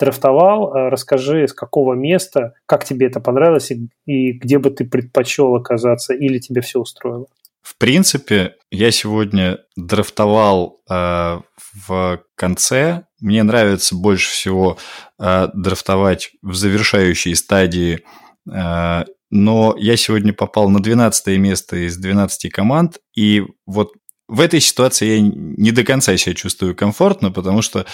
драфтовал. 0.00 0.74
Э, 0.74 0.88
расскажи, 0.88 1.46
с 1.46 1.52
какого 1.52 1.94
места, 1.94 2.54
как 2.66 2.84
тебе 2.84 3.06
это 3.06 3.20
понравилось 3.20 3.70
и, 3.70 3.88
и 4.06 4.32
где 4.32 4.58
бы 4.58 4.70
ты 4.70 4.84
предпочел 4.84 5.54
оказаться 5.54 6.14
или 6.14 6.38
тебе 6.38 6.62
все 6.62 6.80
устроило? 6.80 7.26
В 7.62 7.76
принципе, 7.78 8.56
я 8.70 8.90
сегодня 8.90 9.58
драфтовал 9.76 10.80
э, 10.88 11.40
в 11.86 12.22
конце. 12.36 13.04
Мне 13.20 13.42
нравится 13.42 13.94
больше 13.94 14.30
всего 14.30 14.78
э, 15.18 15.48
драфтовать 15.54 16.30
в 16.42 16.54
завершающей 16.54 17.34
стадии 17.34 18.04
э, 18.50 19.04
но 19.30 19.76
я 19.78 19.96
сегодня 19.96 20.32
попал 20.32 20.68
на 20.68 20.80
12 20.80 21.38
место 21.38 21.76
из 21.76 21.96
12 21.96 22.52
команд, 22.52 22.98
и 23.14 23.44
вот 23.64 23.92
в 24.26 24.40
этой 24.40 24.60
ситуации 24.60 25.16
я 25.16 25.20
не 25.20 25.72
до 25.72 25.84
конца 25.84 26.16
себя 26.16 26.34
чувствую 26.34 26.76
комфортно, 26.76 27.30
потому 27.30 27.62
что 27.62 27.86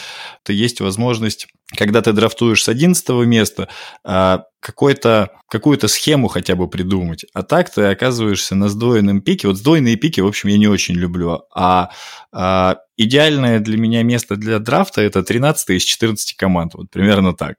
то 0.43 0.53
есть 0.53 0.81
возможность, 0.81 1.47
когда 1.75 2.01
ты 2.01 2.13
драфтуешь 2.13 2.63
с 2.63 2.69
11 2.69 3.09
места, 3.25 3.69
а, 4.05 4.45
какой-то, 4.61 5.31
какую-то 5.49 5.89
схему 5.89 6.29
хотя 6.29 6.55
бы 6.55 6.69
придумать. 6.69 7.25
А 7.35 7.43
так 7.43 7.71
ты 7.71 7.83
оказываешься 7.83 8.55
на 8.55 8.69
сдвоенном 8.69 9.21
пике. 9.21 9.49
Вот 9.49 9.57
сдвоенные 9.57 9.97
пики, 9.97 10.21
в 10.21 10.27
общем, 10.27 10.49
я 10.49 10.59
не 10.59 10.69
очень 10.69 10.95
люблю. 10.95 11.43
А, 11.55 11.91
а 12.33 12.77
идеальное 12.97 13.59
для 13.61 13.79
меня 13.79 14.03
место 14.03 14.37
для 14.37 14.59
драфта– 14.59 15.01
это 15.03 15.23
13 15.23 15.71
из 15.71 15.83
14 15.83 16.35
команд. 16.37 16.75
Вот 16.75 16.91
примерно 16.91 17.35
так. 17.35 17.57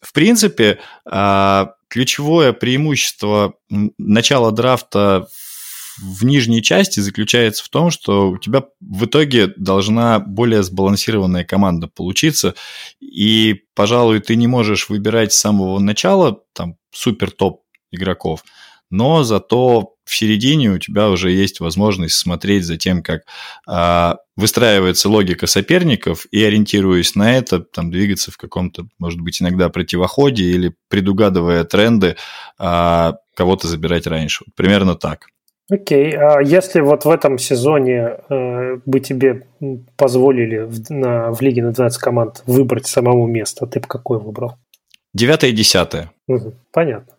В 0.00 0.12
принципе, 0.12 0.78
а, 1.04 1.74
ключевое 1.88 2.52
преимущество 2.52 3.54
начала 3.98 4.50
драфта 4.50 5.26
в 5.98 6.24
нижней 6.24 6.62
части 6.62 7.00
заключается 7.00 7.64
в 7.64 7.68
том, 7.68 7.90
что 7.90 8.30
у 8.30 8.38
тебя 8.38 8.64
в 8.80 9.04
итоге 9.04 9.48
должна 9.56 10.20
более 10.20 10.62
сбалансированная 10.62 11.44
команда 11.44 11.88
получиться, 11.88 12.54
и, 13.00 13.62
пожалуй, 13.74 14.20
ты 14.20 14.36
не 14.36 14.46
можешь 14.46 14.88
выбирать 14.88 15.32
с 15.32 15.38
самого 15.38 15.78
начала 15.78 16.40
там 16.54 16.76
супер 16.92 17.30
топ 17.30 17.62
игроков, 17.90 18.42
но 18.90 19.22
зато 19.22 19.94
в 20.04 20.14
середине 20.14 20.70
у 20.70 20.78
тебя 20.78 21.08
уже 21.08 21.30
есть 21.30 21.60
возможность 21.60 22.16
смотреть 22.16 22.64
за 22.64 22.76
тем, 22.76 23.02
как 23.02 23.22
а, 23.66 24.16
выстраивается 24.36 25.08
логика 25.08 25.46
соперников 25.46 26.26
и, 26.30 26.42
ориентируясь 26.42 27.14
на 27.14 27.34
это, 27.34 27.60
там, 27.60 27.90
двигаться 27.90 28.30
в 28.30 28.36
каком-то, 28.36 28.86
может 28.98 29.20
быть, 29.20 29.40
иногда 29.40 29.68
противоходе 29.68 30.44
или 30.44 30.74
предугадывая 30.88 31.64
тренды, 31.64 32.16
а, 32.58 33.14
кого-то 33.34 33.68
забирать 33.68 34.06
раньше. 34.06 34.44
Примерно 34.56 34.94
так. 34.94 35.28
Окей, 35.72 36.14
а 36.14 36.42
если 36.42 36.80
вот 36.80 37.06
в 37.06 37.10
этом 37.10 37.38
сезоне 37.38 38.18
э, 38.28 38.76
бы 38.84 39.00
тебе 39.00 39.46
позволили 39.96 40.58
в, 40.58 40.90
на, 40.90 41.32
в 41.32 41.40
лиге 41.40 41.62
на 41.62 41.72
12 41.72 41.98
команд 41.98 42.42
выбрать 42.46 42.86
самому 42.86 43.26
место, 43.26 43.66
ты 43.66 43.80
бы 43.80 43.86
какой 43.86 44.18
выбрал? 44.18 44.56
Девятое 45.14 45.48
и 45.48 45.54
десятое. 45.54 46.12
Угу, 46.28 46.52
понятно. 46.72 47.14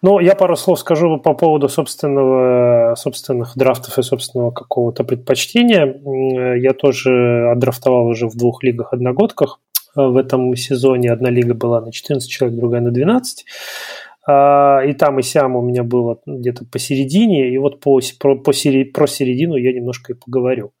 Ну, 0.00 0.18
я 0.18 0.34
пару 0.34 0.56
слов 0.56 0.80
скажу 0.80 1.18
по 1.18 1.34
поводу 1.34 1.68
собственного, 1.68 2.94
собственных 2.94 3.52
драфтов 3.54 3.98
и 3.98 4.02
собственного 4.02 4.50
какого-то 4.50 5.04
предпочтения. 5.04 6.56
Я 6.56 6.72
тоже 6.72 7.50
отдрафтовал 7.50 8.06
уже 8.06 8.28
в 8.28 8.34
двух 8.34 8.62
лигах-одногодках. 8.62 9.60
В 9.94 10.16
этом 10.16 10.56
сезоне 10.56 11.12
одна 11.12 11.28
лига 11.28 11.52
была 11.52 11.82
на 11.82 11.92
14 11.92 12.30
человек, 12.30 12.58
другая 12.58 12.80
на 12.80 12.90
12. 12.90 13.44
А, 14.26 14.80
и 14.84 14.94
там, 14.94 15.18
и 15.18 15.22
сям 15.22 15.56
у 15.56 15.62
меня 15.62 15.82
было 15.82 16.18
где-то 16.24 16.64
посередине, 16.64 17.52
и 17.52 17.58
вот 17.58 17.80
по, 17.80 18.00
про, 18.18 18.36
по 18.36 18.52
про 18.52 19.06
середину 19.06 19.56
я 19.56 19.72
немножко 19.72 20.12
и 20.12 20.16
поговорю. 20.16 20.72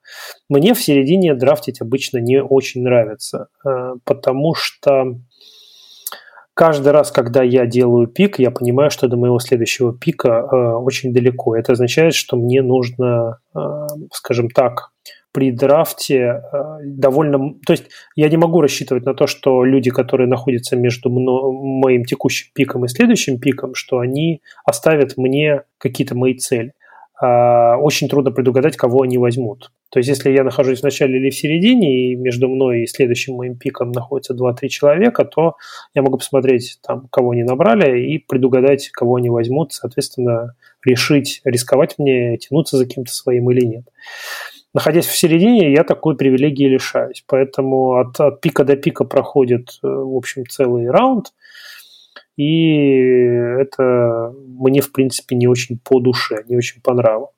Мне 0.48 0.72
в 0.72 0.80
середине 0.80 1.34
драфтить 1.34 1.80
обычно 1.80 2.18
не 2.18 2.42
очень 2.42 2.82
нравится, 2.82 3.48
а, 3.64 3.94
потому 4.04 4.54
что 4.54 5.18
каждый 6.54 6.92
раз, 6.92 7.10
когда 7.10 7.42
я 7.42 7.66
делаю 7.66 8.06
пик, 8.06 8.38
я 8.38 8.50
понимаю, 8.50 8.90
что 8.90 9.08
до 9.08 9.16
моего 9.18 9.38
следующего 9.38 9.96
пика 9.96 10.38
а, 10.40 10.78
очень 10.78 11.12
далеко. 11.12 11.54
Это 11.54 11.72
означает, 11.72 12.14
что 12.14 12.36
мне 12.36 12.62
нужно, 12.62 13.40
скажем 14.12 14.48
так, 14.48 14.93
при 15.34 15.50
драфте 15.50 16.42
э, 16.52 16.62
довольно... 16.84 17.54
То 17.66 17.72
есть 17.72 17.86
я 18.14 18.28
не 18.28 18.36
могу 18.36 18.60
рассчитывать 18.60 19.04
на 19.04 19.14
то, 19.14 19.26
что 19.26 19.64
люди, 19.64 19.90
которые 19.90 20.28
находятся 20.28 20.76
между 20.76 21.10
мно, 21.10 21.50
моим 21.50 22.04
текущим 22.04 22.50
пиком 22.54 22.84
и 22.84 22.88
следующим 22.88 23.40
пиком, 23.40 23.74
что 23.74 23.98
они 23.98 24.42
оставят 24.64 25.16
мне 25.16 25.62
какие-то 25.78 26.14
мои 26.14 26.34
цели. 26.34 26.72
А, 27.20 27.76
очень 27.78 28.08
трудно 28.08 28.30
предугадать, 28.30 28.76
кого 28.76 29.02
они 29.02 29.18
возьмут. 29.18 29.72
То 29.90 29.98
есть 29.98 30.08
если 30.08 30.30
я 30.30 30.44
нахожусь 30.44 30.80
в 30.80 30.84
начале 30.84 31.18
или 31.18 31.30
в 31.30 31.36
середине, 31.36 32.12
и 32.12 32.14
между 32.14 32.48
мной 32.48 32.82
и 32.82 32.86
следующим 32.86 33.34
моим 33.34 33.56
пиком 33.56 33.90
находится 33.90 34.34
2-3 34.34 34.68
человека, 34.68 35.24
то 35.24 35.56
я 35.94 36.02
могу 36.02 36.18
посмотреть, 36.18 36.78
там, 36.86 37.08
кого 37.10 37.32
они 37.32 37.42
набрали, 37.42 38.00
и 38.00 38.18
предугадать, 38.18 38.88
кого 38.90 39.16
они 39.16 39.30
возьмут, 39.30 39.72
соответственно, 39.72 40.54
решить, 40.84 41.40
рисковать 41.44 41.96
мне, 41.98 42.36
тянуться 42.38 42.76
за 42.76 42.86
кем-то 42.86 43.12
своим 43.12 43.50
или 43.50 43.64
нет. 43.66 43.84
Находясь 44.74 45.06
в 45.06 45.16
середине, 45.16 45.72
я 45.72 45.84
такой 45.84 46.16
привилегии 46.16 46.66
лишаюсь. 46.66 47.24
Поэтому 47.28 47.94
от, 48.00 48.18
от 48.20 48.40
пика 48.40 48.64
до 48.64 48.76
пика 48.76 49.04
проходит, 49.04 49.78
э, 49.82 49.86
в 49.86 50.16
общем, 50.16 50.44
целый 50.46 50.90
раунд. 50.90 51.32
И 52.36 53.06
это 53.60 54.34
мне, 54.46 54.80
в 54.80 54.90
принципе, 54.90 55.36
не 55.36 55.46
очень 55.46 55.78
по 55.78 56.00
душе, 56.00 56.42
не 56.48 56.56
очень 56.56 56.82
по 56.82 56.92
нраву. 56.92 57.30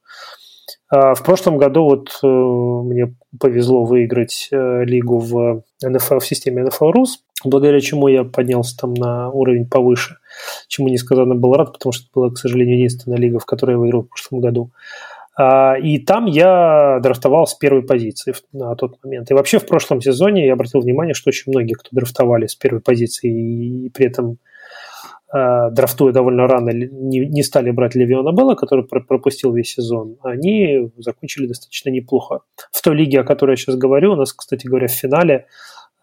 А 0.88 1.14
в 1.14 1.22
прошлом 1.24 1.58
году 1.58 1.84
вот 1.84 2.18
э, 2.22 2.26
мне 2.26 3.14
повезло 3.38 3.84
выиграть 3.84 4.48
э, 4.52 4.84
лигу 4.84 5.18
в 5.18 5.62
NFL, 5.84 6.20
в 6.20 6.26
системе 6.26 6.62
NFL 6.62 6.92
Rus, 6.92 7.08
благодаря 7.44 7.80
чему 7.80 8.08
я 8.08 8.24
поднялся 8.24 8.76
там 8.78 8.94
на 8.94 9.28
уровень 9.30 9.68
повыше, 9.68 10.18
чему 10.68 10.88
несказанно 10.88 11.34
был 11.34 11.54
рад, 11.54 11.72
потому 11.72 11.92
что 11.92 12.04
это 12.04 12.10
была, 12.14 12.30
к 12.30 12.38
сожалению, 12.38 12.76
единственная 12.76 13.18
лига, 13.18 13.40
в 13.40 13.46
которой 13.46 13.72
я 13.72 13.78
выиграл 13.78 14.04
в 14.04 14.08
прошлом 14.08 14.40
году. 14.40 14.70
А, 15.38 15.74
и 15.74 15.98
там 15.98 16.24
я 16.26 16.98
драфтовал 17.02 17.46
с 17.46 17.54
первой 17.54 17.82
позиции 17.82 18.34
на 18.52 18.74
тот 18.74 18.96
момент. 19.04 19.30
И 19.30 19.34
вообще 19.34 19.58
в 19.58 19.66
прошлом 19.66 20.00
сезоне 20.00 20.46
я 20.46 20.54
обратил 20.54 20.80
внимание, 20.80 21.14
что 21.14 21.28
очень 21.28 21.52
многие, 21.52 21.74
кто 21.74 21.90
драфтовали 21.92 22.46
с 22.46 22.54
первой 22.54 22.80
позиции 22.80 23.84
и 23.84 23.90
при 23.90 24.06
этом 24.06 24.38
э, 25.34 25.70
драфтуя 25.72 26.12
довольно 26.12 26.46
рано, 26.46 26.70
не, 26.70 27.42
стали 27.42 27.70
брать 27.70 27.94
Левиона 27.94 28.32
Белла, 28.32 28.54
который 28.54 28.84
пропустил 28.84 29.52
весь 29.52 29.74
сезон, 29.74 30.16
они 30.22 30.90
закончили 30.96 31.46
достаточно 31.46 31.90
неплохо. 31.90 32.40
В 32.72 32.80
той 32.80 32.96
лиге, 32.96 33.20
о 33.20 33.24
которой 33.24 33.52
я 33.52 33.56
сейчас 33.56 33.76
говорю, 33.76 34.12
у 34.12 34.16
нас, 34.16 34.32
кстати 34.32 34.66
говоря, 34.66 34.88
в 34.88 34.92
финале 34.92 35.48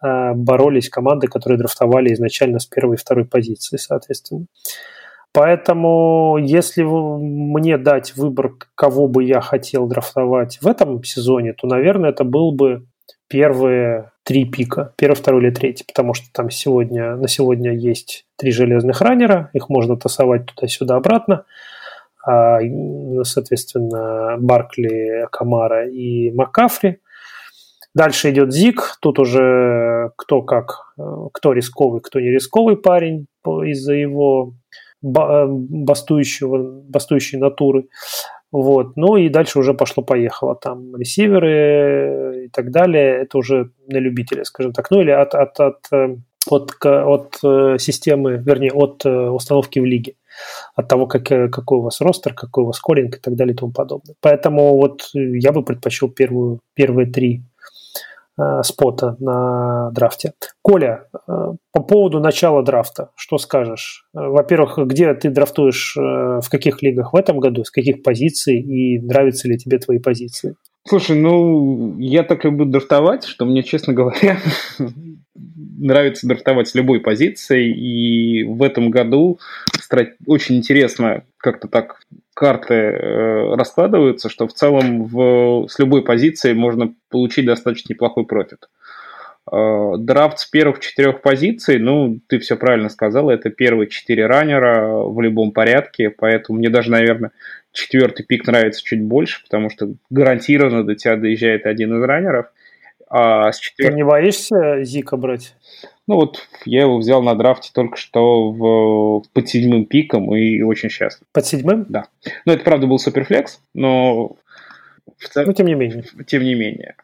э, 0.00 0.32
боролись 0.34 0.88
команды, 0.88 1.26
которые 1.26 1.58
драфтовали 1.58 2.14
изначально 2.14 2.60
с 2.60 2.66
первой 2.66 2.94
и 2.94 2.98
второй 2.98 3.24
позиции, 3.24 3.78
соответственно. 3.78 4.46
Поэтому, 5.34 6.38
если 6.40 6.84
мне 6.84 7.76
дать 7.76 8.14
выбор, 8.14 8.52
кого 8.76 9.08
бы 9.08 9.24
я 9.24 9.40
хотел 9.40 9.88
драфтовать 9.88 10.60
в 10.62 10.66
этом 10.68 11.02
сезоне, 11.02 11.54
то, 11.54 11.66
наверное, 11.66 12.10
это 12.10 12.22
был 12.22 12.52
бы 12.52 12.86
первые 13.26 14.12
три 14.22 14.44
пика, 14.44 14.92
первый, 14.96 15.16
второй 15.16 15.42
или 15.42 15.50
третий, 15.50 15.82
потому 15.84 16.14
что 16.14 16.28
там 16.32 16.50
сегодня, 16.50 17.16
на 17.16 17.26
сегодня 17.26 17.72
есть 17.72 18.26
три 18.36 18.52
железных 18.52 19.00
раннера, 19.00 19.50
их 19.52 19.68
можно 19.68 19.96
тасовать 19.96 20.46
туда-сюда 20.46 20.94
обратно, 20.94 21.44
а, 22.24 22.60
соответственно, 23.24 24.36
Баркли, 24.38 25.26
Камара 25.32 25.88
и 25.90 26.30
Маккафри. 26.30 27.00
Дальше 27.92 28.30
идет 28.30 28.52
Зик, 28.52 28.98
тут 29.00 29.18
уже 29.18 30.12
кто 30.16 30.42
как, 30.42 30.94
кто 31.32 31.52
рисковый, 31.52 32.00
кто 32.02 32.20
не 32.20 32.30
рисковый 32.30 32.76
парень 32.76 33.26
из-за 33.44 33.94
его 33.94 34.54
Э, 34.64 34.83
бастующего, 35.04 36.82
бастующей 36.88 37.38
натуры. 37.38 37.88
Вот. 38.50 38.96
Ну 38.96 39.16
и 39.16 39.28
дальше 39.28 39.58
уже 39.58 39.74
пошло-поехало. 39.74 40.54
Там 40.54 40.96
ресиверы 40.96 42.46
и 42.46 42.48
так 42.48 42.70
далее. 42.70 43.22
Это 43.22 43.38
уже 43.38 43.70
на 43.88 43.98
любителя, 43.98 44.44
скажем 44.44 44.72
так. 44.72 44.90
Ну 44.90 45.00
или 45.00 45.10
от, 45.10 45.34
от, 45.34 45.60
от, 45.60 45.78
э, 45.92 46.16
от, 46.48 46.70
от 46.84 47.38
э, 47.44 47.76
системы, 47.78 48.42
вернее, 48.44 48.72
от 48.72 49.04
установки 49.04 49.80
в 49.80 49.84
лиге. 49.84 50.14
От 50.74 50.88
того, 50.88 51.06
как, 51.06 51.24
какой 51.24 51.78
у 51.78 51.82
вас 51.82 52.00
ростер, 52.00 52.34
какой 52.34 52.64
у 52.64 52.66
вас 52.68 52.76
скоринг 52.76 53.16
и 53.16 53.20
так 53.20 53.34
далее 53.36 53.54
и 53.54 53.56
тому 53.56 53.72
подобное. 53.72 54.14
Поэтому 54.20 54.76
вот 54.76 55.10
я 55.14 55.52
бы 55.52 55.62
предпочел 55.62 56.08
первую, 56.08 56.60
первые 56.74 57.10
три 57.10 57.44
Э, 57.53 57.53
спота 58.62 59.16
на 59.20 59.90
драфте. 59.92 60.32
Коля, 60.62 61.06
э, 61.14 61.52
по 61.72 61.82
поводу 61.82 62.20
начала 62.20 62.62
драфта, 62.62 63.10
что 63.14 63.38
скажешь? 63.38 64.06
Э, 64.14 64.26
во-первых, 64.28 64.78
где 64.86 65.14
ты 65.14 65.30
драфтуешь, 65.30 65.96
в 65.96 66.48
каких 66.50 66.82
лигах 66.82 67.12
в 67.12 67.16
этом 67.16 67.38
году, 67.38 67.64
с 67.64 67.70
каких 67.70 68.02
позиций 68.02 68.60
и 68.60 68.98
нравятся 69.00 69.48
ли 69.48 69.56
тебе 69.56 69.78
твои 69.78 69.98
позиции? 69.98 70.56
Слушай, 70.86 71.16
ну, 71.16 71.98
я 71.98 72.24
так 72.24 72.44
люблю 72.44 72.66
драфтовать, 72.66 73.24
что 73.24 73.46
мне, 73.46 73.62
честно 73.62 73.94
говоря, 73.94 74.38
нравится 75.34 76.26
драфтовать 76.26 76.68
с 76.68 76.74
любой 76.74 77.00
позицией, 77.00 77.72
и 77.72 78.44
в 78.44 78.62
этом 78.62 78.90
году 78.90 79.38
очень 80.26 80.56
интересно 80.56 81.24
как-то 81.38 81.68
так 81.68 82.00
карты 82.34 82.74
э, 82.74 83.54
раскладываются, 83.54 84.28
что 84.28 84.46
в 84.46 84.52
целом 84.52 85.04
в, 85.04 85.66
с 85.68 85.78
любой 85.78 86.02
позиции 86.02 86.52
можно 86.52 86.92
получить 87.08 87.46
достаточно 87.46 87.92
неплохой 87.92 88.26
профит. 88.26 88.68
Э, 89.50 89.94
драфт 89.98 90.40
с 90.40 90.46
первых 90.46 90.80
четырех 90.80 91.20
позиций, 91.20 91.78
ну, 91.78 92.18
ты 92.26 92.38
все 92.38 92.56
правильно 92.56 92.88
сказал, 92.88 93.30
это 93.30 93.50
первые 93.50 93.88
четыре 93.88 94.26
раннера 94.26 95.04
в 95.04 95.20
любом 95.20 95.52
порядке, 95.52 96.10
поэтому 96.10 96.58
мне 96.58 96.70
даже, 96.70 96.90
наверное, 96.90 97.30
четвертый 97.72 98.24
пик 98.24 98.46
нравится 98.46 98.82
чуть 98.82 99.02
больше, 99.02 99.42
потому 99.42 99.70
что 99.70 99.94
гарантированно 100.10 100.84
до 100.84 100.94
тебя 100.94 101.16
доезжает 101.16 101.66
один 101.66 101.96
из 101.98 102.02
раннеров. 102.02 102.46
А 103.16 103.52
с 103.52 103.60
четвер... 103.60 103.90
Ты 103.90 103.94
не 103.94 104.04
боишься 104.04 104.82
Зика 104.82 105.16
брать? 105.16 105.54
Ну 106.08 106.16
вот 106.16 106.48
я 106.64 106.80
его 106.80 106.98
взял 106.98 107.22
на 107.22 107.36
драфте 107.36 107.70
только 107.72 107.96
что 107.96 108.50
в, 108.50 109.22
под 109.32 109.48
седьмым 109.48 109.84
пиком 109.84 110.34
и 110.34 110.62
очень 110.62 110.88
счастлив. 110.88 111.24
Под 111.32 111.46
седьмым? 111.46 111.86
Да. 111.88 112.06
Ну 112.44 112.52
это 112.52 112.64
правда 112.64 112.88
был 112.88 112.98
суперфлекс, 112.98 113.60
но... 113.72 114.36
В. 115.16 115.36
Ну 115.36 115.52
тем 115.52 115.68
не 115.68 115.74
менее. 115.74 116.02
Тем 116.26 116.42
не 116.42 116.56
менее. 116.56 116.96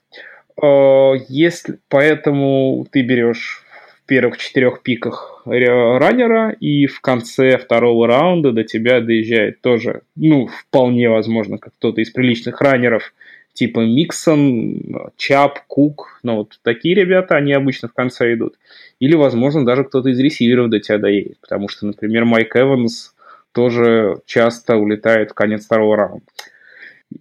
Э, 0.60 1.12
если 1.28 1.78
поэтому 1.88 2.84
ты 2.90 3.02
берешь 3.02 3.62
в 4.02 4.06
первых 4.06 4.38
четырех 4.38 4.82
пиках 4.82 5.42
раннера, 5.44 6.50
и 6.50 6.86
в 6.86 7.00
конце 7.00 7.56
второго 7.56 8.08
раунда 8.08 8.50
до 8.50 8.64
тебя 8.64 9.00
доезжает 9.00 9.60
тоже, 9.60 10.02
ну, 10.16 10.48
вполне 10.48 11.08
возможно, 11.08 11.58
как 11.58 11.72
кто-то 11.74 12.00
из 12.00 12.10
приличных 12.10 12.60
раннеров– 12.60 13.14
типа 13.52 13.80
Миксон, 13.80 15.10
Чап, 15.16 15.60
Кук, 15.66 16.20
ну 16.22 16.36
вот 16.36 16.58
такие 16.62 16.94
ребята, 16.94 17.36
они 17.36 17.52
обычно 17.52 17.88
в 17.88 17.94
конце 17.94 18.34
идут. 18.34 18.56
Или, 18.98 19.14
возможно, 19.14 19.64
даже 19.64 19.84
кто-то 19.84 20.08
из 20.08 20.18
ресиверов 20.18 20.70
до 20.70 20.80
тебя 20.80 20.98
доедет, 20.98 21.38
потому 21.40 21.68
что, 21.68 21.86
например, 21.86 22.24
Майк 22.24 22.56
Эванс 22.56 23.14
тоже 23.52 24.20
часто 24.26 24.76
улетает 24.76 25.30
в 25.30 25.34
конец 25.34 25.64
второго 25.64 25.96
раунда. 25.96 26.24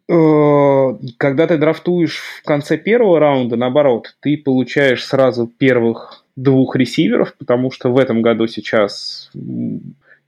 Э, 0.07 0.97
когда 1.17 1.47
ты 1.47 1.57
драфтуешь 1.57 2.19
в 2.19 2.43
конце 2.43 2.77
первого 2.77 3.19
раунда, 3.19 3.55
наоборот, 3.55 4.15
ты 4.19 4.37
получаешь 4.37 5.05
сразу 5.05 5.47
первых 5.47 6.25
двух 6.35 6.75
ресиверов, 6.75 7.35
потому 7.37 7.71
что 7.71 7.91
в 7.91 7.97
этом 7.97 8.21
году 8.21 8.47
сейчас 8.47 9.31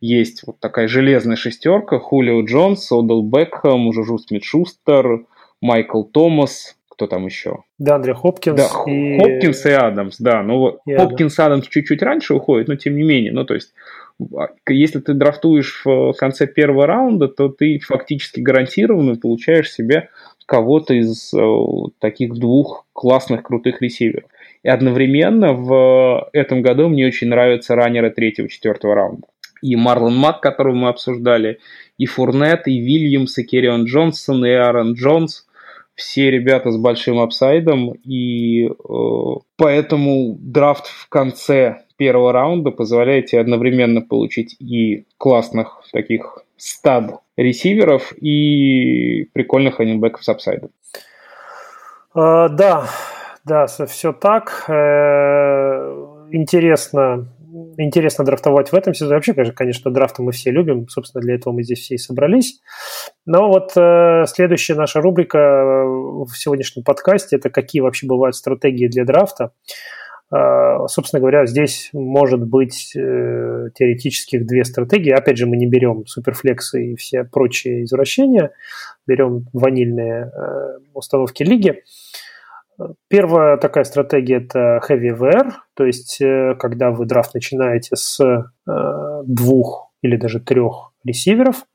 есть 0.01 0.43
вот 0.47 0.59
такая 0.59 0.87
железная 0.87 1.35
шестерка, 1.35 1.99
Хулио 1.99 2.43
Джонс, 2.43 2.91
Одел 2.91 3.21
Бекхэм, 3.21 3.93
Жужу 3.93 4.17
Смит-Шустер, 4.17 5.25
Майкл 5.61 6.03
Томас, 6.03 6.75
кто 6.89 7.07
там 7.07 7.25
еще? 7.25 7.63
Да, 7.79 7.95
Андре 7.95 8.13
Хопкинс. 8.13 8.57
Да, 8.57 8.91
и... 8.91 9.17
Хопкинс 9.19 9.65
и 9.65 9.71
Адамс, 9.71 10.17
да. 10.19 10.43
Ну, 10.43 10.79
и 10.85 10.95
Хопкинс 10.95 11.39
и 11.39 11.41
Адамс 11.41 11.67
чуть-чуть 11.67 12.01
раньше 12.03 12.33
уходит, 12.33 12.67
но 12.67 12.75
тем 12.75 12.95
не 12.95 13.03
менее. 13.03 13.31
Ну, 13.31 13.45
то 13.45 13.53
есть, 13.53 13.73
а, 14.35 14.49
если 14.67 14.99
ты 14.99 15.13
драфтуешь 15.13 15.81
в 15.85 16.13
конце 16.13 16.47
первого 16.47 16.85
раунда, 16.85 17.27
то 17.27 17.49
ты 17.49 17.79
фактически 17.79 18.39
гарантированно 18.39 19.15
получаешь 19.15 19.71
себе 19.71 20.09
кого-то 20.45 20.93
из 20.93 21.33
э, 21.33 21.39
таких 21.99 22.33
двух 22.33 22.85
классных, 22.93 23.43
крутых 23.43 23.81
ресиверов. 23.81 24.25
И 24.63 24.69
одновременно 24.69 25.53
в 25.53 26.29
этом 26.33 26.61
году 26.61 26.89
мне 26.89 27.07
очень 27.07 27.29
нравятся 27.29 27.75
раннеры 27.75 28.11
третьего-четвертого 28.11 28.93
раунда. 28.93 29.27
И 29.61 29.75
Марлон 29.75 30.17
Мак, 30.17 30.41
которого 30.41 30.75
мы 30.75 30.89
обсуждали, 30.89 31.59
и 31.97 32.05
Фурнет, 32.05 32.67
и 32.67 32.79
Вильямс, 32.79 33.37
и 33.37 33.43
Керрион 33.43 33.85
Джонсон, 33.85 34.45
и 34.45 34.49
Аарон 34.49 34.93
Джонс 34.93 35.47
все 35.95 36.31
ребята 36.31 36.71
с 36.71 36.77
большим 36.77 37.19
upside 37.19 37.67
ом, 37.67 37.91
и 37.91 38.67
э, 38.67 38.71
поэтому 39.57 40.37
драфт 40.39 40.87
в 40.87 41.09
конце 41.09 41.83
первого 41.97 42.33
раунда 42.33 42.71
позволяет 42.71 43.27
тебе 43.27 43.41
одновременно 43.41 44.01
получить 44.01 44.55
и 44.59 45.05
классных 45.17 45.83
таких 45.91 46.39
стад 46.57 47.21
ресиверов, 47.37 48.13
и 48.13 49.25
прикольных 49.33 49.79
раненбеков 49.79 50.23
с 50.23 50.29
апсайдом. 50.29 50.71
Uh, 52.15 52.49
да, 52.49 52.87
да, 53.45 53.67
все 53.67 54.13
так. 54.13 54.65
Uh, 54.67 56.27
интересно, 56.31 57.27
интересно 57.77 58.25
драфтовать 58.25 58.71
в 58.71 58.75
этом 58.75 58.93
сезоне. 58.93 59.15
Вообще, 59.15 59.33
конечно, 59.33 59.91
драфты 59.91 60.21
мы 60.21 60.31
все 60.31 60.51
любим, 60.51 60.87
собственно, 60.87 61.21
для 61.21 61.35
этого 61.35 61.53
мы 61.53 61.63
здесь 61.63 61.79
все 61.79 61.95
и 61.95 61.97
собрались. 61.97 62.59
Но 63.25 63.49
вот 63.49 63.71
э, 63.75 64.25
следующая 64.27 64.75
наша 64.75 65.01
рубрика 65.01 65.37
э, 65.37 65.85
в 66.25 66.33
сегодняшнем 66.35 66.83
подкасте– 66.83 67.35
это 67.37 67.49
какие 67.49 67.81
вообще 67.81 68.07
бывают 68.07 68.35
стратегии 68.35 68.87
для 68.87 69.05
драфта. 69.05 69.51
Uh, 70.33 70.87
собственно 70.87 71.19
говоря, 71.19 71.45
здесь 71.45 71.89
может 71.91 72.47
быть 72.47 72.93
uh, 72.95 73.67
теоретических 73.75 74.45
две 74.45 74.63
стратегии. 74.63 75.11
Опять 75.11 75.37
же, 75.37 75.45
мы 75.45 75.57
не 75.57 75.67
берем 75.67 76.05
суперфлексы 76.05 76.93
и 76.93 76.95
все 76.95 77.25
прочие 77.25 77.83
извращения, 77.83 78.51
берем 79.05 79.47
ванильные 79.51 80.31
uh, 80.31 80.83
установки 80.93 81.43
лиги. 81.43 81.83
Первая 83.07 83.57
такая 83.57 83.83
стратегия– 83.83 84.37
это 84.37 84.81
heavy 84.87 85.15
VR, 85.17 85.51
то 85.75 85.85
есть 85.85 86.21
э, 86.21 86.55
когда 86.59 86.91
вы 86.91 87.05
драфт 87.05 87.33
начинаете 87.33 87.95
с 87.95 88.19
э, 88.19 89.23
двух 89.25 89.91
или 90.01 90.15
даже 90.15 90.39
трех 90.39 90.91
ресиверов 91.03 91.65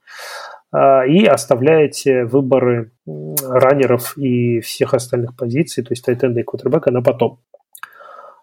э, 0.75 1.09
и 1.09 1.27
оставляете 1.27 2.25
выборы 2.25 2.92
раннеров 3.07 4.16
и 4.16 4.61
всех 4.61 4.95
остальных 4.95 5.37
позиций, 5.37 5.85
то 5.85 5.92
есть 5.92 6.05
тайтенда 6.05 6.40
и 6.40 6.45
квотербека 6.45 6.90
на 6.90 7.03
потом. 7.03 7.40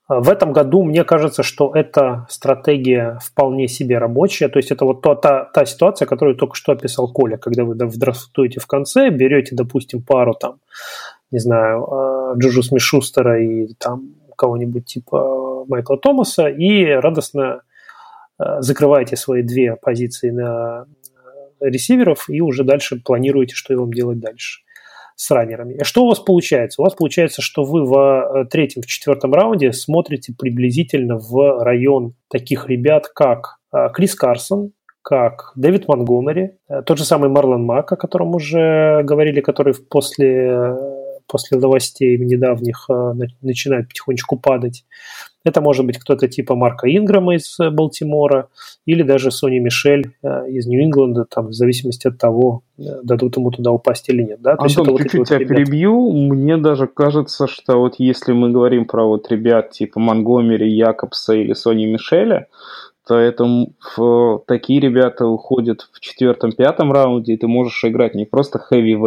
В 0.09 0.29
этом 0.29 0.51
году 0.51 0.83
мне 0.83 1.05
кажется, 1.05 1.43
что 1.43 1.71
эта 1.73 2.27
стратегия 2.29 3.17
вполне 3.23 3.69
себе 3.69 3.99
рабочая. 3.99 4.49
То 4.49 4.59
есть 4.59 4.69
это 4.69 4.83
вот 4.83 5.01
та, 5.01 5.15
та, 5.15 5.45
та 5.45 5.65
ситуация, 5.65 6.05
которую 6.05 6.35
только 6.35 6.55
что 6.55 6.73
описал 6.73 7.11
Коля, 7.11 7.37
когда 7.37 7.63
вы 7.63 7.75
драфтуете 7.75 8.59
в 8.59 8.67
конце, 8.67 9.09
берете, 9.09 9.55
допустим, 9.55 10.03
пару 10.03 10.33
там 10.33 10.59
не 11.33 11.39
знаю, 11.39 11.83
э, 11.83 12.39
Джуджу 12.39 12.63
Смишустера 12.63 13.43
и 13.43 13.73
там 13.79 14.13
кого-нибудь 14.37 14.85
типа 14.85 15.65
Майкла 15.67 15.97
Томаса 15.97 16.47
и 16.47 16.85
радостно 16.85 17.61
э, 18.39 18.61
закрываете 18.61 19.15
свои 19.15 19.41
две 19.41 19.75
позиции 19.75 20.29
на 20.29 20.85
ресиверов 21.59 22.29
и 22.29 22.41
уже 22.41 22.63
дальше 22.63 23.01
планируете, 23.03 23.55
что 23.55 23.75
вам 23.75 23.91
делать 23.91 24.19
дальше 24.19 24.61
с 25.15 25.29
раннерами. 25.31 25.75
И 25.75 25.83
что 25.83 26.03
у 26.03 26.07
вас 26.07 26.19
получается? 26.19 26.81
У 26.81 26.85
вас 26.85 26.93
получается, 26.93 27.41
что 27.41 27.63
вы 27.63 27.85
в 27.85 27.95
э, 27.95 28.45
третьем, 28.45 28.81
в 28.81 28.87
четвертом 28.87 29.33
раунде 29.33 29.71
смотрите 29.71 30.33
приблизительно 30.37 31.17
в 31.17 31.63
район 31.63 32.15
таких 32.29 32.67
ребят, 32.67 33.07
как 33.07 33.57
э, 33.73 33.89
Крис 33.93 34.15
Карсон, 34.15 34.71
как 35.03 35.51
Дэвид 35.55 35.87
Монгомери, 35.87 36.57
э, 36.67 36.81
тот 36.83 36.97
же 36.97 37.05
самый 37.05 37.29
Марлон 37.29 37.63
Мак, 37.63 37.91
о 37.91 37.95
котором 37.95 38.33
уже 38.33 39.03
говорили, 39.03 39.41
который 39.41 39.75
после, 39.75 40.75
после 41.33 41.57
новостей 41.57 42.17
недавних 42.17 42.87
начинает 43.41 43.87
потихонечку 43.87 44.37
падать. 44.37 44.85
Это 45.43 45.59
может 45.59 45.85
быть 45.85 45.97
кто-то 45.97 46.27
типа 46.27 46.55
Марка 46.55 46.87
Инграма 46.87 47.35
из 47.35 47.59
э, 47.59 47.69
Балтимора 47.69 48.47
или 48.85 49.03
даже 49.03 49.29
Сони 49.29 49.59
Мишель 49.59 50.13
э, 50.23 50.49
из 50.49 50.67
Нью-Ингланда, 50.67 51.25
там, 51.25 51.47
в 51.47 51.53
зависимости 51.53 52.07
от 52.07 52.17
того, 52.17 52.63
э, 52.77 52.83
дадут 53.03 53.35
ему 53.35 53.51
туда 53.51 53.71
упасть 53.71 54.07
или 54.09 54.23
нет. 54.23 54.41
Да? 54.41 54.55
То 54.55 54.63
Антон, 54.63 54.91
вот 54.91 55.01
чуть-чуть 55.01 55.19
вот 55.19 55.27
тебя 55.27 55.39
ребята. 55.39 55.55
перебью. 55.55 56.11
Мне 56.11 56.57
даже 56.57 56.87
кажется, 56.87 57.47
что 57.47 57.77
вот 57.77 57.95
если 57.97 58.31
мы 58.31 58.51
говорим 58.51 58.85
про 58.85 59.05
вот 59.05 59.29
ребят 59.29 59.71
типа 59.71 59.99
Монгомери, 59.99 60.69
Якобса 60.69 61.33
или 61.33 61.53
Сони 61.53 61.85
Мишеля, 61.85 62.47
то 63.05 63.17
это 63.17 63.45
в, 63.97 64.43
такие 64.47 64.79
ребята 64.79 65.27
уходят 65.27 65.89
в 65.91 65.99
четвертом-пятом 65.99 66.93
раунде, 66.93 67.33
и 67.33 67.37
ты 67.37 67.47
можешь 67.47 67.83
играть 67.83 68.15
не 68.15 68.23
просто 68.25 68.65
heavy 68.71 68.97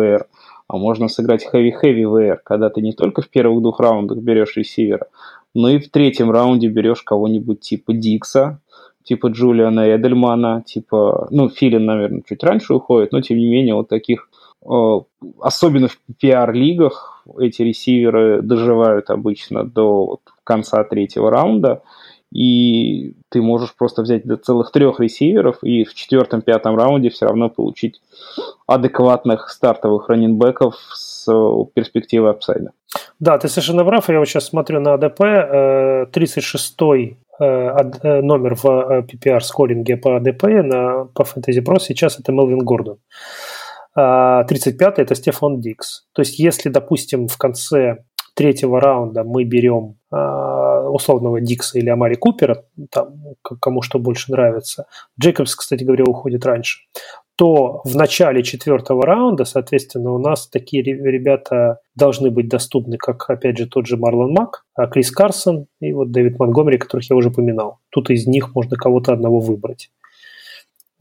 а 0.68 0.76
можно 0.76 1.09
сыграть 1.09 1.46
heavy-heavy 1.52 2.38
когда 2.44 2.70
ты 2.70 2.81
не 2.81 2.92
только 2.92 3.22
в 3.22 3.29
первых 3.29 3.62
двух 3.62 3.81
раундах 3.81 4.18
берешь 4.18 4.57
ресивера, 4.57 5.07
ну 5.55 5.68
и 5.68 5.79
в 5.79 5.90
третьем 5.90 6.31
раунде 6.31 6.68
берешь 6.68 7.02
кого-нибудь 7.02 7.61
типа 7.61 7.92
Дикса, 7.92 8.61
типа 9.07 9.29
Джулиана 9.29 9.94
Эдельмана, 9.96 10.62
типа, 10.66 11.29
ну, 11.31 11.48
Филин, 11.48 11.85
наверное, 11.85 12.22
чуть 12.29 12.42
раньше 12.42 12.74
уходит, 12.74 13.12
но 13.12 13.20
тем 13.20 13.38
не 13.38 13.46
менее 13.46 13.74
вот 13.74 13.88
таких, 13.88 14.29
э, 14.68 15.00
особенно 15.40 15.88
в 15.88 15.96
пиар-лигах, 16.20 17.24
эти 17.38 17.62
ресиверы 17.62 18.42
доживают 18.42 19.11
обычно 19.11 19.64
до 19.64 20.18
конца 20.44 20.83
третьего 20.85 21.31
раунда, 21.31 21.83
и 22.32 23.14
ты 23.30 23.40
можешь 23.40 23.74
просто 23.74 24.02
взять 24.02 24.24
до 24.26 24.36
целых 24.36 24.72
трех 24.72 25.00
ресиверов 25.00 25.62
и 25.62 25.84
в 25.84 25.94
четвертом-пятом 25.94 26.76
раунде 26.76 27.10
все 27.10 27.26
равно 27.26 27.48
получить 27.48 28.00
адекватных 28.66 29.48
стартовых 29.50 30.08
раненбеков 30.08 30.74
с 30.94 31.26
э, 31.32 31.64
перспективой 31.74 32.30
апсайда. 32.30 32.72
Да, 33.20 33.38
ты 33.38 33.48
совершенно 33.48 33.84
прав. 33.84 34.08
Я 34.08 34.18
вот 34.18 34.28
сейчас 34.28 34.46
смотрю 34.46 34.80
на 34.80 34.94
АДП. 34.94 35.20
36-й 35.20 37.18
э, 37.38 37.44
э, 37.44 38.20
номер 38.22 38.56
в 38.56 38.64
PPR 38.64 39.40
скоринге 39.40 39.96
по 39.96 40.16
АДП 40.16 40.42
на, 40.44 41.04
по 41.14 41.22
Fantasy 41.22 41.64
Pro 41.64 41.78
сейчас 41.78 42.18
это 42.18 42.32
Мелвин 42.32 42.58
Гордон. 42.58 42.98
35-й 43.96 44.84
а 44.84 45.02
это 45.02 45.14
Стефан 45.14 45.60
Дикс. 45.60 46.06
То 46.12 46.20
есть 46.20 46.38
если, 46.38 46.68
допустим, 46.68 47.28
в 47.28 47.38
конце 47.38 48.04
третьего 48.37 48.81
раунда 48.81 49.25
мы 49.25 49.44
берем 49.44 49.96
условного 50.11 51.40
Дикса 51.40 51.79
или 51.79 51.88
Амари 51.88 52.14
Купера, 52.14 52.64
там, 52.90 53.14
кому 53.42 53.83
что 53.83 53.99
больше 53.99 54.31
нравится. 54.31 54.87
Джейкобс, 55.20 55.57
кстати 55.57 55.83
говоря, 55.83 56.05
уходит 56.05 56.46
раньше 56.46 56.81
то 57.37 57.83
в 57.85 57.94
начале 57.94 58.42
четвертого 58.42 59.05
раунда, 59.05 59.44
соответственно, 59.44 60.12
у 60.12 60.18
нас 60.18 60.49
такие 60.49 60.83
ребята 60.83 61.81
должны 61.94 62.31
быть 62.31 62.49
доступны, 62.49 62.96
как, 62.96 63.29
опять 63.29 63.59
же, 63.59 63.66
тот 63.66 63.87
же 63.87 63.99
Марлон 63.99 64.33
Мак, 64.33 64.64
а 64.75 64.87
Крис 64.87 65.11
Карсон 65.11 65.66
и 65.81 65.92
вот 65.92 66.11
Дэвид 66.11 66.38
Монгомери, 66.38 66.79
которых 66.79 67.09
я 67.11 67.16
уже 67.16 67.29
упоминал. 67.29 67.81
Тут 67.90 68.09
из 68.09 68.27
них 68.27 68.55
можно 68.55 68.77
кого-то 68.77 69.12
одного 69.12 69.38
выбрать. 69.40 69.90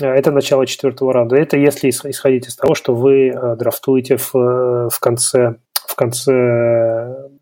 А, 0.02 0.08
это 0.08 0.32
начало 0.32 0.68
четвертого 0.68 1.14
раунда. 1.14 1.38
Это 1.38 1.56
если 1.56 1.90
исходить 1.90 2.48
из 2.48 2.56
того, 2.58 2.76
что 2.76 2.94
вы 2.94 3.30
а, 3.30 3.56
драфтуете 3.56 4.18
в, 4.18 4.36
э, 4.36 4.90
в 4.92 5.00
конце 5.00 5.56
в 5.88 5.96
конце, 5.96 6.32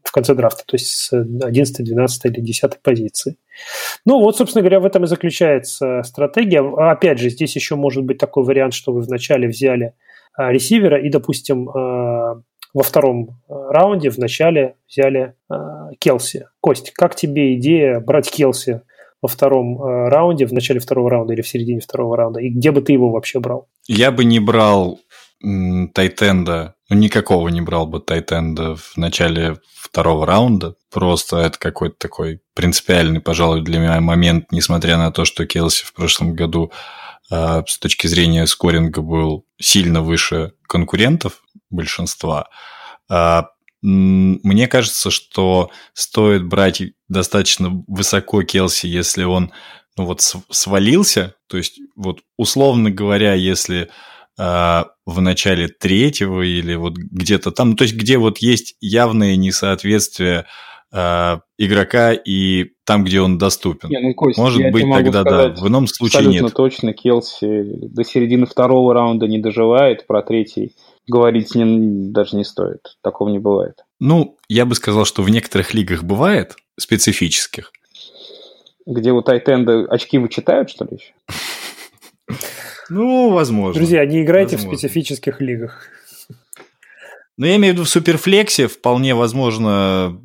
в 0.04 0.12
конце 0.12 0.36
драфта, 0.36 0.64
то 0.66 0.76
есть 0.76 0.88
с 0.88 1.14
11, 1.14 1.86
12 1.86 2.26
или 2.26 2.42
10 2.42 2.82
позиции. 2.82 3.38
Ну 4.06 4.20
вот, 4.20 4.38
собственно 4.38 4.62
говоря, 4.62 4.80
в 4.80 4.86
этом 4.86 5.04
и 5.04 5.08
заключается 5.08 6.02
стратегия. 6.04 6.62
Опять 6.62 7.20
же, 7.20 7.30
здесь 7.30 7.56
еще 7.56 7.76
может 7.76 8.04
быть 8.04 8.18
такой 8.18 8.44
вариант, 8.44 8.74
что 8.74 8.92
вы 8.92 9.02
вначале 9.02 9.48
взяли 9.48 9.94
а, 10.36 10.52
ресивера 10.52 11.00
и, 11.00 11.10
допустим, 11.10 11.70
а, 11.70 12.42
во 12.74 12.84
втором 12.84 13.42
а, 13.48 13.70
раунде 13.72 14.10
в 14.10 14.18
начале 14.18 14.76
взяли 14.88 15.36
Келси. 16.00 16.48
Кость, 16.60 16.92
как 16.94 17.16
тебе 17.16 17.56
идея 17.56 18.00
брать 18.00 18.30
Келси 18.30 18.82
во 19.22 19.30
втором 19.30 19.82
раунде, 19.82 20.46
в 20.46 20.52
начале 20.52 20.80
второго 20.80 21.10
раунда 21.10 21.34
или 21.34 21.42
в 21.42 21.48
середине 21.48 21.80
второго 21.80 22.18
раунда? 22.18 22.42
И 22.42 22.50
где 22.50 22.72
бы 22.72 22.82
ты 22.82 22.92
его 22.92 23.10
вообще 23.10 23.40
брал? 23.40 23.68
Я 23.88 24.12
бы 24.12 24.26
не 24.26 24.40
брал 24.40 25.00
Тайтенда, 25.44 26.76
ну, 26.90 26.96
никакого 26.96 27.50
не 27.50 27.60
брал 27.60 27.86
бы 27.86 28.00
Тайтенда 28.00 28.76
в 28.76 28.96
начале 28.96 29.58
второго 29.76 30.26
раунда. 30.26 30.76
Просто 30.90 31.38
это 31.38 31.60
какой-то 31.60 31.96
такой 31.98 32.40
принципиальный, 32.54 33.20
пожалуй, 33.20 33.62
для 33.62 33.80
меня 33.80 34.00
момент, 34.00 34.52
несмотря 34.52 34.98
на 34.98 35.12
то, 35.12 35.26
что 35.26 35.46
Келси 35.46 35.86
в 35.86 35.94
прошлом 35.94 36.34
году 36.34 36.72
э, 37.30 37.64
с 37.68 37.78
точки 37.78 38.08
зрения 38.08 38.48
скоринга 38.48 39.02
был 39.02 39.46
сильно 39.60 40.02
выше 40.02 40.54
конкурентов 40.68 41.42
большинства. 41.70 42.48
Э, 43.10 43.44
мне 43.82 44.68
кажется, 44.70 45.12
что 45.12 45.72
стоит 45.94 46.46
брать 46.46 46.82
достаточно 47.10 47.84
высоко 47.88 48.44
Келси, 48.44 48.88
если 48.88 49.26
он 49.26 49.52
ну 49.98 50.06
вот 50.06 50.22
свалился, 50.22 51.36
то 51.48 51.58
есть 51.58 51.80
вот 51.98 52.22
условно 52.38 52.90
говоря, 52.90 53.34
если 53.34 53.90
а, 54.38 54.88
в 55.06 55.20
начале 55.22 55.68
третьего 55.68 56.42
или 56.42 56.76
вот 56.76 56.94
где-то 56.96 57.52
там, 57.52 57.72
ну, 57.72 57.76
то 57.76 57.84
есть 57.84 57.96
где 57.96 58.18
вот 58.18 58.38
есть 58.40 58.76
явное 58.80 59.36
несоответствие 59.36 60.46
э, 60.94 61.38
игрока 61.58 62.14
и 62.14 62.72
там, 62.86 63.04
где 63.04 63.22
он 63.22 63.38
доступен. 63.38 63.90
Не, 63.90 64.00
ну, 64.00 64.14
Кость, 64.14 64.38
Может 64.38 64.72
быть, 64.72 64.90
тогда 64.90 65.24
да. 65.24 65.50
В 65.50 65.68
ином 65.68 65.88
случае 65.88 66.20
абсолютно 66.20 66.46
нет. 66.46 66.54
точно 66.54 66.94
Келси 66.94 67.88
до 67.88 68.04
середины 68.04 68.46
второго 68.46 68.94
раунда 68.94 69.28
не 69.28 69.40
доживает, 69.40 70.08
про 70.08 70.22
третий 70.22 70.74
говорить 71.08 71.54
не, 71.56 72.12
даже 72.12 72.38
не 72.38 72.44
стоит. 72.44 72.98
Такого 73.02 73.30
не 73.30 73.40
бывает. 73.40 73.84
Ну, 74.00 74.38
я 74.48 74.66
бы 74.66 74.76
сказал, 74.76 75.06
что 75.06 75.22
в 75.22 75.30
некоторых 75.30 75.74
лигах 75.74 76.04
бывает, 76.04 76.56
специфических. 76.80 77.72
Где 78.86 79.12
у 79.12 79.22
Тайтенда 79.22 79.86
очки 79.90 80.18
вычитают, 80.18 80.70
что 80.70 80.86
ли, 80.86 80.98
еще? 80.98 81.14
Ну, 82.90 83.32
возможно. 83.32 83.80
Друзья, 83.80 84.06
не 84.06 84.24
играйте 84.24 84.56
возможно. 84.56 84.78
в 84.78 84.80
специфических 84.80 85.42
лигах. 85.42 85.90
Но 87.36 87.48
я 87.48 87.56
имею 87.56 87.74
в 87.74 87.78
виду 87.78 87.86
в 87.86 87.90
суперфлексе 87.90 88.68
вполне 88.68 89.16
возможно 89.16 90.22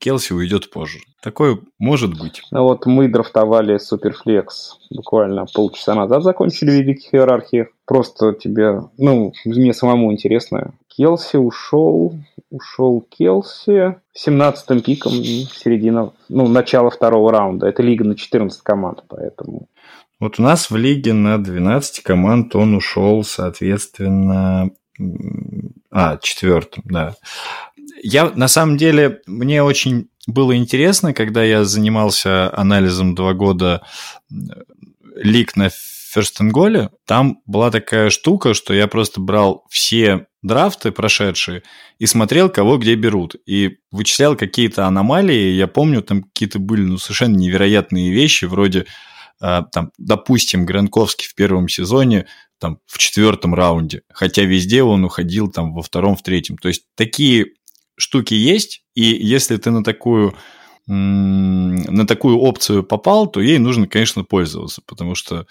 Келси 0.00 0.32
уйдет 0.32 0.70
позже. 0.70 0.98
Такое 1.22 1.58
может 1.78 2.18
быть. 2.18 2.42
Ну 2.50 2.64
вот 2.64 2.84
мы 2.86 3.06
драфтовали 3.06 3.78
суперфлекс 3.78 4.78
буквально 4.90 5.46
полчаса 5.46 5.94
назад, 5.94 6.24
закончили 6.24 6.72
великих 6.72 7.14
иерархиях. 7.14 7.68
Просто 7.86 8.32
тебе, 8.32 8.82
ну, 8.98 9.32
мне 9.44 9.72
самому 9.72 10.12
интересно. 10.12 10.74
Келси 10.88 11.36
ушел, 11.36 12.16
ушел 12.50 13.06
Келси 13.08 13.96
17-м 14.18 14.80
пиком 14.80 15.12
середина, 15.12 16.12
ну, 16.28 16.48
начало 16.48 16.90
второго 16.90 17.30
раунда. 17.30 17.68
Это 17.68 17.84
лига 17.84 18.04
на 18.04 18.16
14 18.16 18.60
команд, 18.62 19.04
поэтому 19.06 19.68
вот 20.22 20.38
у 20.38 20.42
нас 20.42 20.70
в 20.70 20.76
лиге 20.76 21.14
на 21.14 21.36
12 21.36 22.04
команд 22.04 22.54
он 22.54 22.76
ушел, 22.76 23.24
соответственно, 23.24 24.70
а, 25.90 26.16
четвертым, 26.18 26.84
да. 26.86 27.16
Я, 28.04 28.30
на 28.30 28.46
самом 28.46 28.76
деле, 28.76 29.20
мне 29.26 29.64
очень 29.64 30.10
было 30.28 30.56
интересно, 30.56 31.12
когда 31.12 31.42
я 31.42 31.64
занимался 31.64 32.56
анализом 32.56 33.16
два 33.16 33.34
года 33.34 33.82
лиг 35.16 35.56
на 35.56 35.70
Goal, 36.14 36.90
там 37.04 37.40
была 37.44 37.72
такая 37.72 38.10
штука, 38.10 38.54
что 38.54 38.72
я 38.74 38.86
просто 38.86 39.20
брал 39.20 39.64
все 39.70 40.26
драфты 40.42 40.92
прошедшие 40.92 41.64
и 41.98 42.06
смотрел, 42.06 42.48
кого 42.48 42.78
где 42.78 42.94
берут. 42.94 43.34
И 43.44 43.78
вычислял 43.90 44.36
какие-то 44.36 44.86
аномалии. 44.86 45.50
Я 45.52 45.66
помню, 45.66 46.00
там 46.00 46.22
какие-то 46.22 46.60
были 46.60 46.82
ну, 46.82 46.98
совершенно 46.98 47.34
невероятные 47.36 48.12
вещи, 48.12 48.44
вроде 48.44 48.86
там, 49.42 49.90
допустим, 49.98 50.64
Гранковский 50.64 51.26
в 51.28 51.34
первом 51.34 51.68
сезоне 51.68 52.26
там, 52.58 52.78
в 52.86 52.98
четвертом 52.98 53.54
раунде, 53.54 54.02
хотя 54.12 54.42
везде 54.42 54.84
он 54.84 55.04
уходил 55.04 55.50
там 55.50 55.74
во 55.74 55.82
втором, 55.82 56.16
в 56.16 56.22
третьем. 56.22 56.56
То 56.58 56.68
есть 56.68 56.84
такие 56.94 57.46
штуки 57.96 58.34
есть, 58.34 58.84
и 58.94 59.02
если 59.02 59.56
ты 59.56 59.70
на 59.70 59.82
такую 59.82 60.34
на 60.86 62.06
такую 62.06 62.38
опцию 62.38 62.82
попал, 62.82 63.28
то 63.28 63.40
ей 63.40 63.58
нужно, 63.58 63.86
конечно, 63.86 64.24
пользоваться, 64.24 64.82
потому 64.84 65.14
что, 65.14 65.46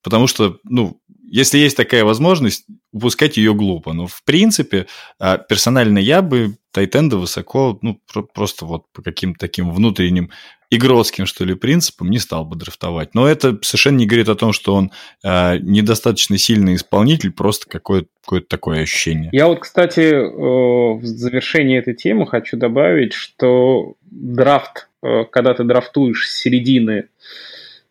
потому 0.00 0.28
что, 0.28 0.58
ну, 0.62 1.00
если 1.24 1.58
есть 1.58 1.76
такая 1.76 2.04
возможность, 2.04 2.66
упускать 2.92 3.36
ее 3.36 3.54
глупо. 3.54 3.92
Но, 3.92 4.06
в 4.06 4.22
принципе, 4.24 4.86
а, 5.18 5.38
персонально 5.38 5.98
я 5.98 6.22
бы 6.22 6.56
Тайтенда 6.72 7.16
высоко, 7.16 7.78
ну, 7.82 8.00
просто 8.34 8.64
вот 8.64 8.84
по 8.92 9.02
каким-то 9.02 9.40
таким 9.40 9.72
внутренним 9.72 10.30
игротским, 10.70 11.26
что 11.26 11.44
ли, 11.44 11.54
принципам, 11.54 12.10
не 12.10 12.18
стал 12.18 12.44
бы 12.44 12.56
драфтовать. 12.56 13.14
Но 13.14 13.26
это 13.28 13.58
совершенно 13.62 13.96
не 13.96 14.06
говорит 14.06 14.28
о 14.28 14.36
том, 14.36 14.52
что 14.52 14.74
он 14.74 14.92
э, 15.24 15.58
недостаточно 15.58 16.38
сильный 16.38 16.76
исполнитель, 16.76 17.32
просто 17.32 17.68
какое-то 17.68 18.08
какое 18.22 18.40
такое 18.42 18.82
ощущение. 18.82 19.30
Я 19.32 19.48
вот, 19.48 19.60
кстати, 19.60 20.00
э, 20.00 20.28
в 20.30 21.04
завершении 21.04 21.78
этой 21.78 21.94
темы 21.94 22.26
хочу 22.26 22.56
добавить, 22.56 23.12
что 23.12 23.94
драфт, 24.02 24.88
э, 25.02 25.24
когда 25.30 25.54
ты 25.54 25.64
драфтуешь 25.64 26.28
с 26.28 26.40
середины, 26.40 27.08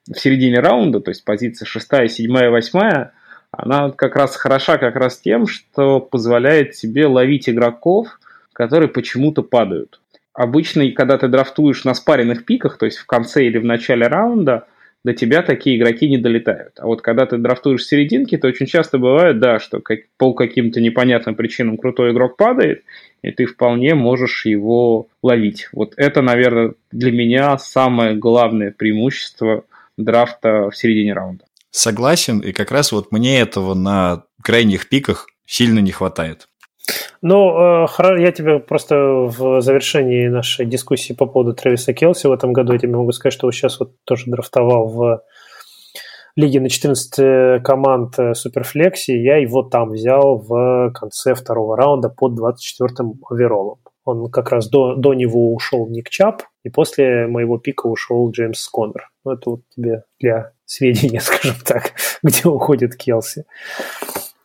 в 0.09 0.17
середине 0.17 0.59
раунда, 0.59 1.01
то 1.01 1.11
есть 1.11 1.23
позиция 1.23 1.65
шестая, 1.65 2.07
седьмая, 2.07 2.49
восьмая, 2.49 3.13
она 3.51 3.91
как 3.91 4.15
раз 4.15 4.35
хороша 4.35 4.77
как 4.77 4.95
раз 4.95 5.19
тем, 5.19 5.47
что 5.47 5.99
позволяет 5.99 6.71
тебе 6.71 7.05
ловить 7.07 7.49
игроков, 7.49 8.19
которые 8.53 8.89
почему-то 8.89 9.43
падают. 9.43 9.99
Обычно, 10.39 10.89
когда 10.91 11.17
ты 11.17 11.27
драфтуешь 11.27 11.83
на 11.83 11.93
спаренных 11.93 12.45
пиках, 12.45 12.77
то 12.77 12.85
есть 12.85 12.99
в 12.99 13.05
конце 13.05 13.45
или 13.45 13.57
в 13.57 13.65
начале 13.65 14.07
раунда, 14.07 14.67
до 15.03 15.13
тебя 15.13 15.41
такие 15.41 15.77
игроки 15.77 16.07
не 16.07 16.17
долетают. 16.17 16.75
А 16.79 16.85
вот 16.85 17.01
когда 17.01 17.25
ты 17.25 17.37
драфтуешь 17.37 17.81
в 17.81 17.89
серединке, 17.89 18.37
то 18.37 18.47
очень 18.47 18.65
часто 18.65 18.99
бывает, 18.99 19.39
да, 19.39 19.59
что 19.59 19.81
как, 19.81 19.99
по 20.15 20.33
каким-то 20.33 20.79
непонятным 20.79 21.35
причинам 21.35 21.75
крутой 21.75 22.13
игрок 22.13 22.37
падает, 22.37 22.85
и 23.21 23.31
ты 23.31 23.47
вполне 23.47 23.95
можешь 23.95 24.45
его 24.45 25.09
ловить. 25.21 25.67
Вот 25.73 25.91
это, 25.97 26.21
наверное, 26.21 26.73
для 26.89 27.11
меня 27.11 27.57
самое 27.57 28.15
главное 28.15 28.71
преимущество 28.71 29.65
драфта 29.97 30.69
в 30.69 30.77
середине 30.77 31.11
раунда. 31.11 31.43
Согласен, 31.69 32.39
и 32.39 32.53
как 32.53 32.71
раз 32.71 32.93
вот 32.93 33.11
мне 33.11 33.41
этого 33.41 33.73
на 33.73 34.23
крайних 34.41 34.87
пиках 34.87 35.27
сильно 35.45 35.79
не 35.79 35.91
хватает. 35.91 36.47
Ну, 37.21 37.85
э, 37.85 37.87
я 38.19 38.31
тебе 38.31 38.59
просто 38.59 38.95
в 38.95 39.61
завершении 39.61 40.27
нашей 40.27 40.65
дискуссии 40.65 41.13
по 41.13 41.25
поводу 41.25 41.53
Трэвиса 41.53 41.93
Келси 41.93 42.27
в 42.27 42.31
этом 42.31 42.53
году, 42.53 42.73
я 42.73 42.79
тебе 42.79 42.95
могу 42.95 43.11
сказать, 43.11 43.33
что 43.33 43.47
вот 43.47 43.53
сейчас 43.53 43.79
вот 43.79 43.93
тоже 44.05 44.25
драфтовал 44.27 44.87
в 44.87 45.23
лиге 46.35 46.61
на 46.61 46.69
14 46.69 47.61
команд 47.63 48.15
Суперфлекси, 48.33 49.11
я 49.11 49.37
его 49.37 49.63
там 49.63 49.89
взял 49.89 50.37
в 50.37 50.91
конце 50.93 51.33
второго 51.33 51.75
раунда 51.75 52.09
под 52.09 52.39
24-м 52.39 53.19
оверолом. 53.29 53.79
Он 54.05 54.31
как 54.31 54.49
раз 54.51 54.69
до, 54.69 54.95
до 54.95 55.13
него 55.13 55.53
ушел 55.53 55.87
Ник 55.87 56.09
Чап, 56.09 56.43
и 56.63 56.69
после 56.69 57.27
моего 57.27 57.57
пика 57.57 57.87
ушел 57.87 58.31
Джеймс 58.31 58.67
Коннор. 58.69 59.09
Ну, 59.23 59.33
это 59.33 59.49
вот 59.51 59.61
тебе 59.75 60.03
для 60.19 60.53
сведения, 60.65 61.19
скажем 61.21 61.57
так, 61.63 61.93
где 62.23 62.47
уходит 62.47 62.95
Келси. 62.95 63.45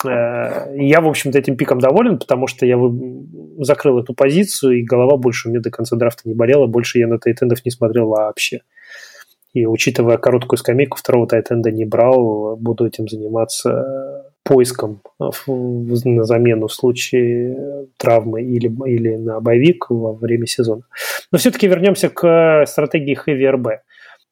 Э, 0.04 0.74
я, 0.76 1.00
в 1.00 1.08
общем-то, 1.08 1.38
этим 1.38 1.56
пиком 1.56 1.80
доволен, 1.80 2.18
потому 2.18 2.46
что 2.46 2.66
я 2.66 2.78
закрыл 3.58 3.98
эту 3.98 4.14
позицию, 4.14 4.78
и 4.78 4.82
голова 4.82 5.16
больше 5.16 5.48
у 5.48 5.50
меня 5.50 5.60
до 5.60 5.70
конца 5.70 5.96
драфта 5.96 6.22
не 6.28 6.34
болела, 6.34 6.66
больше 6.66 6.98
я 6.98 7.06
на 7.06 7.18
тайтендов 7.18 7.64
не 7.64 7.70
смотрел 7.70 8.08
вообще. 8.08 8.60
И 9.52 9.66
учитывая 9.66 10.18
короткую 10.18 10.58
скамейку, 10.58 10.98
второго 10.98 11.28
тайтенда 11.28 11.70
не 11.70 11.84
брал, 11.84 12.56
буду 12.56 12.86
этим 12.86 13.08
заниматься 13.08 14.24
поиском 14.42 15.00
на 15.46 16.24
замену 16.24 16.66
в 16.66 16.72
случае 16.72 17.86
травмы 17.96 18.42
или, 18.42 18.70
или 18.86 19.16
на 19.16 19.40
боевик 19.40 19.86
во 19.90 20.12
время 20.12 20.46
сезона. 20.46 20.82
Но 21.32 21.38
все-таки 21.38 21.66
вернемся 21.68 22.10
к 22.10 22.64
стратегии 22.66 23.16
RB. 23.16 23.78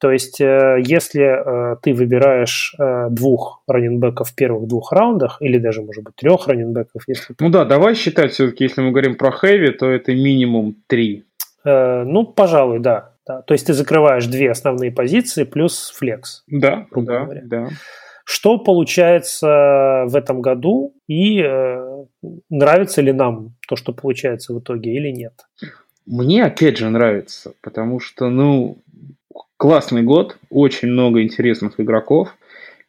То 0.03 0.11
есть, 0.11 0.41
э, 0.41 0.79
если 0.85 1.23
э, 1.23 1.77
ты 1.81 1.95
выбираешь 1.95 2.75
э, 2.77 3.07
двух 3.09 3.63
раненбеков 3.69 4.31
в 4.31 4.35
первых 4.35 4.67
двух 4.67 4.91
раундах, 4.91 5.37
или 5.41 5.59
даже, 5.59 5.81
может 5.81 6.03
быть, 6.03 6.17
трех 6.17 6.49
раненбеков, 6.49 7.05
если... 7.07 7.37
Ну 7.39 7.51
да, 7.51 7.65
давай 7.65 7.95
считать 7.95 8.33
все-таки, 8.33 8.65
если 8.65 8.81
мы 8.81 8.91
говорим 8.91 9.15
про 9.15 9.31
хэви, 9.31 9.71
то 9.71 9.89
это 9.89 10.13
минимум 10.13 10.75
три. 10.89 11.23
Ну, 11.65 12.27
пожалуй, 12.27 12.81
да. 12.81 13.13
да. 13.25 13.43
То 13.43 13.55
есть 13.55 13.69
ты 13.69 13.75
закрываешь 13.75 14.27
две 14.27 14.51
основные 14.51 14.91
позиции 14.91 15.45
плюс 15.45 15.93
флекс. 15.97 16.43
Да, 16.49 16.89
да, 16.91 17.21
говоря. 17.21 17.43
да. 17.45 17.69
Что 18.25 18.59
получается 18.59 20.07
в 20.09 20.17
этом 20.17 20.43
году 20.43 20.97
и 21.07 21.41
э, 21.41 22.05
нравится 22.51 23.03
ли 23.03 23.13
нам 23.13 23.55
то, 23.69 23.77
что 23.77 23.93
получается 23.93 24.53
в 24.53 24.59
итоге 24.59 24.97
или 24.97 25.13
нет? 25.13 25.35
Мне 26.07 26.45
опять 26.45 26.79
же 26.79 26.91
нравится, 26.91 27.53
потому 27.63 28.01
что, 28.01 28.29
ну, 28.29 28.79
классный 29.63 30.03
год, 30.03 30.39
очень 30.51 30.89
много 30.89 31.23
интересных 31.23 31.79
игроков. 31.79 32.37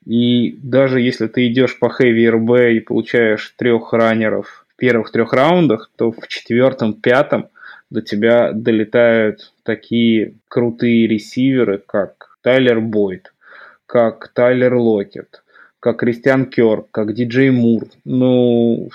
И 0.08 0.58
даже 0.64 1.02
если 1.02 1.28
ты 1.28 1.46
идешь 1.46 1.78
по 1.78 1.86
Heavy 1.86 2.26
RB 2.32 2.74
и 2.74 2.80
получаешь 2.80 3.54
трех 3.58 3.94
раннеров 3.94 4.66
в 4.68 4.80
первых 4.80 5.12
трех 5.12 5.34
раундах, 5.34 5.92
то 5.96 6.12
в 6.12 6.28
четвертом, 6.28 6.96
пятом 6.96 7.50
до 7.92 8.02
тебя 8.02 8.54
долетают 8.54 9.54
такие 9.62 10.34
крутые 10.48 11.06
ресиверы, 11.06 11.78
как 11.78 12.40
Тайлер 12.42 12.82
Бойд, 12.82 13.32
как 13.86 14.30
Тайлер 14.30 14.74
Локет, 14.74 15.43
как 15.84 15.98
Кристиан 15.98 16.46
Кер, 16.46 16.86
как 16.92 17.14
Диджей 17.14 17.50
Мур. 17.50 17.84
Ну, 18.06 18.90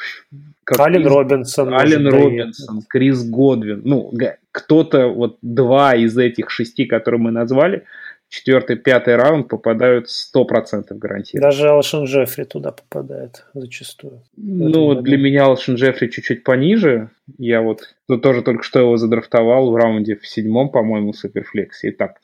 как 0.64 0.80
Ален 0.80 1.03
Крис, 1.03 1.12
Робинсон. 1.12 1.74
Ален 1.74 2.09
Робинсон, 2.09 2.82
Крис 2.89 3.28
Годвин. 3.28 3.82
Ну, 3.84 4.11
кто-то, 4.53 5.09
вот 5.09 5.36
два 5.43 5.95
из 5.95 6.16
этих 6.16 6.49
шести, 6.49 6.86
которые 6.86 7.20
мы 7.20 7.30
назвали, 7.30 7.84
четвертый, 8.30 8.76
пятый 8.76 9.16
раунд 9.16 9.49
попадают 9.49 10.09
сто 10.09 10.47
процентов 10.47 10.99
гарантированно. 10.99 11.51
Даже 11.51 11.68
Алшин 11.68 12.05
Джеффри 12.05 12.45
туда 12.45 12.70
попадает 12.72 13.45
зачастую. 13.53 14.22
Ну, 14.39 14.95
для 14.95 15.18
меня 15.18 15.45
Алшин 15.45 15.74
Джеффри 15.74 16.09
чуть-чуть 16.09 16.43
пониже. 16.43 17.11
Я 17.36 17.61
вот 17.61 17.82
ну, 18.09 18.16
тоже 18.16 18.41
только 18.41 18.62
что 18.62 18.78
его 18.78 18.97
задрафтовал 18.97 19.70
в 19.70 19.76
раунде 19.76 20.16
в 20.16 20.26
седьмом, 20.26 20.70
по-моему, 20.70 21.12
суперфлексе. 21.12 21.89
И 21.89 21.91
так, 21.91 22.16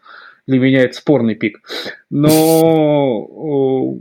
для 0.47 0.59
меня 0.59 0.83
это 0.83 0.95
спорный 0.95 1.35
пик. 1.35 1.61
Но... 2.11 3.29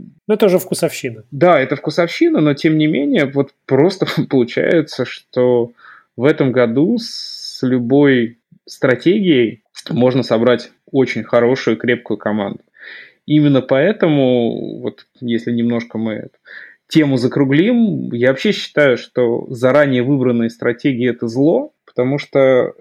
Но 0.26 0.34
это 0.34 0.46
уже 0.46 0.58
вкусовщина. 0.58 1.24
Да, 1.30 1.60
это 1.60 1.76
вкусовщина, 1.76 2.40
но 2.40 2.54
тем 2.54 2.78
не 2.78 2.86
менее, 2.86 3.26
вот 3.26 3.50
просто 3.66 4.06
получается, 4.30 5.04
что 5.04 5.72
в 6.16 6.24
этом 6.24 6.50
году 6.50 6.96
с 6.98 7.60
любой 7.62 8.38
стратегией 8.66 9.62
можно 9.90 10.22
собрать 10.22 10.70
очень 10.90 11.24
хорошую, 11.24 11.76
крепкую 11.76 12.16
команду. 12.16 12.60
Именно 13.26 13.60
поэтому, 13.60 14.80
вот 14.80 15.06
если 15.20 15.52
немножко 15.52 15.98
мы 15.98 16.28
тему 16.88 17.16
закруглим, 17.16 18.12
я 18.12 18.28
вообще 18.28 18.52
считаю, 18.52 18.96
что 18.96 19.46
заранее 19.48 20.02
выбранные 20.02 20.50
стратегии– 20.50 21.08
это 21.10 21.26
зло, 21.26 21.72
потому 21.94 22.18
что 22.18 22.74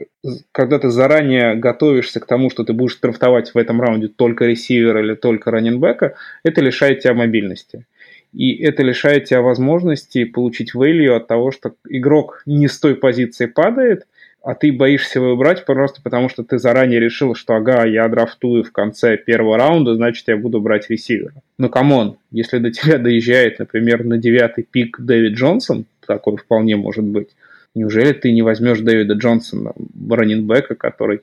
когда 0.51 0.79
ты 0.79 0.89
заранее 0.89 1.55
готовишься 1.55 2.19
к 2.19 2.25
тому, 2.25 2.49
что 2.49 2.63
ты 2.63 2.73
будешь 2.73 2.97
драфтовать 2.99 3.53
в 3.53 3.57
этом 3.57 3.79
раунде 3.79 4.07
только 4.07 4.45
ресивера 4.45 5.01
или 5.03 5.13
только 5.13 5.51
раннинбека, 5.51 6.15
это 6.43 6.61
лишает 6.61 7.01
тебя 7.01 7.13
мобильности. 7.13 7.85
И 8.33 8.55
это 8.63 8.81
лишает 8.81 9.25
тебя 9.25 9.41
возможности 9.41 10.23
получить 10.23 10.73
value 10.73 11.15
от 11.15 11.27
того, 11.27 11.51
что 11.51 11.75
игрок 11.87 12.41
не 12.47 12.67
с 12.67 12.79
той 12.79 12.95
позиции 12.95 13.45
падает, 13.45 14.07
а 14.41 14.55
ты 14.55 14.73
боишься 14.73 15.19
его 15.19 15.37
брать 15.37 15.63
просто 15.63 16.01
потому, 16.01 16.27
что 16.27 16.43
ты 16.43 16.57
заранее 16.57 16.99
решил, 16.99 17.35
что 17.35 17.55
ага, 17.55 17.85
я 17.85 18.07
драфтую 18.07 18.63
в 18.63 18.71
конце 18.71 19.15
первого 19.15 19.57
раунда, 19.57 19.93
значит, 19.93 20.27
я 20.27 20.37
буду 20.37 20.59
брать 20.59 20.89
ресивера. 20.89 21.35
Но 21.59 21.69
come 21.69 21.97
on, 21.97 22.17
если 22.31 22.57
до 22.57 22.71
тебя 22.71 22.97
доезжает, 22.97 23.59
например, 23.59 24.03
на 24.03 24.17
девятый 24.17 24.65
пик 24.69 24.99
Дэвид 24.99 25.33
Джонсон, 25.33 25.85
такой 26.05 26.37
вполне 26.37 26.75
может 26.75 27.05
быть, 27.05 27.29
Неужели 27.75 28.13
ты 28.13 28.31
не 28.31 28.41
возьмешь 28.41 28.79
Дэвида 28.79 29.15
Джонсона, 29.15 29.73
раненбека, 30.09 30.75
который 30.75 31.21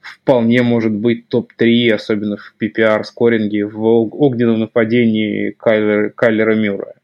вполне 0.00 0.62
может 0.62 0.92
быть 0.92 1.28
топ-3, 1.28 1.90
особенно 1.92 2.36
в 2.36 2.54
PPR-скоринге, 2.60 3.66
в 3.66 3.84
огненном 3.84 4.60
нападении 4.60 5.50
Кайлера, 5.50 6.10
Кайлера 6.10 6.54
Мюррея. 6.54 6.94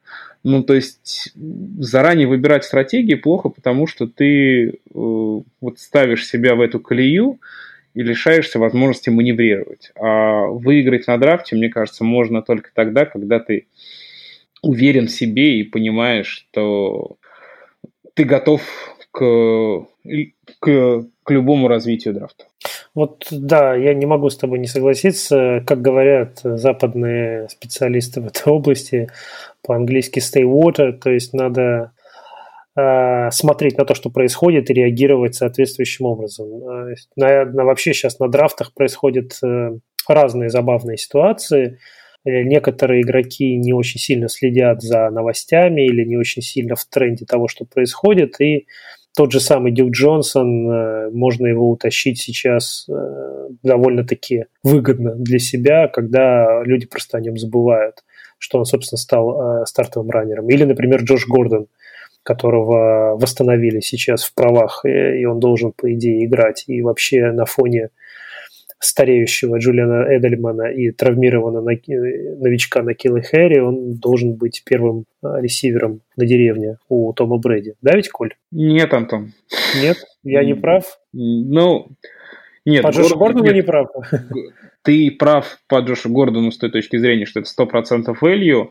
Ну, 0.45 0.62
то 0.62 0.74
есть 0.74 1.32
заранее 1.78 2.28
выбирать 2.28 2.64
стратегии 2.64 3.14
плохо, 3.14 3.49
потому 3.49 3.89
что 3.89 4.07
ты 4.07 4.68
э, 4.68 4.72
вот 4.95 5.78
ставишь 5.78 6.26
себя 6.26 6.55
в 6.55 6.61
эту 6.61 6.78
колею 6.78 7.41
и 7.95 8.03
лишаешься 8.03 8.61
возможности 8.61 9.11
маневрировать. 9.11 9.91
А 9.97 10.47
выиграть 10.47 11.09
на 11.09 11.18
драфте, 11.18 11.57
мне 11.57 11.68
кажется, 11.68 12.05
можно 12.05 12.43
только 12.43 12.70
тогда, 12.72 13.07
когда 13.07 13.41
ты 13.41 13.66
уверен 14.62 15.09
в 15.09 15.11
себе 15.11 15.59
и 15.59 15.64
понимаешь, 15.64 16.28
что 16.28 17.16
ты 18.17 18.25
готов 18.25 18.62
к, 19.12 19.87
к, 20.61 21.05
к 21.23 21.31
любому 21.31 21.69
развитию 21.69 22.14
драфта. 22.14 22.47
Вот 22.95 23.27
да, 23.31 23.75
я 23.75 23.93
не 23.93 24.07
могу 24.07 24.31
с 24.31 24.39
тобой 24.39 24.59
не 24.59 24.67
согласиться. 24.67 25.62
Как 25.67 25.83
говорят 25.83 26.41
западные 26.43 27.49
специалисты 27.51 28.23
в 28.23 28.27
этой 28.27 28.51
области, 28.51 29.09
по-английски 29.62 30.19
stay 30.19 30.45
water, 30.45 30.93
то 30.93 31.11
есть 31.11 31.35
надо 31.35 31.93
э, 32.75 33.31
смотреть 33.33 33.77
на 33.77 33.85
то, 33.85 33.95
что 33.95 34.09
происходит, 34.09 34.71
и 34.71 34.75
реагировать 34.75 35.35
соответствующим 35.35 36.07
образом. 36.07 36.49
На, 37.17 37.45
на, 37.45 37.64
вообще 37.64 37.93
сейчас 37.93 38.19
на 38.19 38.29
драфтах 38.29 38.73
происходят 38.73 39.39
э, 39.45 39.73
разные 40.09 40.49
забавные 40.49 40.97
ситуации. 40.97 41.79
Некоторые 42.27 43.03
игроки 43.03 43.57
не 43.57 43.72
очень 43.72 44.01
сильно 44.01 44.29
следят 44.29 44.83
за 44.83 45.11
новостями 45.11 45.87
или 45.87 46.05
не 46.05 46.16
очень 46.16 46.43
сильно 46.43 46.74
в 46.74 46.85
тренде 46.85 47.24
того, 47.24 47.49
что 47.49 47.64
происходит, 47.64 48.41
и 48.41 48.66
тот 49.16 49.33
же 49.33 49.41
самый 49.41 49.72
Дюк 49.72 49.93
Джонсон, 49.93 50.70
э, 50.70 51.11
можно 51.11 51.47
его 51.47 51.70
утащить 51.70 52.20
сейчас 52.20 52.87
э, 52.89 53.49
довольно-таки 53.62 54.45
выгодно 54.62 55.14
для 55.14 55.39
себя, 55.39 55.89
когда 55.89 56.62
люди 56.64 56.87
просто 56.87 57.16
о 57.16 57.20
нем 57.22 57.39
забывают, 57.39 58.05
что 58.37 58.59
он, 58.59 58.66
собственно, 58.66 58.99
стал 58.99 59.62
э, 59.62 59.64
стартовым 59.64 60.11
раннером. 60.11 60.51
Или, 60.51 60.64
например, 60.64 61.03
Джош 61.03 61.27
Гордон, 61.27 61.68
которого 62.22 63.16
восстановили 63.16 63.81
сейчас 63.81 64.22
в 64.22 64.35
правах, 64.35 64.85
и 64.85 65.24
он 65.24 65.41
должен, 65.41 65.72
по 65.72 65.91
идее, 65.95 66.27
играть. 66.27 66.64
И 66.66 66.83
вообще 66.83 67.33
на 67.33 67.47
фоне 67.47 67.89
стареющего 68.79 69.59
Джулиана 69.59 70.07
Эдельмана 70.09 70.70
и 70.70 70.91
травмированного 70.91 71.64
новичка 71.64 72.83
на 72.83 72.95
Килла 72.95 73.22
Хэри, 73.22 73.61
он 73.61 73.95
должен 73.95 74.35
быть 74.35 74.62
первым 74.64 75.05
а, 75.22 75.41
ресивером 75.41 76.01
на 76.16 76.27
деревне 76.27 76.79
у 76.89 77.12
Тома 77.12 77.39
Брэди. 77.39 77.74
Да 77.81 77.95
ведь, 77.95 78.11
Коль? 78.11 78.35
Нет, 78.51 78.93
Антон. 78.93 79.33
Нет? 79.81 79.97
Я 80.22 80.45
не 80.45 80.55
прав? 80.55 80.85
Ну, 81.12 81.89
нет. 82.64 82.83
По 82.83 82.91
Джошу 82.91 83.16
Гордону 83.16 83.53
не 83.53 83.62
прав? 83.62 83.89
Ты 84.83 85.11
прав 85.11 85.59
по 85.68 85.81
Джошу 85.81 86.11
Гордону 86.11 86.51
с 86.53 86.59
той 86.59 86.70
точки 86.70 86.97
зрения, 86.97 87.27
что 87.27 87.41
это 87.41 87.49
100% 87.49 88.14
value, 88.22 88.68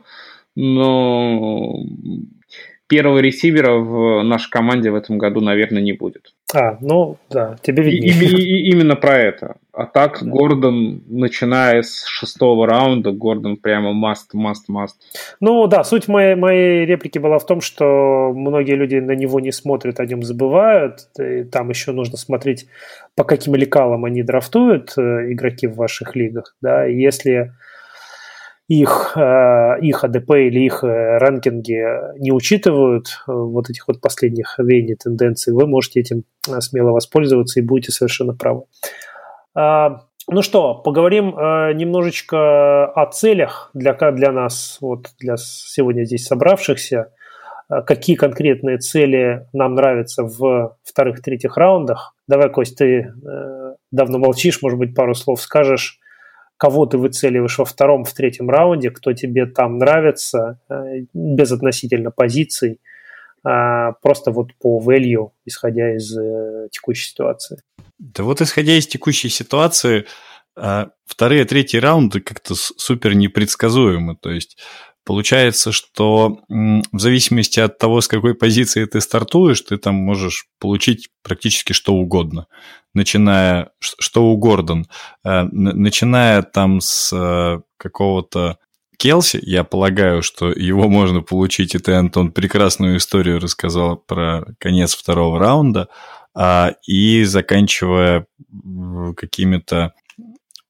но 0.54 1.84
первого 2.88 3.18
ресивера 3.18 3.74
в 3.74 4.22
нашей 4.22 4.50
команде 4.50 4.90
в 4.90 4.94
этом 4.94 5.18
году, 5.18 5.40
наверное, 5.40 5.82
не 5.82 5.92
будет. 5.92 6.32
А, 6.54 6.76
ну 6.80 7.16
да, 7.28 7.56
тебе 7.62 7.82
виднее. 7.82 8.12
И, 8.12 8.26
и, 8.26 8.68
и, 8.68 8.70
именно 8.70 8.94
про 8.94 9.18
это. 9.18 9.56
А 9.72 9.86
так 9.86 10.20
да. 10.22 10.30
Гордон, 10.30 11.02
начиная 11.08 11.82
с 11.82 12.04
шестого 12.04 12.66
раунда, 12.66 13.10
Гордон 13.10 13.56
прямо 13.56 13.90
must, 13.90 14.34
must, 14.34 14.70
must. 14.70 14.94
Ну 15.40 15.66
да, 15.66 15.82
суть 15.82 16.06
моей, 16.06 16.36
моей 16.36 16.86
реплики 16.86 17.18
была 17.18 17.38
в 17.38 17.46
том, 17.46 17.60
что 17.60 18.32
многие 18.34 18.74
люди 18.74 18.96
на 18.96 19.12
него 19.12 19.40
не 19.40 19.52
смотрят, 19.52 19.98
о 19.98 20.06
нем 20.06 20.22
забывают. 20.22 21.08
И 21.18 21.42
там 21.42 21.70
еще 21.70 21.92
нужно 21.92 22.16
смотреть, 22.16 22.68
по 23.16 23.24
каким 23.24 23.56
лекалам 23.56 24.04
они 24.04 24.22
драфтуют 24.22 24.94
э, 24.96 25.32
игроки 25.32 25.66
в 25.66 25.74
ваших 25.74 26.14
лигах. 26.14 26.54
Да, 26.62 26.86
и 26.88 26.96
если 26.96 27.52
их, 28.68 29.12
э, 29.16 29.78
их 29.80 30.02
АДП 30.02 30.30
или 30.32 30.60
их 30.64 30.82
э, 30.82 31.18
ранкинги 31.18 32.18
не 32.18 32.32
учитывают 32.32 33.06
э, 33.06 33.32
вот 33.32 33.70
этих 33.70 33.86
вот 33.86 34.00
последних 34.00 34.58
веяний 34.58 34.96
тенденций, 34.96 35.52
вы 35.52 35.66
можете 35.66 36.00
этим 36.00 36.24
смело 36.42 36.90
воспользоваться 36.90 37.60
и 37.60 37.62
будете 37.62 37.92
совершенно 37.92 38.34
правы. 38.34 38.64
А, 39.54 40.02
ну 40.28 40.42
что, 40.42 40.74
поговорим 40.74 41.28
немножечко 41.76 42.86
о 42.86 43.06
целях 43.06 43.70
для, 43.74 43.92
для 43.94 44.32
нас, 44.32 44.78
вот 44.80 45.10
для 45.20 45.36
сегодня 45.36 46.04
здесь 46.04 46.26
собравшихся. 46.26 47.12
Какие 47.68 48.16
конкретные 48.16 48.78
цели 48.78 49.46
нам 49.52 49.74
нравятся 49.74 50.24
в 50.24 50.76
вторых-третьих 50.82 51.56
раундах? 51.56 52.14
Давай, 52.28 52.50
Кость, 52.50 52.76
ты 52.76 53.12
давно 53.92 54.18
молчишь, 54.18 54.62
может 54.62 54.78
быть, 54.78 54.94
пару 54.96 55.14
слов 55.14 55.40
скажешь 55.40 56.00
кого 56.56 56.86
ты 56.86 56.98
выцеливаешь 56.98 57.58
во 57.58 57.64
втором, 57.64 58.04
в 58.04 58.12
третьем 58.12 58.50
раунде, 58.50 58.90
кто 58.90 59.12
тебе 59.12 59.46
там 59.46 59.78
нравится, 59.78 60.60
э, 60.68 61.04
без 61.12 61.52
относительно 61.52 62.10
позиций, 62.10 62.80
а, 63.44 63.92
просто 64.02 64.32
вот 64.32 64.54
по 64.58 64.80
value, 64.80 65.30
исходя 65.44 65.94
из 65.94 66.16
э, 66.18 66.68
текущей 66.72 67.10
ситуации. 67.10 67.60
Да 67.98 68.24
вот 68.24 68.40
исходя 68.40 68.76
из 68.76 68.88
текущей 68.88 69.28
ситуации, 69.28 70.06
а, 70.56 70.88
вторые, 71.04 71.44
третьи 71.44 71.78
раунды 71.78 72.20
как-то 72.20 72.54
супер 72.56 73.14
непредсказуемы. 73.14 74.16
То 74.16 74.30
есть 74.30 74.58
Получается, 75.06 75.70
что 75.70 76.40
в 76.48 76.98
зависимости 76.98 77.60
от 77.60 77.78
того, 77.78 78.00
с 78.00 78.08
какой 78.08 78.34
позиции 78.34 78.84
ты 78.86 79.00
стартуешь, 79.00 79.60
ты 79.60 79.76
там 79.76 79.94
можешь 79.94 80.48
получить 80.58 81.10
практически 81.22 81.72
что 81.72 81.94
угодно. 81.94 82.48
Начиная, 82.92 83.70
что 83.78 84.26
у 84.26 84.36
Гордон, 84.36 84.86
э, 85.24 85.42
начиная 85.52 86.42
там 86.42 86.80
с 86.80 87.12
э, 87.12 87.60
какого-то 87.76 88.58
Келси, 88.98 89.38
я 89.42 89.62
полагаю, 89.62 90.22
что 90.22 90.50
его 90.50 90.88
можно 90.88 91.20
получить, 91.20 91.76
и 91.76 91.78
ты, 91.78 91.92
Антон, 91.92 92.32
прекрасную 92.32 92.96
историю 92.96 93.38
рассказал 93.38 93.98
про 93.98 94.44
конец 94.58 94.96
второго 94.96 95.38
раунда, 95.38 95.86
а, 96.34 96.72
и 96.84 97.22
заканчивая 97.22 98.26
какими-то 99.16 99.94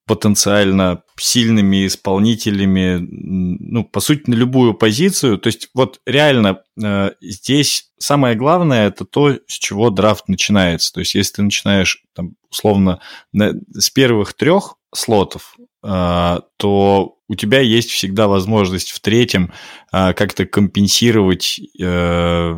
потенциально 0.07 1.02
сильными 1.18 1.86
исполнителями, 1.86 2.98
ну, 3.00 3.84
по 3.84 4.00
сути, 4.00 4.30
на 4.30 4.34
любую 4.34 4.74
позицию. 4.74 5.38
То 5.38 5.48
есть 5.48 5.68
вот 5.74 6.00
реально 6.07 6.61
э, 6.80 7.11
здесь 7.20 7.90
самое 7.98 8.36
главное 8.36 8.86
это 8.86 9.04
то, 9.04 9.36
с 9.46 9.52
чего 9.59 9.90
драфт 9.90 10.28
начинается. 10.28 10.92
То 10.92 11.00
есть 11.00 11.14
если 11.14 11.34
ты 11.34 11.42
начинаешь, 11.42 12.04
там, 12.14 12.36
условно, 12.50 13.00
на, 13.32 13.52
с 13.72 13.90
первых 13.90 14.34
трех 14.34 14.76
слотов, 14.94 15.57
э, 15.82 16.40
то 16.57 17.16
у 17.28 17.34
тебя 17.34 17.61
есть 17.61 17.90
всегда 17.90 18.28
возможность 18.28 18.92
в 18.92 19.00
третьем 19.00 19.52
э, 19.92 20.12
как-то 20.12 20.46
компенсировать, 20.46 21.61
э, 21.80 22.54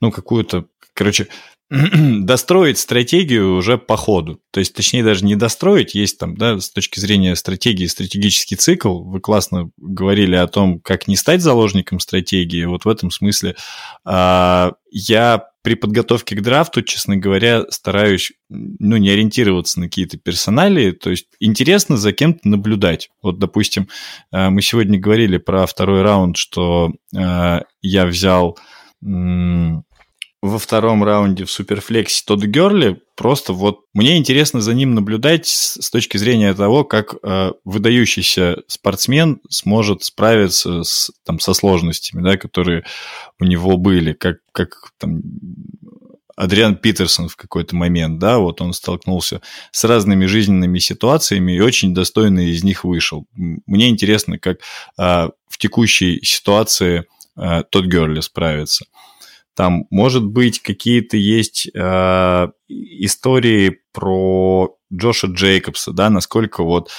ну, 0.00 0.10
какую-то, 0.12 0.66
короче, 0.94 1.26
достроить 2.24 2.78
стратегию 2.78 3.56
уже 3.56 3.78
по 3.78 3.96
ходу. 3.96 4.40
То 4.52 4.60
есть, 4.60 4.74
точнее, 4.74 5.02
даже 5.02 5.24
не 5.24 5.36
достроить, 5.36 5.94
есть 5.94 6.18
там, 6.18 6.36
да, 6.36 6.60
с 6.60 6.70
точки 6.70 7.00
зрения 7.00 7.34
стратегии, 7.36 7.86
стратегический 7.86 8.56
цикл. 8.56 9.02
Вы 9.02 9.20
классно 9.20 9.70
говорили 9.76 10.36
о 10.36 10.46
том, 10.46 10.80
как 10.80 11.08
не 11.08 11.16
стать 11.16 11.42
заложником 11.42 12.00
стратегии. 12.00 12.64
Вот 12.64 12.84
в 12.84 12.88
этом 12.88 13.10
смысле 13.10 13.56
э, 14.06 14.70
я 14.90 15.44
при 15.62 15.74
подготовке 15.74 16.36
к 16.36 16.42
драфту, 16.42 16.82
честно 16.82 17.16
говоря, 17.16 17.64
стараюсь 17.70 18.32
ну, 18.50 18.96
не 18.96 19.08
ориентироваться 19.10 19.80
на 19.80 19.86
какие-то 19.86 20.18
персонали. 20.18 20.92
То 20.92 21.10
есть 21.10 21.26
интересно 21.40 21.96
за 21.96 22.12
кем-то 22.12 22.46
наблюдать. 22.46 23.08
Вот, 23.22 23.38
допустим, 23.38 23.88
э, 24.30 24.50
мы 24.50 24.62
сегодня 24.62 25.00
говорили 25.00 25.38
про 25.38 25.66
второй 25.66 26.02
раунд, 26.02 26.36
что 26.36 26.92
э, 27.16 27.60
я 27.82 28.06
взял 28.06 28.58
во 30.44 30.58
втором 30.58 31.02
раунде 31.02 31.46
в 31.46 31.50
Суперфлексе 31.50 32.22
Тодд 32.26 32.44
Герли, 32.44 33.00
просто 33.16 33.54
вот 33.54 33.80
мне 33.94 34.18
интересно 34.18 34.60
за 34.60 34.74
ним 34.74 34.94
наблюдать 34.94 35.46
с, 35.46 35.88
точки 35.88 36.18
зрения 36.18 36.52
того, 36.52 36.84
как 36.84 37.14
э, 37.22 37.52
выдающийся 37.64 38.58
спортсмен 38.66 39.40
сможет 39.48 40.04
справиться 40.04 40.82
с, 40.82 41.10
там, 41.24 41.40
со 41.40 41.54
сложностями, 41.54 42.22
да, 42.22 42.36
которые 42.36 42.84
у 43.40 43.44
него 43.44 43.78
были, 43.78 44.12
как, 44.12 44.40
как 44.52 44.92
там, 44.98 45.22
Адриан 46.36 46.76
Питерсон 46.76 47.30
в 47.30 47.36
какой-то 47.36 47.74
момент, 47.74 48.18
да, 48.18 48.36
вот 48.36 48.60
он 48.60 48.74
столкнулся 48.74 49.40
с 49.70 49.82
разными 49.84 50.26
жизненными 50.26 50.78
ситуациями 50.78 51.56
и 51.56 51.60
очень 51.60 51.94
достойно 51.94 52.40
из 52.40 52.62
них 52.62 52.84
вышел. 52.84 53.24
Мне 53.34 53.88
интересно, 53.88 54.38
как 54.38 54.58
э, 54.98 55.30
в 55.48 55.56
текущей 55.56 56.20
ситуации 56.22 57.06
э, 57.34 57.62
тот 57.70 57.86
Герли 57.86 58.20
справится. 58.20 58.84
Там, 59.54 59.86
может 59.90 60.24
быть, 60.26 60.60
какие-то 60.60 61.16
есть 61.16 61.68
э, 61.72 62.48
истории 62.68 63.78
про 63.92 64.76
Джоша 64.92 65.28
Джейкобса, 65.28 65.92
да, 65.92 66.10
насколько 66.10 66.64
вот 66.64 66.90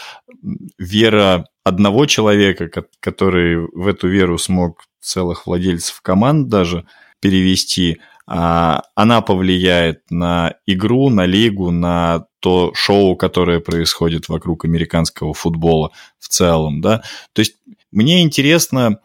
вера 0.77 1.45
одного 1.63 2.05
человека, 2.05 2.69
который 2.99 3.67
в 3.73 3.87
эту 3.87 4.07
веру 4.07 4.37
смог 4.37 4.83
целых 5.01 5.47
владельцев 5.47 6.01
команд 6.01 6.47
даже 6.47 6.85
перевести, 7.19 7.99
а, 8.27 8.83
она 8.95 9.21
повлияет 9.21 10.01
на 10.09 10.55
игру, 10.65 11.09
на 11.09 11.25
лигу, 11.25 11.71
на 11.71 12.25
то 12.39 12.71
шоу, 12.73 13.15
которое 13.15 13.59
происходит 13.59 14.29
вокруг 14.29 14.65
американского 14.65 15.33
футбола 15.33 15.91
в 16.19 16.27
целом, 16.27 16.81
да. 16.81 17.03
То 17.33 17.41
есть 17.41 17.57
мне 17.91 18.23
интересно 18.23 18.99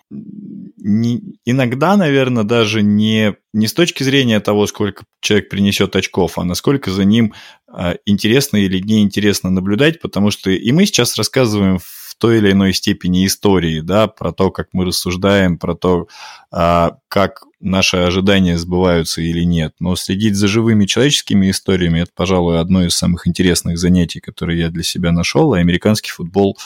не, 0.83 1.39
иногда, 1.45 1.97
наверное, 1.97 2.45
даже 2.45 2.83
не, 2.83 3.37
не 3.53 3.67
с 3.67 3.75
точки 3.75 4.03
зрения 4.03 4.41
того, 4.41 4.67
сколько 4.67 5.05
человек 5.21 5.49
принесет 5.49 5.95
очков, 5.97 6.39
а 6.39 6.45
насколько 6.45 6.91
за 6.91 7.05
ним 7.05 7.35
э, 7.73 7.97
интересно 8.07 8.57
или 8.57 8.81
неинтересно 8.81 9.51
наблюдать, 9.51 10.01
потому 10.01 10.31
что 10.31 10.51
и 10.51 10.73
мы 10.73 10.87
сейчас 10.87 11.17
рассказываем 11.17 11.79
в 11.79 12.15
той 12.19 12.39
или 12.39 12.53
иной 12.53 12.73
степени 12.75 13.27
истории, 13.27 13.81
да, 13.81 14.07
про 14.07 14.33
то, 14.33 14.51
как 14.51 14.69
мы 14.73 14.85
рассуждаем, 14.85 15.59
про 15.59 15.75
то, 15.75 16.09
э, 16.53 16.91
как 17.09 17.45
наши 17.61 17.99
ожидания 17.99 18.57
сбываются 18.59 19.21
или 19.21 19.45
нет. 19.45 19.75
Но 19.81 19.97
следить 19.97 20.37
за 20.37 20.49
живыми 20.49 20.87
человеческими 20.87 21.51
историями– 21.51 22.01
это, 22.01 22.11
пожалуй, 22.15 22.59
одно 22.59 22.85
из 22.85 22.95
самых 22.95 23.27
интересных 23.27 23.79
занятий, 23.79 24.21
которые 24.21 24.61
я 24.61 24.69
для 24.71 24.83
себя 24.83 25.13
нашел, 25.13 25.53
а 25.53 25.59
американский 25.59 26.11
футбол 26.11 26.59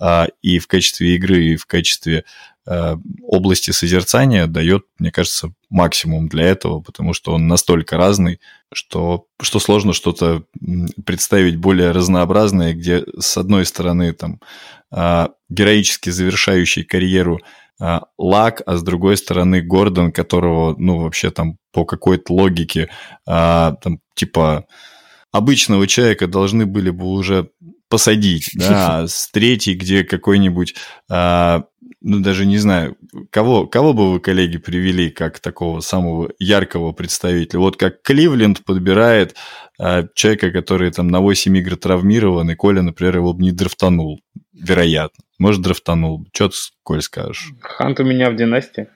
а, 0.00 0.28
и 0.40 0.58
в 0.58 0.66
качестве 0.66 1.14
игры, 1.14 1.44
и 1.44 1.56
в 1.56 1.66
качестве 1.66 2.24
области 3.22 3.70
созерцания 3.70 4.46
дает, 4.46 4.84
мне 4.98 5.10
кажется, 5.10 5.52
максимум 5.70 6.28
для 6.28 6.44
этого, 6.44 6.80
потому 6.80 7.14
что 7.14 7.32
он 7.32 7.46
настолько 7.46 7.96
разный, 7.96 8.40
что, 8.72 9.26
что 9.40 9.60
сложно 9.60 9.92
что-то 9.92 10.44
представить 11.04 11.56
более 11.56 11.92
разнообразное, 11.92 12.74
где 12.74 13.04
с 13.18 13.36
одной 13.36 13.64
стороны 13.64 14.12
там 14.12 14.40
а, 14.90 15.30
героически 15.48 16.10
завершающий 16.10 16.84
карьеру 16.84 17.40
а, 17.80 18.02
Лак, 18.18 18.62
а 18.66 18.76
с 18.76 18.82
другой 18.82 19.16
стороны 19.16 19.62
Гордон, 19.62 20.12
которого, 20.12 20.74
ну, 20.76 20.98
вообще 20.98 21.30
там 21.30 21.56
по 21.72 21.84
какой-то 21.84 22.32
логике, 22.32 22.90
а, 23.26 23.76
там, 23.82 24.00
типа, 24.14 24.66
обычного 25.32 25.86
человека 25.86 26.26
должны 26.26 26.66
были 26.66 26.90
бы 26.90 27.06
уже 27.06 27.50
посадить, 27.88 28.50
да, 28.54 29.06
с 29.08 29.30
третьей, 29.30 29.74
где 29.74 30.04
какой-нибудь, 30.04 30.74
а, 31.08 31.64
ну, 32.00 32.20
даже 32.20 32.46
не 32.46 32.58
знаю, 32.58 32.96
кого, 33.30 33.66
кого 33.66 33.92
бы 33.92 34.12
вы, 34.12 34.20
коллеги, 34.20 34.56
привели 34.56 35.10
как 35.10 35.38
такого 35.38 35.80
самого 35.80 36.30
яркого 36.38 36.92
представителя? 36.92 37.60
Вот 37.60 37.76
как 37.76 38.02
Кливленд 38.02 38.64
подбирает 38.64 39.36
а, 39.78 40.04
человека, 40.14 40.50
который 40.50 40.90
там 40.90 41.08
на 41.08 41.20
8 41.20 41.56
игр 41.58 41.76
травмирован, 41.76 42.50
и 42.50 42.54
Коля, 42.54 42.82
например, 42.82 43.16
его 43.16 43.32
бы 43.32 43.42
не 43.42 43.52
драфтанул, 43.52 44.20
вероятно. 44.52 45.24
Может, 45.38 45.62
драфтанул. 45.62 46.26
Что 46.32 46.48
ты, 46.48 46.56
Коль, 46.82 47.02
скажешь? 47.02 47.52
Хант 47.60 48.00
у 48.00 48.04
меня 48.04 48.30
в 48.30 48.36
династии. 48.36 48.88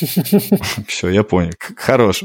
Все, 0.86 1.08
я 1.08 1.22
понял. 1.22 1.52
Хорош. 1.76 2.24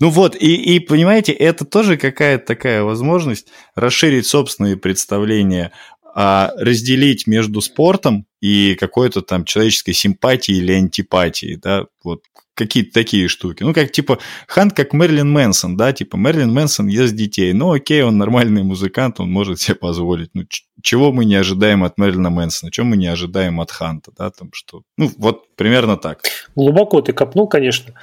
Ну 0.00 0.10
вот, 0.10 0.34
и, 0.34 0.76
и 0.76 0.80
понимаете, 0.80 1.32
это 1.32 1.64
тоже 1.64 1.96
какая-то 1.96 2.44
такая 2.46 2.82
возможность 2.82 3.48
расширить 3.74 4.26
собственные 4.26 4.76
представления, 4.76 5.72
а 6.14 6.52
разделить 6.56 7.26
между 7.26 7.60
спортом 7.60 8.26
и 8.40 8.76
какой-то 8.78 9.20
там 9.20 9.44
человеческой 9.44 9.94
симпатией 9.94 10.58
или 10.58 10.72
антипатией, 10.72 11.56
да, 11.56 11.86
вот 12.04 12.22
какие-то 12.54 12.92
такие 12.92 13.26
штуки. 13.26 13.64
Ну, 13.64 13.74
как 13.74 13.90
типа 13.90 14.18
Хант, 14.46 14.74
как 14.74 14.92
Мерлин 14.92 15.30
Мэнсон, 15.30 15.76
да, 15.76 15.92
типа 15.92 16.16
Мерлин 16.16 16.52
Мэнсон 16.52 16.86
ест 16.86 17.14
детей. 17.14 17.52
Ну, 17.52 17.72
окей, 17.72 18.02
он 18.02 18.16
нормальный 18.16 18.62
музыкант, 18.62 19.18
он 19.18 19.30
может 19.30 19.60
себе 19.60 19.74
позволить. 19.74 20.30
Ну, 20.34 20.44
чего 20.82 21.12
мы 21.12 21.24
не 21.24 21.34
ожидаем 21.34 21.82
от 21.82 21.98
Мерлина 21.98 22.30
Мэнсона, 22.30 22.70
чего 22.70 22.86
мы 22.86 22.96
не 22.96 23.08
ожидаем 23.08 23.60
от 23.60 23.72
Ханта, 23.72 24.12
да, 24.16 24.30
там 24.30 24.50
что. 24.52 24.82
Ну, 24.96 25.10
вот 25.18 25.54
примерно 25.56 25.96
так. 25.96 26.20
Глубоко 26.54 27.00
ты 27.00 27.12
копнул, 27.12 27.48
конечно. 27.48 27.94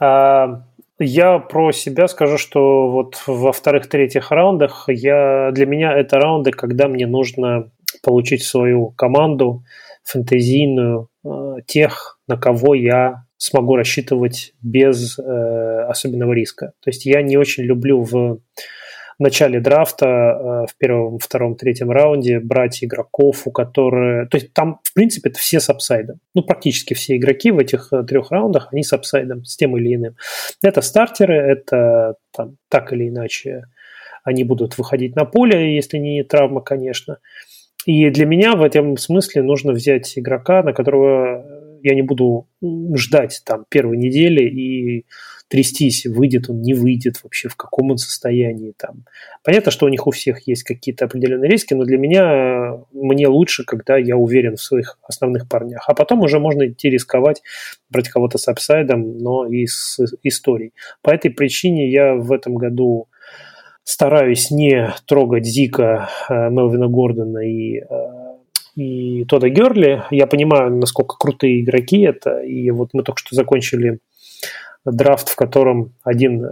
А, 0.00 0.64
я 0.98 1.38
про 1.38 1.72
себя 1.72 2.08
скажу, 2.08 2.38
что 2.38 2.90
вот 2.90 3.22
во 3.26 3.52
вторых-третьих 3.52 4.30
раундах 4.30 4.84
я, 4.88 5.50
для 5.52 5.66
меня 5.66 5.92
это 5.92 6.18
раунды, 6.18 6.50
когда 6.50 6.88
мне 6.88 7.06
нужно 7.06 7.70
получить 8.02 8.42
свою 8.42 8.90
команду 8.90 9.64
фэнтезийную, 10.04 11.08
э, 11.24 11.28
тех, 11.66 12.18
на 12.26 12.36
кого 12.36 12.74
я 12.74 13.24
смогу 13.36 13.76
рассчитывать 13.76 14.52
без 14.62 15.18
э, 15.18 15.22
особенного 15.22 16.32
риска. 16.32 16.72
То 16.82 16.90
есть 16.90 17.06
я 17.06 17.22
не 17.22 17.36
очень 17.36 17.64
люблю 17.64 18.02
в 18.02 18.40
в 19.18 19.22
начале 19.22 19.60
драфта, 19.60 20.06
э, 20.06 20.66
в 20.70 20.76
первом, 20.78 21.18
втором, 21.18 21.56
третьем 21.56 21.90
раунде 21.90 22.38
брать 22.38 22.84
игроков, 22.84 23.46
у 23.46 23.50
которых... 23.50 24.28
То 24.30 24.36
есть 24.36 24.52
там, 24.52 24.80
в 24.84 24.94
принципе, 24.94 25.30
это 25.30 25.38
все 25.38 25.58
с 25.58 25.68
upside 25.68 26.03
ом. 26.03 26.20
Ну, 26.34 26.42
практически 26.42 26.94
все 26.94 27.16
игроки 27.16 27.50
в 27.50 27.58
этих 27.58 27.92
э, 27.92 28.04
трех 28.04 28.30
раундах, 28.30 28.68
они 28.72 28.82
с 28.82 28.92
upside 28.92 29.27
ом, 29.27 29.44
с 29.44 29.56
тем 29.56 29.76
или 29.76 29.94
иным. 29.94 30.14
Это 30.62 30.82
стартеры, 30.82 31.34
это 31.34 32.14
там, 32.34 32.56
так 32.68 32.92
или 32.92 33.08
иначе 33.08 33.64
они 34.24 34.44
будут 34.44 34.78
выходить 34.78 35.16
на 35.16 35.24
поле, 35.24 35.74
если 35.74 35.98
не 35.98 36.22
травма, 36.22 36.60
конечно. 36.60 37.18
И 37.86 38.10
для 38.10 38.26
меня 38.26 38.54
в 38.54 38.62
этом 38.62 38.96
смысле 38.96 39.42
нужно 39.42 39.72
взять 39.72 40.18
игрока, 40.18 40.62
на 40.62 40.72
которого 40.72 41.57
я 41.82 41.94
не 41.94 42.02
буду 42.02 42.46
ждать 42.94 43.42
там 43.44 43.64
первой 43.68 43.96
недели 43.96 44.42
и 44.42 45.06
трястись, 45.48 46.06
выйдет 46.06 46.50
он, 46.50 46.60
не 46.60 46.74
выйдет 46.74 47.22
вообще, 47.22 47.48
в 47.48 47.56
каком 47.56 47.90
он 47.90 47.96
состоянии 47.96 48.74
там. 48.76 49.04
Понятно, 49.42 49.70
что 49.70 49.86
у 49.86 49.88
них 49.88 50.06
у 50.06 50.10
всех 50.10 50.46
есть 50.46 50.62
какие-то 50.62 51.06
определенные 51.06 51.50
риски, 51.50 51.74
но 51.74 51.84
для 51.84 51.98
меня, 51.98 52.78
мне 52.92 53.28
лучше, 53.28 53.64
когда 53.64 53.96
я 53.96 54.16
уверен 54.16 54.56
в 54.56 54.62
своих 54.62 54.98
основных 55.02 55.48
парнях. 55.48 55.84
А 55.88 55.94
потом 55.94 56.20
уже 56.20 56.38
можно 56.38 56.68
идти 56.68 56.90
рисковать, 56.90 57.42
брать 57.88 58.08
кого-то 58.08 58.36
с 58.38 58.46
апсайдом, 58.48 59.18
но 59.18 59.46
и 59.46 59.66
с 59.66 59.98
историей. 60.22 60.72
По 61.02 61.10
этой 61.10 61.30
причине 61.30 61.90
я 61.90 62.14
в 62.14 62.30
этом 62.30 62.54
году 62.54 63.08
стараюсь 63.84 64.50
не 64.50 64.92
трогать 65.06 65.46
Зика, 65.46 66.10
э, 66.28 66.50
Мелвина 66.50 66.88
Гордона 66.88 67.38
и 67.38 67.78
э, 67.78 67.84
и 68.78 69.24
Тода 69.24 69.48
Герли. 69.48 70.04
Я 70.10 70.28
понимаю, 70.28 70.72
насколько 70.76 71.16
крутые 71.18 71.62
игроки 71.62 72.02
это. 72.02 72.40
И 72.42 72.70
вот 72.70 72.90
мы 72.92 73.02
только 73.02 73.18
что 73.18 73.34
закончили 73.34 73.98
драфт, 74.84 75.28
в 75.28 75.36
котором 75.36 75.94
один 76.04 76.44
э, 76.44 76.48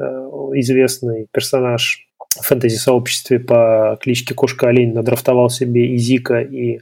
известный 0.55 1.29
персонаж 1.31 2.09
в 2.37 2.45
фэнтези-сообществе 2.45 3.39
по 3.39 3.97
кличке 4.03 4.35
Кошка 4.35 4.68
Олень 4.68 4.93
надрафтовал 4.93 5.51
себе 5.51 5.87
и 5.87 5.97
Зика, 5.99 6.41
и 6.41 6.81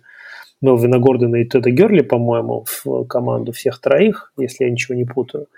Мелвина 0.63 0.99
Гордона 0.99 1.37
и 1.37 1.45
Теда 1.45 1.71
Герли, 1.71 2.01
по-моему, 2.01 2.65
в 2.67 3.05
команду 3.05 3.53
всех 3.53 3.83
троих, 3.83 4.33
если 4.39 4.65
я 4.65 4.71
ничего 4.71 4.95
не 4.95 5.05
путаю. 5.05 5.49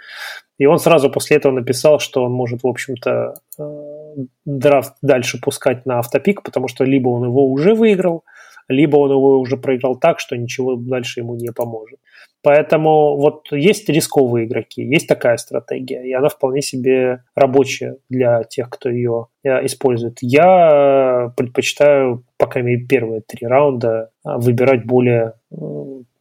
И 0.59 0.67
он 0.67 0.81
сразу 0.81 1.11
после 1.11 1.37
этого 1.37 1.53
написал, 1.53 2.01
что 2.01 2.25
он 2.25 2.33
может, 2.33 2.65
в 2.65 2.67
общем-то, 2.67 3.35
э, 3.59 4.15
драфт 4.45 4.95
дальше 5.01 5.41
пускать 5.41 5.87
на 5.87 6.01
автопик, 6.01 6.43
потому 6.43 6.67
что 6.67 6.83
либо 6.83 7.09
он 7.09 7.27
его 7.27 7.47
уже 7.47 7.75
выиграл, 7.75 8.25
либо 8.69 8.97
он 8.97 9.11
его 9.11 9.39
уже 9.39 9.57
проиграл 9.57 9.97
так, 9.97 10.21
что 10.21 10.37
ничего 10.37 10.77
дальше 10.77 11.21
ему 11.21 11.35
не 11.35 11.53
поможет. 11.53 11.99
Поэтому 12.47 13.17
вот 13.17 13.51
есть 13.51 13.89
рисковые 13.89 14.47
игроки, 14.47 14.81
есть 14.81 15.09
такая 15.09 15.37
стратегия, 15.37 16.07
и 16.07 16.13
она 16.13 16.29
вполне 16.29 16.63
себе 16.63 17.25
рабочая 17.35 17.97
для 18.09 18.45
тех, 18.45 18.71
кто 18.71 18.89
ее 18.89 19.27
э, 19.43 19.67
использует. 19.67 20.19
Я 20.21 21.33
предпочитаю, 21.37 22.23
пока 22.37 22.61
имею 22.61 22.87
первые 22.87 23.23
три 23.23 23.49
раунда, 23.49 24.11
э, 24.25 24.37
выбирать 24.37 24.87
более 24.87 25.33
э, 25.51 25.57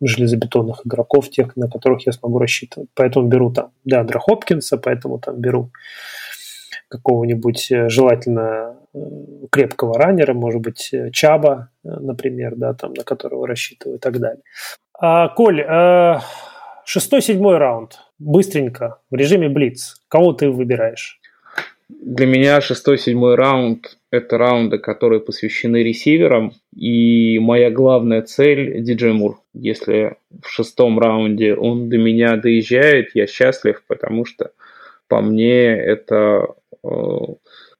железобетонных 0.01 0.81
игроков, 0.83 1.29
тех, 1.29 1.55
на 1.55 1.69
которых 1.69 2.07
я 2.07 2.11
смогу 2.11 2.39
рассчитывать. 2.39 2.89
Поэтому 2.95 3.27
беру 3.27 3.53
там 3.53 3.69
Деандра 3.83 4.17
Хопкинса, 4.17 4.77
поэтому 4.77 5.19
там 5.19 5.39
беру 5.39 5.69
какого-нибудь 6.89 7.71
желательно 7.87 8.77
крепкого 9.51 9.97
раннера, 9.97 10.33
может 10.33 10.61
быть, 10.61 10.93
Чаба, 11.11 11.69
например, 11.83 12.55
да, 12.55 12.73
там, 12.73 12.93
на 12.93 13.03
которого 13.03 13.47
рассчитываю 13.47 13.97
и 13.97 13.99
так 13.99 14.19
далее. 14.19 14.41
А, 14.97 15.29
Коль, 15.29 15.61
а, 15.61 16.21
шестой-седьмой 16.85 17.57
раунд. 17.57 17.99
Быстренько, 18.17 18.99
в 19.11 19.15
режиме 19.15 19.49
Блиц. 19.49 19.95
Кого 20.07 20.31
ты 20.31 20.49
выбираешь? 20.49 21.19
Для 21.89 22.25
меня 22.25 22.61
шестой-седьмой 22.61 23.35
раунд– 23.35 23.97
это 24.11 24.37
раунды, 24.37 24.79
которые 24.79 25.19
посвящены 25.19 25.83
ресиверам. 25.83 26.53
И 26.75 27.37
моя 27.39 27.69
главная 27.69 28.23
цель– 28.23 28.81
Диджей 28.83 29.13
Мур. 29.13 29.39
Если 29.53 30.15
в 30.41 30.49
шестом 30.49 30.97
раунде 30.97 31.53
он 31.53 31.89
до 31.89 31.97
меня 31.97 32.37
доезжает, 32.37 33.11
я 33.13 33.27
счастлив, 33.27 33.83
потому 33.87 34.25
что 34.25 34.51
по 35.07 35.21
мне 35.21 35.67
это 35.75 36.15
э, 36.15 36.47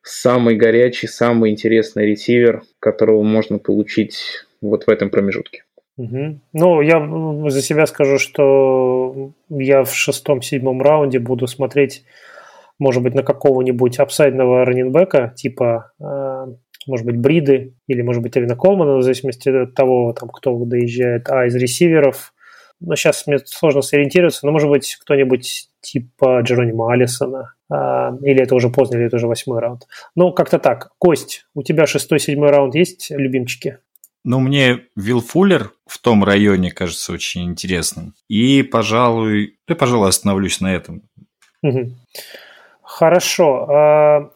самый 0.01 0.55
горячий, 0.55 1.07
самый 1.07 1.51
интересный 1.51 2.05
ресивер, 2.05 2.63
которого 2.79 3.23
можно 3.23 3.57
получить 3.57 4.45
вот 4.61 4.85
в 4.85 4.89
этом 4.89 5.09
промежутке. 5.09 5.63
Угу. 5.97 6.39
Ну, 6.53 6.81
я 6.81 7.49
за 7.49 7.61
себя 7.61 7.85
скажу, 7.85 8.19
что 8.19 9.31
я 9.49 9.83
в 9.83 9.93
шестом-седьмом 9.95 10.81
раунде 10.81 11.19
буду 11.19 11.47
смотреть, 11.47 12.03
может 12.79 13.01
быть, 13.01 13.15
на 13.15 13.23
какого-нибудь 13.23 13.99
апсайдного 13.99 14.65
раненбека, 14.65 15.33
типа, 15.35 15.91
э, 15.99 16.45
может 16.87 17.05
быть, 17.05 17.17
Бриды 17.17 17.75
или, 17.87 18.01
может 18.01 18.21
быть, 18.21 18.37
Эвина 18.37 18.55
Колмана, 18.55 18.97
в 18.97 19.03
зависимости 19.03 19.49
от 19.49 19.73
того, 19.73 20.13
там, 20.13 20.29
кто 20.29 20.57
доезжает, 20.65 21.29
а 21.29 21.45
из 21.45 21.55
ресиверов. 21.55 22.33
Но 22.81 22.95
сейчас 22.95 23.25
мне 23.25 23.39
сложно 23.39 23.81
сориентироваться, 23.81 24.45
но, 24.45 24.51
может 24.51 24.69
быть, 24.69 24.97
кто-нибудь 25.01 25.69
типа 25.79 26.41
Джеронима 26.41 26.91
Алисона, 26.91 27.53
э, 27.53 27.54
или 27.70 28.41
это 28.41 28.55
уже 28.55 28.70
поздно, 28.70 28.97
или 28.97 29.07
это 29.07 29.16
уже 29.16 29.28
восьмой 29.28 29.59
раунд. 29.59 29.88
Ну, 30.16 30.32
как-то 30.34 30.59
так. 30.59 30.91
Кость, 30.97 31.45
у 31.53 31.63
тебя 31.63 31.88
шестой-седьмой 31.88 32.51
раунд 32.51 32.76
есть 32.76 33.09
любимчики? 33.09 33.80
Ну, 34.24 34.39
мне 34.39 34.88
Вилл 34.95 35.22
Фуллер 35.22 35.72
в 35.86 35.99
том 35.99 36.24
районе 36.24 36.72
кажется 36.72 37.13
очень 37.13 37.45
интересным. 37.45 38.16
И, 38.28 38.63
пожалуй, 38.63 39.59
я, 39.68 39.76
пожалуй, 39.76 40.09
остановлюсь 40.09 40.61
на 40.61 40.74
этом. 40.74 41.03
Хорошо. 42.82 43.68
А, 43.70 44.32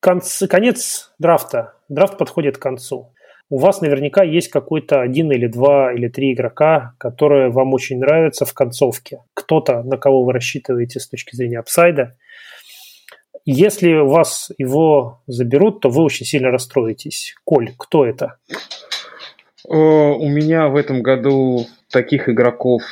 конец 0.00 1.12
драфта. 1.18 1.74
Драфт 1.88 2.18
подходит 2.18 2.58
к 2.58 2.62
концу. 2.62 3.13
У 3.50 3.58
вас 3.58 3.80
наверняка 3.80 4.22
есть 4.24 4.48
какой-то 4.48 5.00
один 5.00 5.30
или 5.30 5.46
два 5.46 5.92
или 5.92 6.08
три 6.08 6.32
игрока, 6.32 6.94
которые 6.98 7.50
вам 7.50 7.74
очень 7.74 7.98
нравятся 7.98 8.46
в 8.46 8.54
концовке. 8.54 9.20
Кто-то, 9.34 9.82
на 9.82 9.96
кого 9.98 10.24
вы 10.24 10.32
рассчитываете 10.32 10.98
с 10.98 11.08
точки 11.08 11.36
зрения 11.36 11.58
апсайда, 11.58 12.16
если 13.44 13.92
вас 14.00 14.50
его 14.56 15.20
заберут, 15.26 15.80
то 15.80 15.90
вы 15.90 16.02
очень 16.02 16.24
сильно 16.24 16.50
расстроитесь. 16.50 17.34
Коль, 17.44 17.74
кто 17.76 18.06
это? 18.06 18.38
У 19.66 20.28
меня 20.28 20.68
в 20.68 20.76
этом 20.76 21.02
году 21.02 21.66
таких 21.90 22.30
игроков 22.30 22.82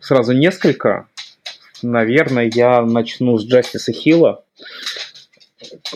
сразу 0.00 0.32
несколько. 0.32 1.08
Наверное, 1.82 2.50
я 2.54 2.82
начну 2.82 3.36
с 3.38 3.44
Джастиса 3.44 3.92
Хилла. 3.92 4.44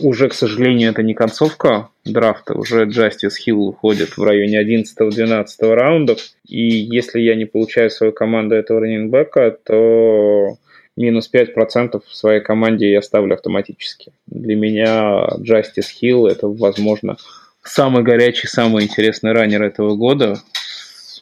Уже, 0.00 0.28
к 0.28 0.34
сожалению, 0.34 0.90
это 0.90 1.02
не 1.02 1.14
концовка 1.14 1.88
драфта. 2.04 2.54
Уже 2.54 2.84
Джастис 2.84 3.36
Хилл 3.36 3.68
уходит 3.68 4.16
в 4.16 4.22
районе 4.22 4.60
11-12 4.62 5.46
раундов. 5.74 6.18
И 6.46 6.66
если 6.66 7.20
я 7.20 7.34
не 7.34 7.44
получаю 7.44 7.90
свою 7.90 8.12
команду 8.12 8.54
этого 8.54 8.80
раненбека, 8.80 9.56
то 9.64 10.56
минус 10.96 11.30
5% 11.32 12.02
в 12.04 12.14
своей 12.14 12.40
команде 12.40 12.90
я 12.90 13.02
ставлю 13.02 13.34
автоматически. 13.34 14.12
Для 14.26 14.56
меня 14.56 15.26
Джастис 15.40 15.88
Хилл 15.88 16.26
это, 16.26 16.48
возможно, 16.48 17.16
самый 17.62 18.02
горячий, 18.02 18.46
самый 18.46 18.84
интересный 18.84 19.32
раннер 19.32 19.62
этого 19.62 19.94
года. 19.94 20.36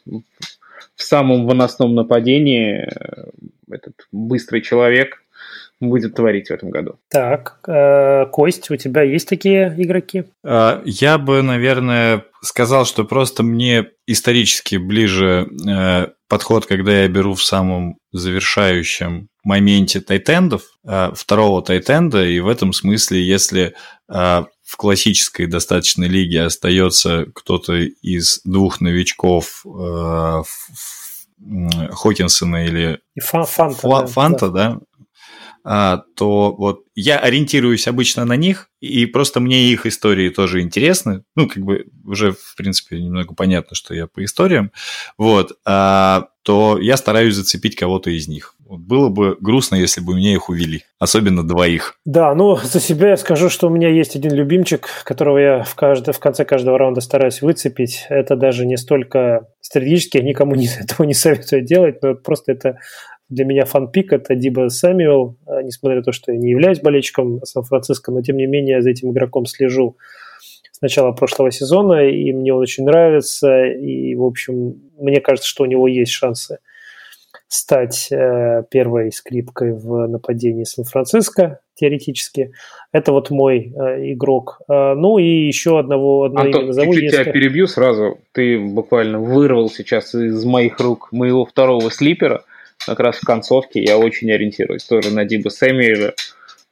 В 0.06 1.02
самом 1.02 1.46
выносном 1.46 1.94
нападении 1.94 2.88
этот 3.70 3.94
быстрый 4.12 4.62
человек 4.62 5.22
будет 5.80 6.14
творить 6.14 6.48
в 6.48 6.52
этом 6.52 6.70
году. 6.70 6.98
Так, 7.10 7.60
э, 7.66 8.26
Кость, 8.26 8.70
у 8.70 8.76
тебя 8.76 9.02
есть 9.02 9.28
такие 9.28 9.74
игроки? 9.76 10.24
А, 10.44 10.82
я 10.84 11.18
бы, 11.18 11.42
наверное, 11.42 12.24
сказал, 12.42 12.86
что 12.86 13.04
просто 13.04 13.42
мне 13.42 13.86
исторически 14.06 14.76
ближе 14.76 15.48
э, 15.68 16.08
подход, 16.28 16.66
когда 16.66 17.02
я 17.02 17.08
беру 17.08 17.34
в 17.34 17.44
самом 17.44 17.98
завершающем 18.12 19.28
моменте 19.44 20.00
тайтендов, 20.00 20.62
э, 20.84 21.10
второго 21.14 21.62
тайтенда, 21.62 22.24
и 22.24 22.40
в 22.40 22.48
этом 22.48 22.72
смысле, 22.72 23.22
если 23.22 23.74
в 24.08 24.76
классической 24.76 25.46
достаточной 25.46 26.06
лиге 26.06 26.42
остается 26.42 27.26
кто-то 27.34 27.74
из 27.74 28.40
двух 28.44 28.80
новичков 28.80 29.66
Хокинсона 31.90 32.64
или 32.66 33.00
и 33.16 33.20
Фанта, 33.20 33.70
Фа- 33.70 34.00
да, 34.02 34.06
Фанта, 34.06 34.48
да, 34.48 34.70
да 34.70 34.80
то 35.66 36.54
вот 36.56 36.84
я 36.94 37.18
ориентируюсь 37.18 37.88
обычно 37.88 38.24
на 38.24 38.36
них, 38.36 38.70
и 38.80 39.04
просто 39.06 39.40
мне 39.40 39.64
их 39.64 39.84
истории 39.84 40.28
тоже 40.28 40.60
интересны. 40.60 41.24
Ну, 41.34 41.48
как 41.48 41.64
бы 41.64 41.86
уже, 42.04 42.32
в 42.32 42.54
принципе, 42.56 43.00
немного 43.00 43.34
понятно, 43.34 43.74
что 43.74 43.92
я 43.92 44.06
по 44.06 44.24
историям. 44.24 44.70
Вот. 45.18 45.58
А, 45.64 46.28
то 46.42 46.78
я 46.78 46.96
стараюсь 46.96 47.34
зацепить 47.34 47.74
кого-то 47.74 48.10
из 48.10 48.28
них. 48.28 48.54
Было 48.60 49.08
бы 49.08 49.36
грустно, 49.40 49.74
если 49.74 50.00
бы 50.00 50.14
меня 50.14 50.32
их 50.32 50.48
увели. 50.48 50.84
Особенно 51.00 51.46
двоих. 51.46 51.98
Да, 52.04 52.34
ну, 52.34 52.56
за 52.56 52.80
себя 52.80 53.10
я 53.10 53.16
скажу, 53.16 53.48
что 53.48 53.66
у 53.66 53.70
меня 53.70 53.88
есть 53.88 54.14
один 54.14 54.32
любимчик, 54.32 54.88
которого 55.04 55.38
я 55.38 55.62
в, 55.64 55.74
кажд... 55.74 56.06
в 56.06 56.18
конце 56.20 56.44
каждого 56.44 56.78
раунда 56.78 57.00
стараюсь 57.00 57.42
выцепить. 57.42 58.06
Это 58.08 58.36
даже 58.36 58.64
не 58.66 58.76
столько 58.76 59.48
стратегически, 59.60 60.18
я 60.18 60.22
никому 60.22 60.54
не, 60.56 60.68
этого 60.68 61.04
не 61.04 61.14
советую 61.14 61.62
делать, 61.62 62.02
но 62.02 62.14
просто 62.14 62.52
это 62.52 62.78
для 63.28 63.44
меня 63.44 63.64
фанпик– 63.64 64.12
это 64.12 64.34
Диба 64.34 64.68
Сэмюэл, 64.68 65.36
а, 65.46 65.62
несмотря 65.62 65.98
на 65.98 66.02
то, 66.02 66.12
что 66.12 66.32
я 66.32 66.38
не 66.38 66.50
являюсь 66.50 66.80
болельщиком 66.80 67.40
Сан-Франциско, 67.44 68.12
но 68.12 68.22
тем 68.22 68.36
не 68.36 68.46
менее 68.46 68.82
за 68.82 68.90
этим 68.90 69.10
игроком 69.10 69.46
слежу 69.46 69.96
с 70.70 70.80
начала 70.80 71.12
прошлого 71.12 71.50
сезона, 71.50 72.08
и 72.08 72.32
мне 72.32 72.52
он 72.52 72.60
очень 72.60 72.84
нравится, 72.84 73.64
и, 73.64 74.14
в 74.14 74.24
общем, 74.24 74.76
мне 74.98 75.20
кажется, 75.20 75.48
что 75.48 75.64
у 75.64 75.66
него 75.66 75.88
есть 75.88 76.12
шансы 76.12 76.58
стать 77.48 78.08
э, 78.10 78.64
первой 78.70 79.12
скрипкой 79.12 79.72
в 79.72 80.06
нападении 80.06 80.64
Сан-Франциско, 80.64 81.60
теоретически. 81.74 82.52
Это 82.92 83.12
вот 83.12 83.30
мой 83.30 83.72
э, 83.72 84.12
игрок. 84.12 84.60
Э, 84.68 84.94
ну 84.94 85.18
и 85.18 85.46
еще 85.46 85.78
одного, 85.78 86.24
одно 86.24 86.40
Антон, 86.40 86.66
назову. 86.66 86.92
Чуть-чуть 86.92 87.12
если... 87.12 87.22
тебя 87.22 87.32
перебью 87.32 87.66
сразу. 87.68 88.18
Ты 88.32 88.58
буквально 88.58 89.20
вырвал 89.20 89.70
сейчас 89.70 90.14
из 90.14 90.44
моих 90.44 90.78
рук 90.80 91.08
моего 91.12 91.44
второго 91.44 91.90
слипера– 91.90 92.44
как 92.84 93.00
раз 93.00 93.16
в 93.16 93.24
концовке 93.24 93.82
я 93.82 93.98
очень 93.98 94.30
ориентируюсь 94.30 94.84
тоже 94.84 95.12
на 95.12 95.24
Диба 95.24 95.48
Сэмюэля. 95.48 96.14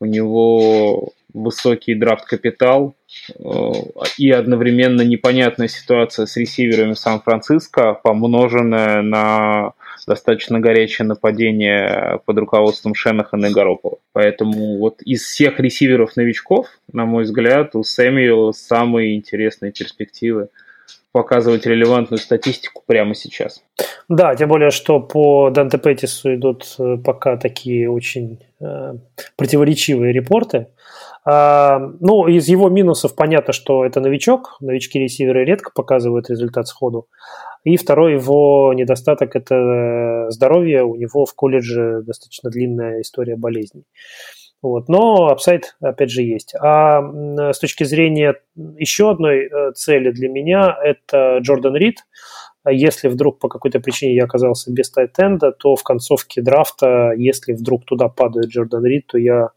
У 0.00 0.06
него 0.06 1.12
высокий 1.32 1.94
драфт-капитал 1.94 2.94
э, 3.28 3.72
и 4.16 4.30
одновременно 4.30 5.02
непонятная 5.02 5.68
ситуация 5.68 6.26
с 6.26 6.36
ресиверами 6.36 6.94
Сан-Франциско, 6.94 7.94
помноженная 8.02 9.02
на 9.02 9.72
достаточно 10.06 10.60
горячее 10.60 11.06
нападение 11.06 12.20
под 12.24 12.38
руководством 12.38 12.94
Шенахана 12.94 13.46
и 13.46 13.52
Гаропова. 13.52 13.98
Поэтому 14.12 14.78
вот 14.78 15.02
из 15.02 15.22
всех 15.22 15.58
ресиверов-новичков, 15.58 16.68
на 16.92 17.04
мой 17.04 17.24
взгляд, 17.24 17.74
у 17.74 17.82
Сэмюэла 17.82 18.52
самые 18.52 19.16
интересные 19.16 19.72
перспективы 19.72 20.48
показывать 21.14 21.64
релевантную 21.64 22.18
статистику 22.18 22.82
прямо 22.84 23.14
сейчас. 23.14 23.62
Да, 24.08 24.34
тем 24.34 24.48
более, 24.48 24.70
что 24.70 24.98
по 24.98 25.48
Данте 25.50 25.78
Петтису 25.78 26.34
идут 26.34 26.74
э, 26.80 26.96
пока 26.96 27.36
такие 27.36 27.88
очень 27.88 28.40
э, 28.60 28.94
противоречивые 29.36 30.12
репорты. 30.12 30.66
А, 31.24 31.78
ну, 32.00 32.26
из 32.26 32.48
его 32.48 32.68
минусов 32.68 33.14
понятно, 33.14 33.52
что 33.52 33.84
это 33.84 34.00
новичок. 34.00 34.56
Новички-ресиверы 34.60 35.44
редко 35.44 35.70
показывают 35.72 36.28
результат 36.30 36.66
сходу. 36.66 37.06
И 37.62 37.76
второй 37.76 38.14
его 38.14 38.72
недостаток– 38.74 39.36
это 39.36 40.26
здоровье. 40.30 40.82
У 40.82 40.96
него 40.96 41.26
в 41.26 41.34
колледже 41.34 42.02
достаточно 42.02 42.50
длинная 42.50 43.02
история 43.02 43.36
болезней. 43.36 43.84
Вот. 44.64 44.88
Но 44.88 45.26
апсайд, 45.26 45.76
опять 45.82 46.10
же, 46.10 46.22
есть. 46.22 46.54
А 46.58 47.02
с 47.52 47.58
точки 47.58 47.84
зрения 47.84 48.36
еще 48.56 49.10
одной 49.10 49.40
э, 49.40 49.72
цели 49.74 50.10
для 50.10 50.30
меня, 50.30 50.74
это 50.82 51.40
Джордан 51.42 51.76
Рид. 51.76 51.98
Если 52.66 53.08
вдруг 53.08 53.40
по 53.40 53.50
какой-то 53.50 53.78
причине 53.80 54.14
я 54.14 54.24
оказался 54.24 54.72
без 54.72 54.90
тайтенда, 54.90 55.52
то 55.52 55.76
в 55.76 55.82
концовке 55.82 56.40
драфта, 56.40 57.12
если 57.14 57.52
вдруг 57.52 57.84
туда 57.84 58.08
падает 58.08 58.46
Джордан 58.46 58.86
Рид, 58.86 59.06
то 59.08 59.18
я 59.18 59.50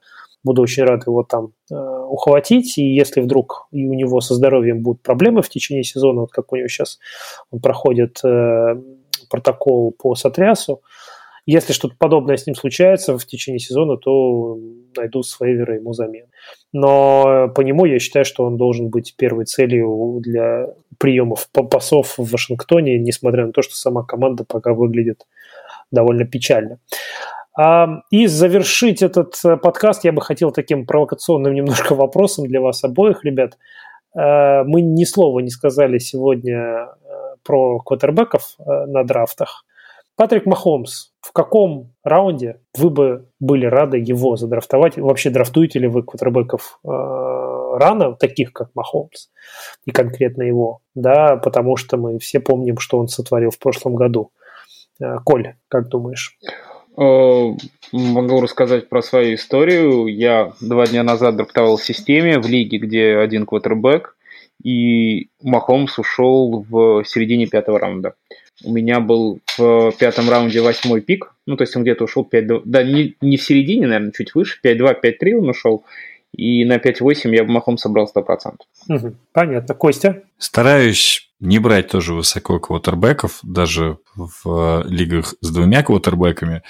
буду 0.43 0.61
очень 0.61 0.83
рад 0.83 1.07
его 1.07 1.23
там 1.23 1.53
э, 1.71 1.75
ухватить. 1.75 2.77
И 2.77 2.83
если 2.83 3.21
вдруг 3.21 3.69
и 3.71 3.87
у 3.87 3.93
него 3.93 4.19
со 4.19 4.35
здоровьем 4.35 4.81
будут 4.81 5.03
проблемы 5.03 5.41
в 5.41 5.47
течение 5.47 5.85
сезона, 5.85 6.19
вот 6.19 6.31
как 6.33 6.51
у 6.51 6.57
него 6.57 6.67
сейчас 6.67 6.99
он 7.49 7.61
проходит 7.61 8.19
э, 8.25 8.75
протокол 9.29 9.93
по 9.97 10.15
сотрясу, 10.15 10.81
если 11.47 11.71
что-то 11.71 11.95
подобное 11.97 12.35
с 12.35 12.45
ним 12.45 12.55
случается 12.55 13.17
в 13.17 13.25
течение 13.25 13.59
сезона, 13.59 13.95
то 13.97 14.59
найду 14.97 15.23
с 15.23 15.39
вейвера 15.39 15.75
ему 15.75 15.93
замену. 15.93 16.27
Но 16.73 17.49
по 17.55 17.61
нему 17.61 17.85
я 17.85 17.99
считаю, 17.99 18.25
что 18.25 18.43
он 18.43 18.57
должен 18.57 18.89
быть 18.89 19.15
первой 19.17 19.45
целью 19.45 20.19
для 20.21 20.67
приемов 20.99 21.49
пасов 21.51 22.17
в 22.17 22.29
Вашингтоне, 22.29 22.99
несмотря 22.99 23.45
на 23.45 23.53
то, 23.53 23.61
что 23.61 23.75
сама 23.75 24.03
команда 24.03 24.43
пока 24.43 24.73
выглядит 24.73 25.25
довольно 25.89 26.25
печально. 26.25 26.79
А, 27.57 28.01
и 28.11 28.27
завершить 28.27 29.01
этот 29.01 29.33
э, 29.43 29.57
подкаст 29.57 30.03
я 30.03 30.11
бы 30.11 30.21
хотел 30.21 30.51
таким 30.51 30.85
провокационным 30.85 31.53
немножко 31.53 31.95
вопросом 31.95 32.45
для 32.45 32.61
вас 32.61 32.83
обоих, 32.83 33.23
ребят. 33.23 33.57
Э, 34.15 34.63
мы 34.63 34.81
ни 34.81 35.05
слова 35.05 35.39
не 35.39 35.49
сказали 35.49 35.97
сегодня 35.97 36.57
э, 36.57 36.87
про 37.43 37.79
квотербеков 37.79 38.55
на 38.59 39.03
драфтах. 39.03 39.65
Патрик 40.17 40.47
Махомс, 40.47 41.11
в 41.21 41.31
каком 41.31 41.93
раунде 42.03 42.59
вы 42.75 42.89
бы 42.89 43.29
были 43.39 43.67
рады 43.67 43.99
его 43.99 44.35
задрафтовать? 44.35 44.97
Вообще 44.97 45.29
драфтуете 45.29 45.77
ли 45.77 45.87
вы 45.87 46.01
квотербеков 46.01 46.79
э, 46.83 46.87
рано, 46.89 48.15
таких 48.15 48.51
как 48.51 48.69
Махомс, 48.73 49.29
и 49.85 49.91
конкретно 49.91 50.41
его? 50.41 50.79
Да, 50.95 51.35
потому 51.35 51.77
что 51.77 51.97
мы 51.97 52.17
все 52.17 52.39
помним, 52.39 52.79
что 52.79 52.97
он 52.97 53.09
сотворил 53.09 53.51
в 53.51 53.59
прошлом 53.59 53.93
году. 53.93 54.31
Э, 54.99 55.17
Коль, 55.23 55.53
как 55.67 55.87
думаешь? 55.89 56.39
Э, 56.97 57.51
могу 57.91 58.41
рассказать 58.41 58.89
про 58.89 59.03
свою 59.03 59.35
историю. 59.35 60.07
Я 60.07 60.53
два 60.61 60.87
дня 60.87 61.03
назад 61.03 61.35
драфтовал 61.35 61.77
в 61.77 61.83
системе 61.83 62.39
в 62.39 62.47
лиге, 62.47 62.79
где 62.79 63.17
один 63.17 63.45
квотербек, 63.45 64.17
и 64.63 65.29
Махомс 65.43 65.99
ушел 65.99 66.65
в 66.67 67.03
середине 67.03 67.45
пятого 67.45 67.77
раунда. 67.77 68.15
У 68.63 68.73
меня 68.73 68.99
был 68.99 69.39
в 69.57 69.91
пятом 69.99 70.29
раунде 70.29 70.61
восьмой 70.61 71.01
пик, 71.01 71.33
ну, 71.45 71.57
то 71.57 71.63
есть 71.63 71.75
он 71.75 71.83
где-то 71.83 72.05
ушел 72.05 72.23
5 72.25 72.63
да, 72.65 72.83
не, 72.83 73.15
не 73.21 73.37
в 73.37 73.43
середине, 73.43 73.87
наверное, 73.87 74.11
чуть 74.11 74.33
выше, 74.33 74.59
5-2, 74.63 74.95
5-3 75.03 75.33
он 75.35 75.49
ушел, 75.49 75.85
и 76.33 76.65
на 76.65 76.77
5-8 76.77 77.35
я 77.35 77.43
бы 77.43 77.51
махом 77.51 77.77
собрал 77.77 78.11
100%. 78.13 78.55
Угу, 78.89 79.15
понятно. 79.31 79.75
Костя? 79.75 80.23
Стараюсь 80.37 81.27
не 81.39 81.59
брать 81.59 81.89
тоже 81.89 82.13
высоко 82.13 82.59
квотербеков, 82.59 83.39
даже 83.43 83.99
в 84.15 84.83
лигах 84.87 85.35
с 85.39 85.51
двумя 85.51 85.83
квотербеками. 85.83 86.63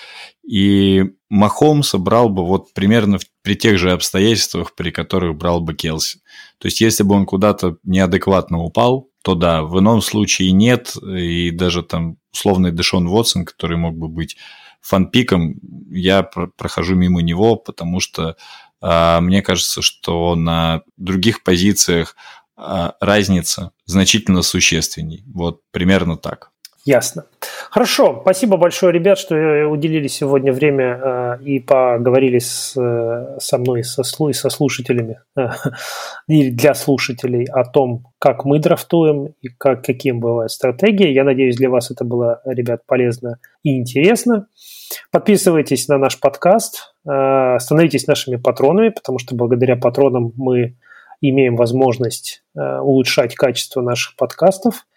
И 0.45 1.05
Махом 1.29 1.83
собрал 1.83 2.29
бы 2.29 2.45
вот 2.45 2.73
примерно 2.73 3.19
при 3.43 3.55
тех 3.55 3.77
же 3.77 3.91
обстоятельствах, 3.91 4.75
при 4.75 4.91
которых 4.91 5.35
брал 5.35 5.61
бы 5.61 5.73
Келси. 5.73 6.19
То 6.57 6.67
есть, 6.67 6.81
если 6.81 7.03
бы 7.03 7.15
он 7.15 7.25
куда-то 7.25 7.77
неадекватно 7.83 8.59
упал, 8.59 9.06
то 9.23 9.35
да, 9.35 9.63
в 9.63 9.79
ином 9.79 10.01
случае 10.01 10.51
нет, 10.51 10.95
и 10.95 11.51
даже 11.51 11.83
там 11.83 12.17
условный 12.31 12.71
Дэшон 12.71 13.07
Вотсон, 13.07 13.45
который 13.45 13.77
мог 13.77 13.95
бы 13.95 14.07
быть 14.07 14.37
фанпиком, 14.81 15.55
я 15.89 16.23
прохожу 16.23 16.95
мимо 16.95 17.21
него, 17.21 17.55
потому 17.55 17.99
что 17.99 18.37
э, 18.81 19.19
мне 19.19 19.41
кажется, 19.41 19.81
что 19.81 20.35
на 20.35 20.81
других 20.95 21.43
позициях 21.43 22.15
э, 22.57 22.91
разница 22.99 23.71
значительно 23.85 24.43
существенней. 24.43 25.23
Вот 25.27 25.61
примерно 25.71 26.17
так. 26.17 26.51
Ясно. 26.87 27.25
Хорошо, 27.69 28.19
спасибо 28.21 28.55
большое, 28.55 28.93
ребят, 28.93 29.17
что 29.17 29.35
уделили 29.67 30.07
сегодня 30.07 30.53
время 30.53 31.01
э, 31.03 31.43
и 31.43 31.59
поговорили 31.59 32.39
с, 32.39 32.77
э, 32.77 33.39
со 33.41 33.57
мной 33.57 33.81
и 33.81 33.83
со 33.83 34.49
слушателями, 34.49 35.19
э, 35.37 35.49
и 36.29 36.49
для 36.49 36.73
слушателей 36.73 37.43
о 37.43 37.65
том, 37.65 38.05
как 38.19 38.45
мы 38.45 38.59
драфтуем 38.59 39.33
и 39.41 39.49
как, 39.49 39.83
каким 39.83 40.21
бывают 40.21 40.49
стратегии. 40.49 41.09
Я 41.09 41.25
надеюсь, 41.25 41.57
для 41.57 41.69
вас 41.69 41.91
это 41.91 42.05
было, 42.05 42.41
ребят, 42.45 42.83
полезно 42.85 43.39
и 43.63 43.77
интересно. 43.77 44.47
Подписывайтесь 45.11 45.89
на 45.89 45.97
наш 45.97 46.17
подкаст, 46.17 46.93
э, 47.05 47.57
становитесь 47.59 48.07
нашими 48.07 48.37
патронами, 48.37 48.89
потому 48.95 49.19
что 49.19 49.35
благодаря 49.35 49.75
патронам 49.75 50.31
мы 50.37 50.77
имеем 51.19 51.57
возможность 51.57 52.43
э, 52.55 52.79
улучшать 52.79 53.35
качество 53.35 53.81
наших 53.81 54.15
подкастов– 54.15 54.85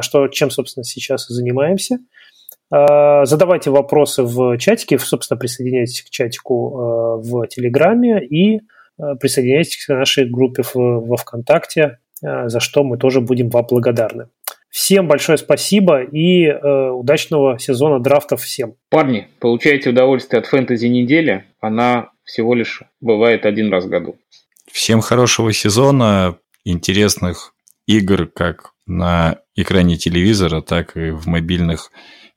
что, 0.00 0.28
чем, 0.28 0.50
собственно, 0.50 0.84
сейчас 0.84 1.30
и 1.30 1.34
занимаемся. 1.34 1.98
Э, 2.72 3.24
задавайте 3.24 3.70
вопросы 3.70 4.22
в 4.22 4.58
чатике, 4.58 4.98
собственно, 4.98 5.38
присоединяйтесь 5.38 6.02
к 6.02 6.10
чатику 6.10 7.20
э, 7.22 7.28
в 7.28 7.46
Телеграме 7.48 8.24
и 8.24 8.60
присоединяйтесь 9.20 9.84
к 9.84 9.88
нашей 9.90 10.24
группе 10.24 10.62
во 10.72 11.16
ВКонтакте, 11.18 11.98
за 12.22 12.60
что 12.60 12.82
мы 12.82 12.96
тоже 12.96 13.20
будем 13.20 13.50
вам 13.50 13.66
благодарны. 13.68 14.28
Всем 14.70 15.06
большое 15.06 15.36
спасибо 15.36 16.02
и 16.02 16.50
удачного 16.50 17.58
сезона 17.58 18.00
драфтов 18.00 18.40
всем. 18.40 18.76
Парни, 18.88 19.28
получайте 19.38 19.90
удовольствие 19.90 20.40
от 20.40 20.46
фэнтези 20.46 20.86
недели. 20.86 21.44
Она 21.60 22.08
всего 22.24 22.54
лишь 22.54 22.84
бывает 23.02 23.44
один 23.44 23.70
раз 23.70 23.84
в 23.84 23.90
году. 23.90 24.16
Всем 24.72 25.02
хорошего 25.02 25.52
сезона, 25.52 26.38
интересных 26.64 27.52
игр 27.86 28.26
как 28.26 28.72
на 28.86 29.38
экране 29.54 29.96
телевизора, 29.96 30.60
так 30.60 30.96
и 30.96 31.10
в 31.10 31.26
мобильных 31.26 31.90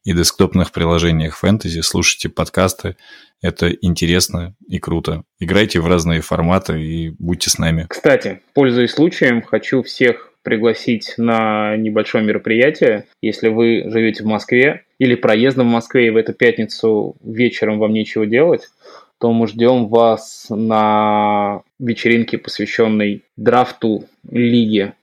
и 0.03 0.13
десктопных 0.13 0.71
приложениях 0.71 1.37
фэнтези. 1.37 1.81
Слушайте 1.81 2.29
подкасты. 2.29 2.95
Это 3.41 3.69
интересно 3.69 4.55
и 4.67 4.79
круто. 4.79 5.23
Играйте 5.39 5.79
в 5.79 5.87
разные 5.87 6.21
форматы 6.21 6.81
и 6.81 7.09
будьте 7.19 7.49
с 7.49 7.57
нами. 7.57 7.85
Кстати, 7.89 8.41
пользуясь 8.53 8.91
случаем, 8.91 9.41
хочу 9.41 9.83
всех 9.83 10.33
пригласить 10.41 11.13
на 11.17 11.75
небольшое 11.77 12.23
мероприятие. 12.23 13.05
Если 13.21 13.49
вы 13.49 13.83
живете 13.85 14.23
в 14.23 14.27
Москве 14.27 14.85
или 14.97 15.15
проездом 15.15 15.67
в 15.67 15.71
Москве 15.71 16.07
и 16.07 16.09
в 16.09 16.17
эту 16.17 16.33
пятницу 16.33 17.15
вечером 17.21 17.79
вам 17.79 17.93
нечего 17.93 18.25
делать, 18.25 18.63
то 19.19 19.33
мы 19.33 19.47
ждем 19.47 19.87
вас 19.87 20.47
на 20.49 21.61
вечеринке, 21.77 22.37
посвященной 22.37 23.23
драфту 23.35 24.05
лиги 24.31 24.93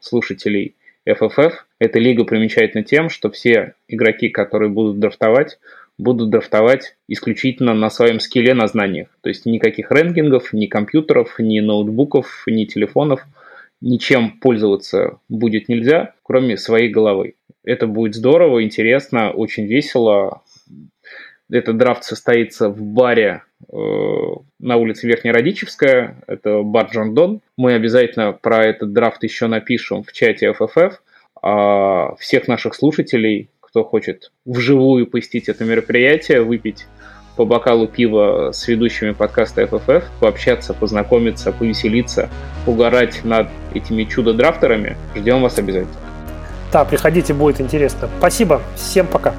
слушателей 0.00 0.74
FFF. 1.08 1.52
Эта 1.78 1.98
лига 1.98 2.24
примечательна 2.24 2.84
тем, 2.84 3.08
что 3.08 3.30
все 3.30 3.74
игроки, 3.88 4.28
которые 4.28 4.70
будут 4.70 4.98
драфтовать, 4.98 5.58
будут 5.98 6.30
драфтовать 6.30 6.96
исключительно 7.08 7.74
на 7.74 7.90
своем 7.90 8.20
скилле, 8.20 8.54
на 8.54 8.66
знаниях. 8.66 9.08
То 9.20 9.28
есть 9.28 9.46
никаких 9.46 9.90
рэнкингов, 9.90 10.52
ни 10.52 10.66
компьютеров, 10.66 11.36
ни 11.38 11.60
ноутбуков, 11.60 12.44
ни 12.46 12.64
телефонов. 12.64 13.22
Ничем 13.80 14.32
пользоваться 14.40 15.18
будет 15.28 15.68
нельзя, 15.68 16.14
кроме 16.22 16.56
своей 16.56 16.88
головы. 16.88 17.34
Это 17.64 17.86
будет 17.86 18.14
здорово, 18.14 18.64
интересно, 18.64 19.30
очень 19.30 19.66
весело. 19.66 20.42
Этот 21.50 21.78
драфт 21.78 22.04
состоится 22.04 22.68
в 22.68 22.80
баре 22.82 23.42
э, 23.72 23.76
на 24.58 24.76
улице 24.76 25.06
Верхнеродичевская, 25.06 26.16
это 26.26 26.62
бар 26.62 26.88
Джон 26.92 27.14
Дон. 27.14 27.40
Мы 27.56 27.74
обязательно 27.74 28.32
про 28.32 28.64
этот 28.64 28.92
драфт 28.92 29.22
еще 29.22 29.46
напишем 29.46 30.02
в 30.02 30.12
чате 30.12 30.54
FFF. 30.58 30.92
А 31.40 32.16
всех 32.16 32.48
наших 32.48 32.74
слушателей, 32.74 33.50
кто 33.60 33.84
хочет 33.84 34.32
вживую 34.44 35.06
посетить 35.06 35.48
это 35.48 35.64
мероприятие, 35.64 36.42
выпить 36.42 36.86
по 37.36 37.44
бокалу 37.44 37.86
пива 37.86 38.50
с 38.52 38.66
ведущими 38.66 39.12
подкаста 39.12 39.62
FFF, 39.62 40.04
пообщаться, 40.20 40.74
познакомиться, 40.74 41.52
повеселиться, 41.52 42.28
угорать 42.66 43.24
над 43.24 43.48
этими 43.72 44.04
чудо-драфтерами. 44.04 44.96
Ждем 45.14 45.40
вас 45.42 45.56
обязательно. 45.58 45.94
Да, 46.72 46.84
приходите, 46.84 47.32
будет 47.32 47.60
интересно. 47.60 48.10
Спасибо, 48.18 48.60
всем 48.74 49.06
пока. 49.06 49.34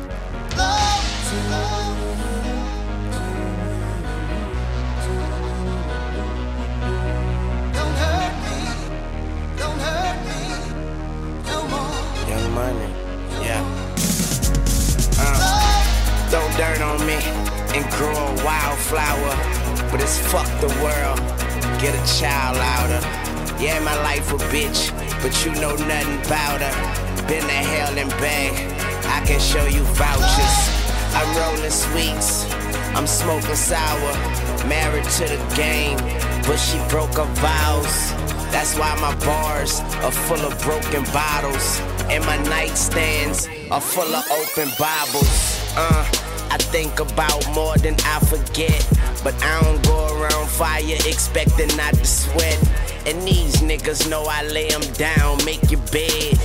Full 43.89 44.13
of 44.13 44.23
open 44.29 44.69
Bibles. 44.77 45.73
Uh, 45.75 46.05
I 46.51 46.57
think 46.57 46.99
about 46.99 47.43
more 47.55 47.75
than 47.77 47.95
I 48.05 48.19
forget. 48.19 48.87
But 49.23 49.33
I 49.43 49.63
don't 49.63 49.83
go 49.83 50.21
around 50.21 50.47
fire 50.47 50.83
expecting 51.07 51.75
not 51.75 51.95
to 51.95 52.05
sweat. 52.05 52.59
And 53.07 53.19
these 53.23 53.55
niggas 53.57 54.07
know 54.07 54.25
I 54.29 54.43
lay 54.43 54.69
them 54.69 54.85
down, 54.93 55.43
make 55.43 55.71
your 55.71 55.81
bed. 55.91 56.37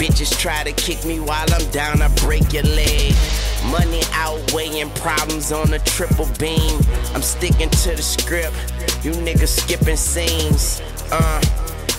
Bitches 0.00 0.38
try 0.38 0.64
to 0.64 0.72
kick 0.72 1.04
me 1.04 1.20
while 1.20 1.46
I'm 1.52 1.70
down, 1.70 2.00
I 2.00 2.08
break 2.24 2.52
your 2.54 2.62
leg. 2.62 3.14
Money 3.70 4.00
outweighing 4.12 4.90
problems 4.90 5.52
on 5.52 5.74
a 5.74 5.78
triple 5.80 6.28
beam. 6.38 6.80
I'm 7.14 7.22
sticking 7.22 7.68
to 7.68 7.94
the 7.94 8.02
script. 8.02 8.56
You 9.04 9.12
niggas 9.12 9.60
skipping 9.60 9.96
scenes. 9.96 10.80
Uh, 11.12 11.42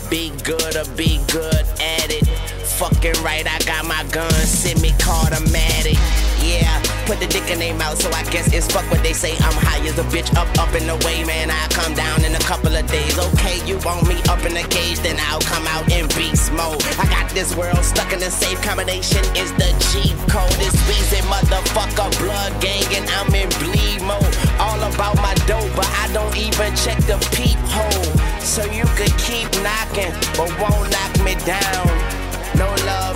be 0.09 0.31
good 0.43 0.75
or 0.75 0.85
be 0.95 1.21
good 1.27 1.65
at 1.79 2.09
it. 2.09 2.57
Fucking 2.78 3.17
right, 3.23 3.41
I 3.41 3.57
got 3.65 3.89
my 3.89 4.05
gun, 4.13 4.30
semi 4.45 4.93
automatic. 5.01 5.97
Yeah, 6.45 6.69
put 7.09 7.19
the 7.19 7.25
dick 7.25 7.49
in 7.49 7.57
their 7.57 7.73
mouth, 7.73 7.99
so 7.99 8.05
I 8.13 8.21
guess 8.30 8.53
it's 8.53 8.69
fuck 8.69 8.86
what 8.91 9.01
they 9.01 9.13
say. 9.13 9.34
I'm 9.34 9.57
high 9.65 9.82
as 9.88 9.97
a 9.97 10.05
bitch, 10.13 10.30
up, 10.38 10.45
up 10.61 10.69
in 10.78 10.86
the 10.86 10.93
way, 11.01 11.25
man. 11.25 11.49
I 11.49 11.57
come 11.73 11.95
down 11.95 12.23
in 12.23 12.36
a 12.36 12.43
couple 12.45 12.69
of 12.69 12.86
days. 12.86 13.17
Okay, 13.17 13.65
you 13.65 13.82
want 13.82 14.07
me 14.07 14.21
up 14.30 14.45
in 14.45 14.53
the 14.53 14.61
cage, 14.69 14.99
then 15.01 15.17
I'll 15.25 15.41
come 15.41 15.65
out 15.65 15.89
in 15.91 16.05
beast 16.13 16.53
mode. 16.53 16.78
I 17.01 17.09
got 17.09 17.34
this 17.34 17.55
world 17.57 17.82
stuck 17.82 18.13
in 18.13 18.21
a 18.21 18.30
safe 18.30 18.61
combination, 18.61 19.25
is 19.34 19.49
the 19.57 19.73
cheap 19.89 20.13
code. 20.30 20.53
This 20.61 20.78
Weezy 20.86 21.25
motherfucker, 21.25 22.13
blood 22.21 22.53
gang, 22.61 22.86
and 22.93 23.09
I'm 23.17 23.34
in 23.34 23.49
bleed 23.57 24.05
mode. 24.05 24.38
All 24.61 24.78
about 24.78 25.17
my 25.17 25.34
dope, 25.49 25.73
but 25.73 25.89
I 25.97 26.13
don't 26.13 26.38
even 26.38 26.69
check 26.78 27.01
the 27.09 27.17
peephole. 27.34 28.05
So 28.38 28.69
you 28.69 28.86
could 28.93 29.17
keep 29.17 29.49
knocking, 29.65 30.13
but 30.38 30.53
won't 30.61 30.93
knock 30.93 31.17
me 31.25 31.34
down. 31.41 32.07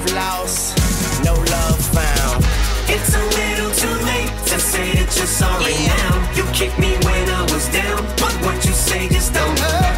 No 0.02 0.08
love 0.16 0.42
lost, 0.42 1.24
no 1.24 1.34
love 1.34 1.80
found. 1.94 2.44
It's 2.90 3.14
a 3.14 3.22
little 3.38 3.70
too 3.70 3.94
late 4.06 4.34
to 4.50 4.58
say 4.58 4.98
that 4.98 5.14
you're 5.14 5.30
sorry 5.30 5.78
yeah. 5.78 5.94
now. 5.94 6.14
You 6.34 6.44
kicked 6.58 6.80
me 6.80 6.98
when 7.06 7.30
I 7.30 7.44
was 7.54 7.70
down, 7.70 8.02
but 8.18 8.34
what 8.42 8.58
you 8.66 8.74
say 8.74 9.10
just 9.10 9.32
don't 9.32 9.60
hurt. 9.60 9.94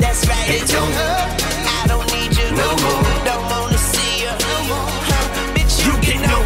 That's 0.00 0.24
right, 0.24 0.48
it, 0.48 0.64
don't 0.72 0.88
hurt. 0.88 1.36
I 1.68 1.84
don't 1.84 2.08
need 2.16 2.32
you 2.32 2.48
no 2.56 2.68
more. 2.80 3.04
Don't 3.28 3.44
wanna 3.52 3.76
see 3.76 4.24
you 4.24 4.32
no 4.32 4.56
more. 4.72 4.88
Huh, 5.04 5.52
bitch, 5.52 5.84
you, 5.84 5.92
you 5.92 6.00
get 6.00 6.20
no. 6.24 6.40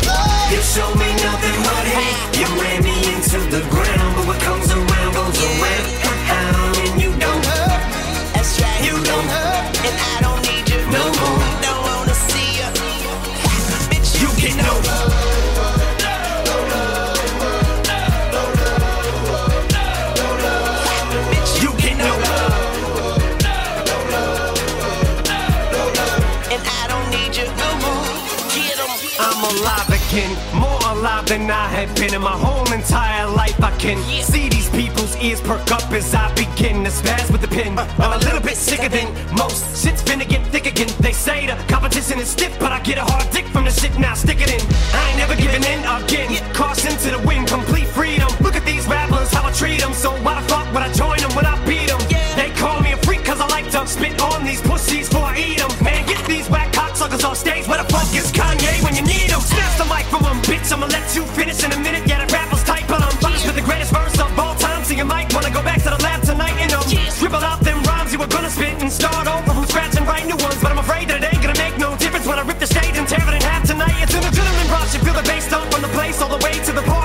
You 0.51 0.59
show 0.67 0.91
me 0.99 1.07
nothing 1.23 1.59
but 1.63 1.87
hate. 1.87 2.43
You 2.43 2.49
ran 2.59 2.83
me 2.83 2.97
into 3.15 3.39
the 3.55 3.63
ground, 3.71 4.11
but 4.19 4.35
what 4.35 4.41
comes 4.43 4.67
around 4.67 5.15
goes 5.15 5.39
yeah. 5.39 5.63
around. 5.63 6.06
More 30.17 30.81
alive 30.97 31.27
than 31.27 31.51
I 31.51 31.69
have 31.69 31.95
been 31.95 32.15
in 32.15 32.23
my 32.23 32.33
whole 32.33 32.65
entire 32.73 33.27
life. 33.27 33.63
I 33.63 33.71
can 33.77 33.99
see 34.23 34.49
these 34.49 34.71
people's 34.71 35.15
ears 35.17 35.43
perk 35.43 35.71
up 35.71 35.93
as 35.93 36.15
I 36.15 36.33
begin 36.33 36.85
to 36.85 36.91
spaz 36.91 37.31
with 37.31 37.43
the 37.43 37.49
pen. 37.49 37.79
Uh, 37.79 37.85
I'm 37.99 38.15
a 38.15 38.25
little 38.25 38.41
bit 38.41 38.57
sicker 38.57 38.89
than 38.89 39.13
most. 39.37 39.77
Shit's 39.77 40.03
finna 40.03 40.27
get 40.27 40.41
thicker 40.47 40.71
again. 40.71 40.89
They 41.01 41.13
say 41.13 41.47
the 41.47 41.55
competition 41.69 42.19
is 42.19 42.29
stiff, 42.29 42.59
but 42.59 42.73
I 42.73 42.81
get 42.81 42.97
a 42.97 43.05
hard 43.05 43.29
dick 43.31 43.45
from 43.49 43.65
the 43.65 43.71
shit 43.71 43.99
now. 43.99 44.15
Stick 44.15 44.41
it 44.41 44.49
in. 44.49 44.63
I 44.97 45.11
ain't 45.11 45.19
never 45.19 45.37
giving 45.37 45.63
in 45.65 45.81
again. 45.85 46.33
Caution 46.55 46.97
to 46.97 47.09
the 47.11 47.21
wind, 47.29 47.49
complete 47.49 47.89
freedom. 47.89 48.33
Look 48.41 48.57
at 48.57 48.65
these 48.65 48.87
rappers, 48.89 49.31
how 49.35 49.45
I 49.47 49.53
treat 49.53 49.83
them. 49.83 49.93
So 49.93 50.13
why 50.25 50.41
the 50.41 50.49
fuck 50.49 50.65
would 50.73 50.83
I 50.83 50.91
join 50.95 51.19
them 51.19 51.33
when 51.37 51.45
I 51.45 51.61
beat 51.69 51.89
them? 51.93 52.01
Yeah. 52.09 52.25
They 52.41 52.49
call 52.57 52.81
me 52.81 52.93
a 52.93 52.97
freak 53.05 53.23
cause 53.23 53.39
I 53.39 53.49
like 53.49 53.69
to 53.73 53.87
spit 53.87 54.19
on 54.23 54.47
these 54.47 54.63
pussies 54.63 55.11
before 55.11 55.29
I 55.29 55.37
eat 55.37 55.59
them. 55.59 55.69
Man, 55.85 56.07
get 56.07 56.25
these 56.25 56.49
whack 56.49 56.73
cocksuckers 56.73 57.29
on 57.29 57.37
stage. 57.37 57.69
Where 57.69 57.85
the 57.85 57.89
fuck 57.93 58.09
is 58.17 58.33
mic 60.67 60.73
from 60.73 60.73
them, 60.73 60.73
bitch. 60.73 60.73
I'ma 60.73 60.87
let 60.87 61.15
you 61.15 61.23
finish 61.35 61.63
in 61.65 61.73
a 61.73 61.79
minute. 61.79 62.07
Yeah, 62.07 62.25
the 62.25 62.33
rappers 62.33 62.63
tight, 62.65 62.87
but 62.89 63.03
I'm 63.03 63.17
finished 63.19 63.47
with 63.47 63.57
the 63.57 63.63
greatest 63.63 63.93
verse 63.93 64.19
of 64.19 64.39
all 64.39 64.55
time. 64.57 64.85
So 64.85 64.95
you 64.95 65.05
might 65.05 65.33
wanna 65.35 65.51
go 65.51 65.63
back 65.63 65.83
to 65.83 65.91
the 65.91 66.03
lab 66.03 66.23
tonight 66.23 66.57
and 66.59 66.73
um, 66.73 66.83
scribble 67.11 67.45
out 67.45 67.61
them 67.61 67.83
rhymes 67.85 68.13
you 68.13 68.19
were 68.19 68.27
gonna 68.27 68.51
spit 68.51 68.81
and 68.83 68.91
start 68.91 69.27
over 69.27 69.53
from 69.55 69.67
scratch 69.67 69.97
and 69.97 70.07
write 70.07 70.27
new 70.27 70.37
ones. 70.37 70.61
But 70.63 70.73
I'm 70.73 70.79
afraid 70.79 71.09
that 71.09 71.23
it 71.23 71.35
ain't 71.35 71.43
gonna 71.43 71.59
make 71.59 71.79
no 71.79 71.97
difference 71.97 72.27
when 72.27 72.39
I 72.39 72.43
rip 72.43 72.59
the 72.59 72.67
stage 72.67 72.97
and 72.97 73.07
tear 73.09 73.23
it 73.23 73.35
in 73.35 73.43
half 73.43 73.67
tonight. 73.67 73.95
It's 74.03 74.15
an 74.15 74.23
adrenaline 74.23 74.71
rush. 74.71 74.95
You 74.95 75.01
feel 75.01 75.15
the 75.15 75.23
bass 75.23 75.49
dump 75.51 75.73
from 75.73 75.83
the 75.83 75.89
place 75.89 76.21
all 76.21 76.31
the 76.31 76.43
way 76.45 76.53
to 76.53 76.73
the 76.73 76.83
parking 76.83 76.96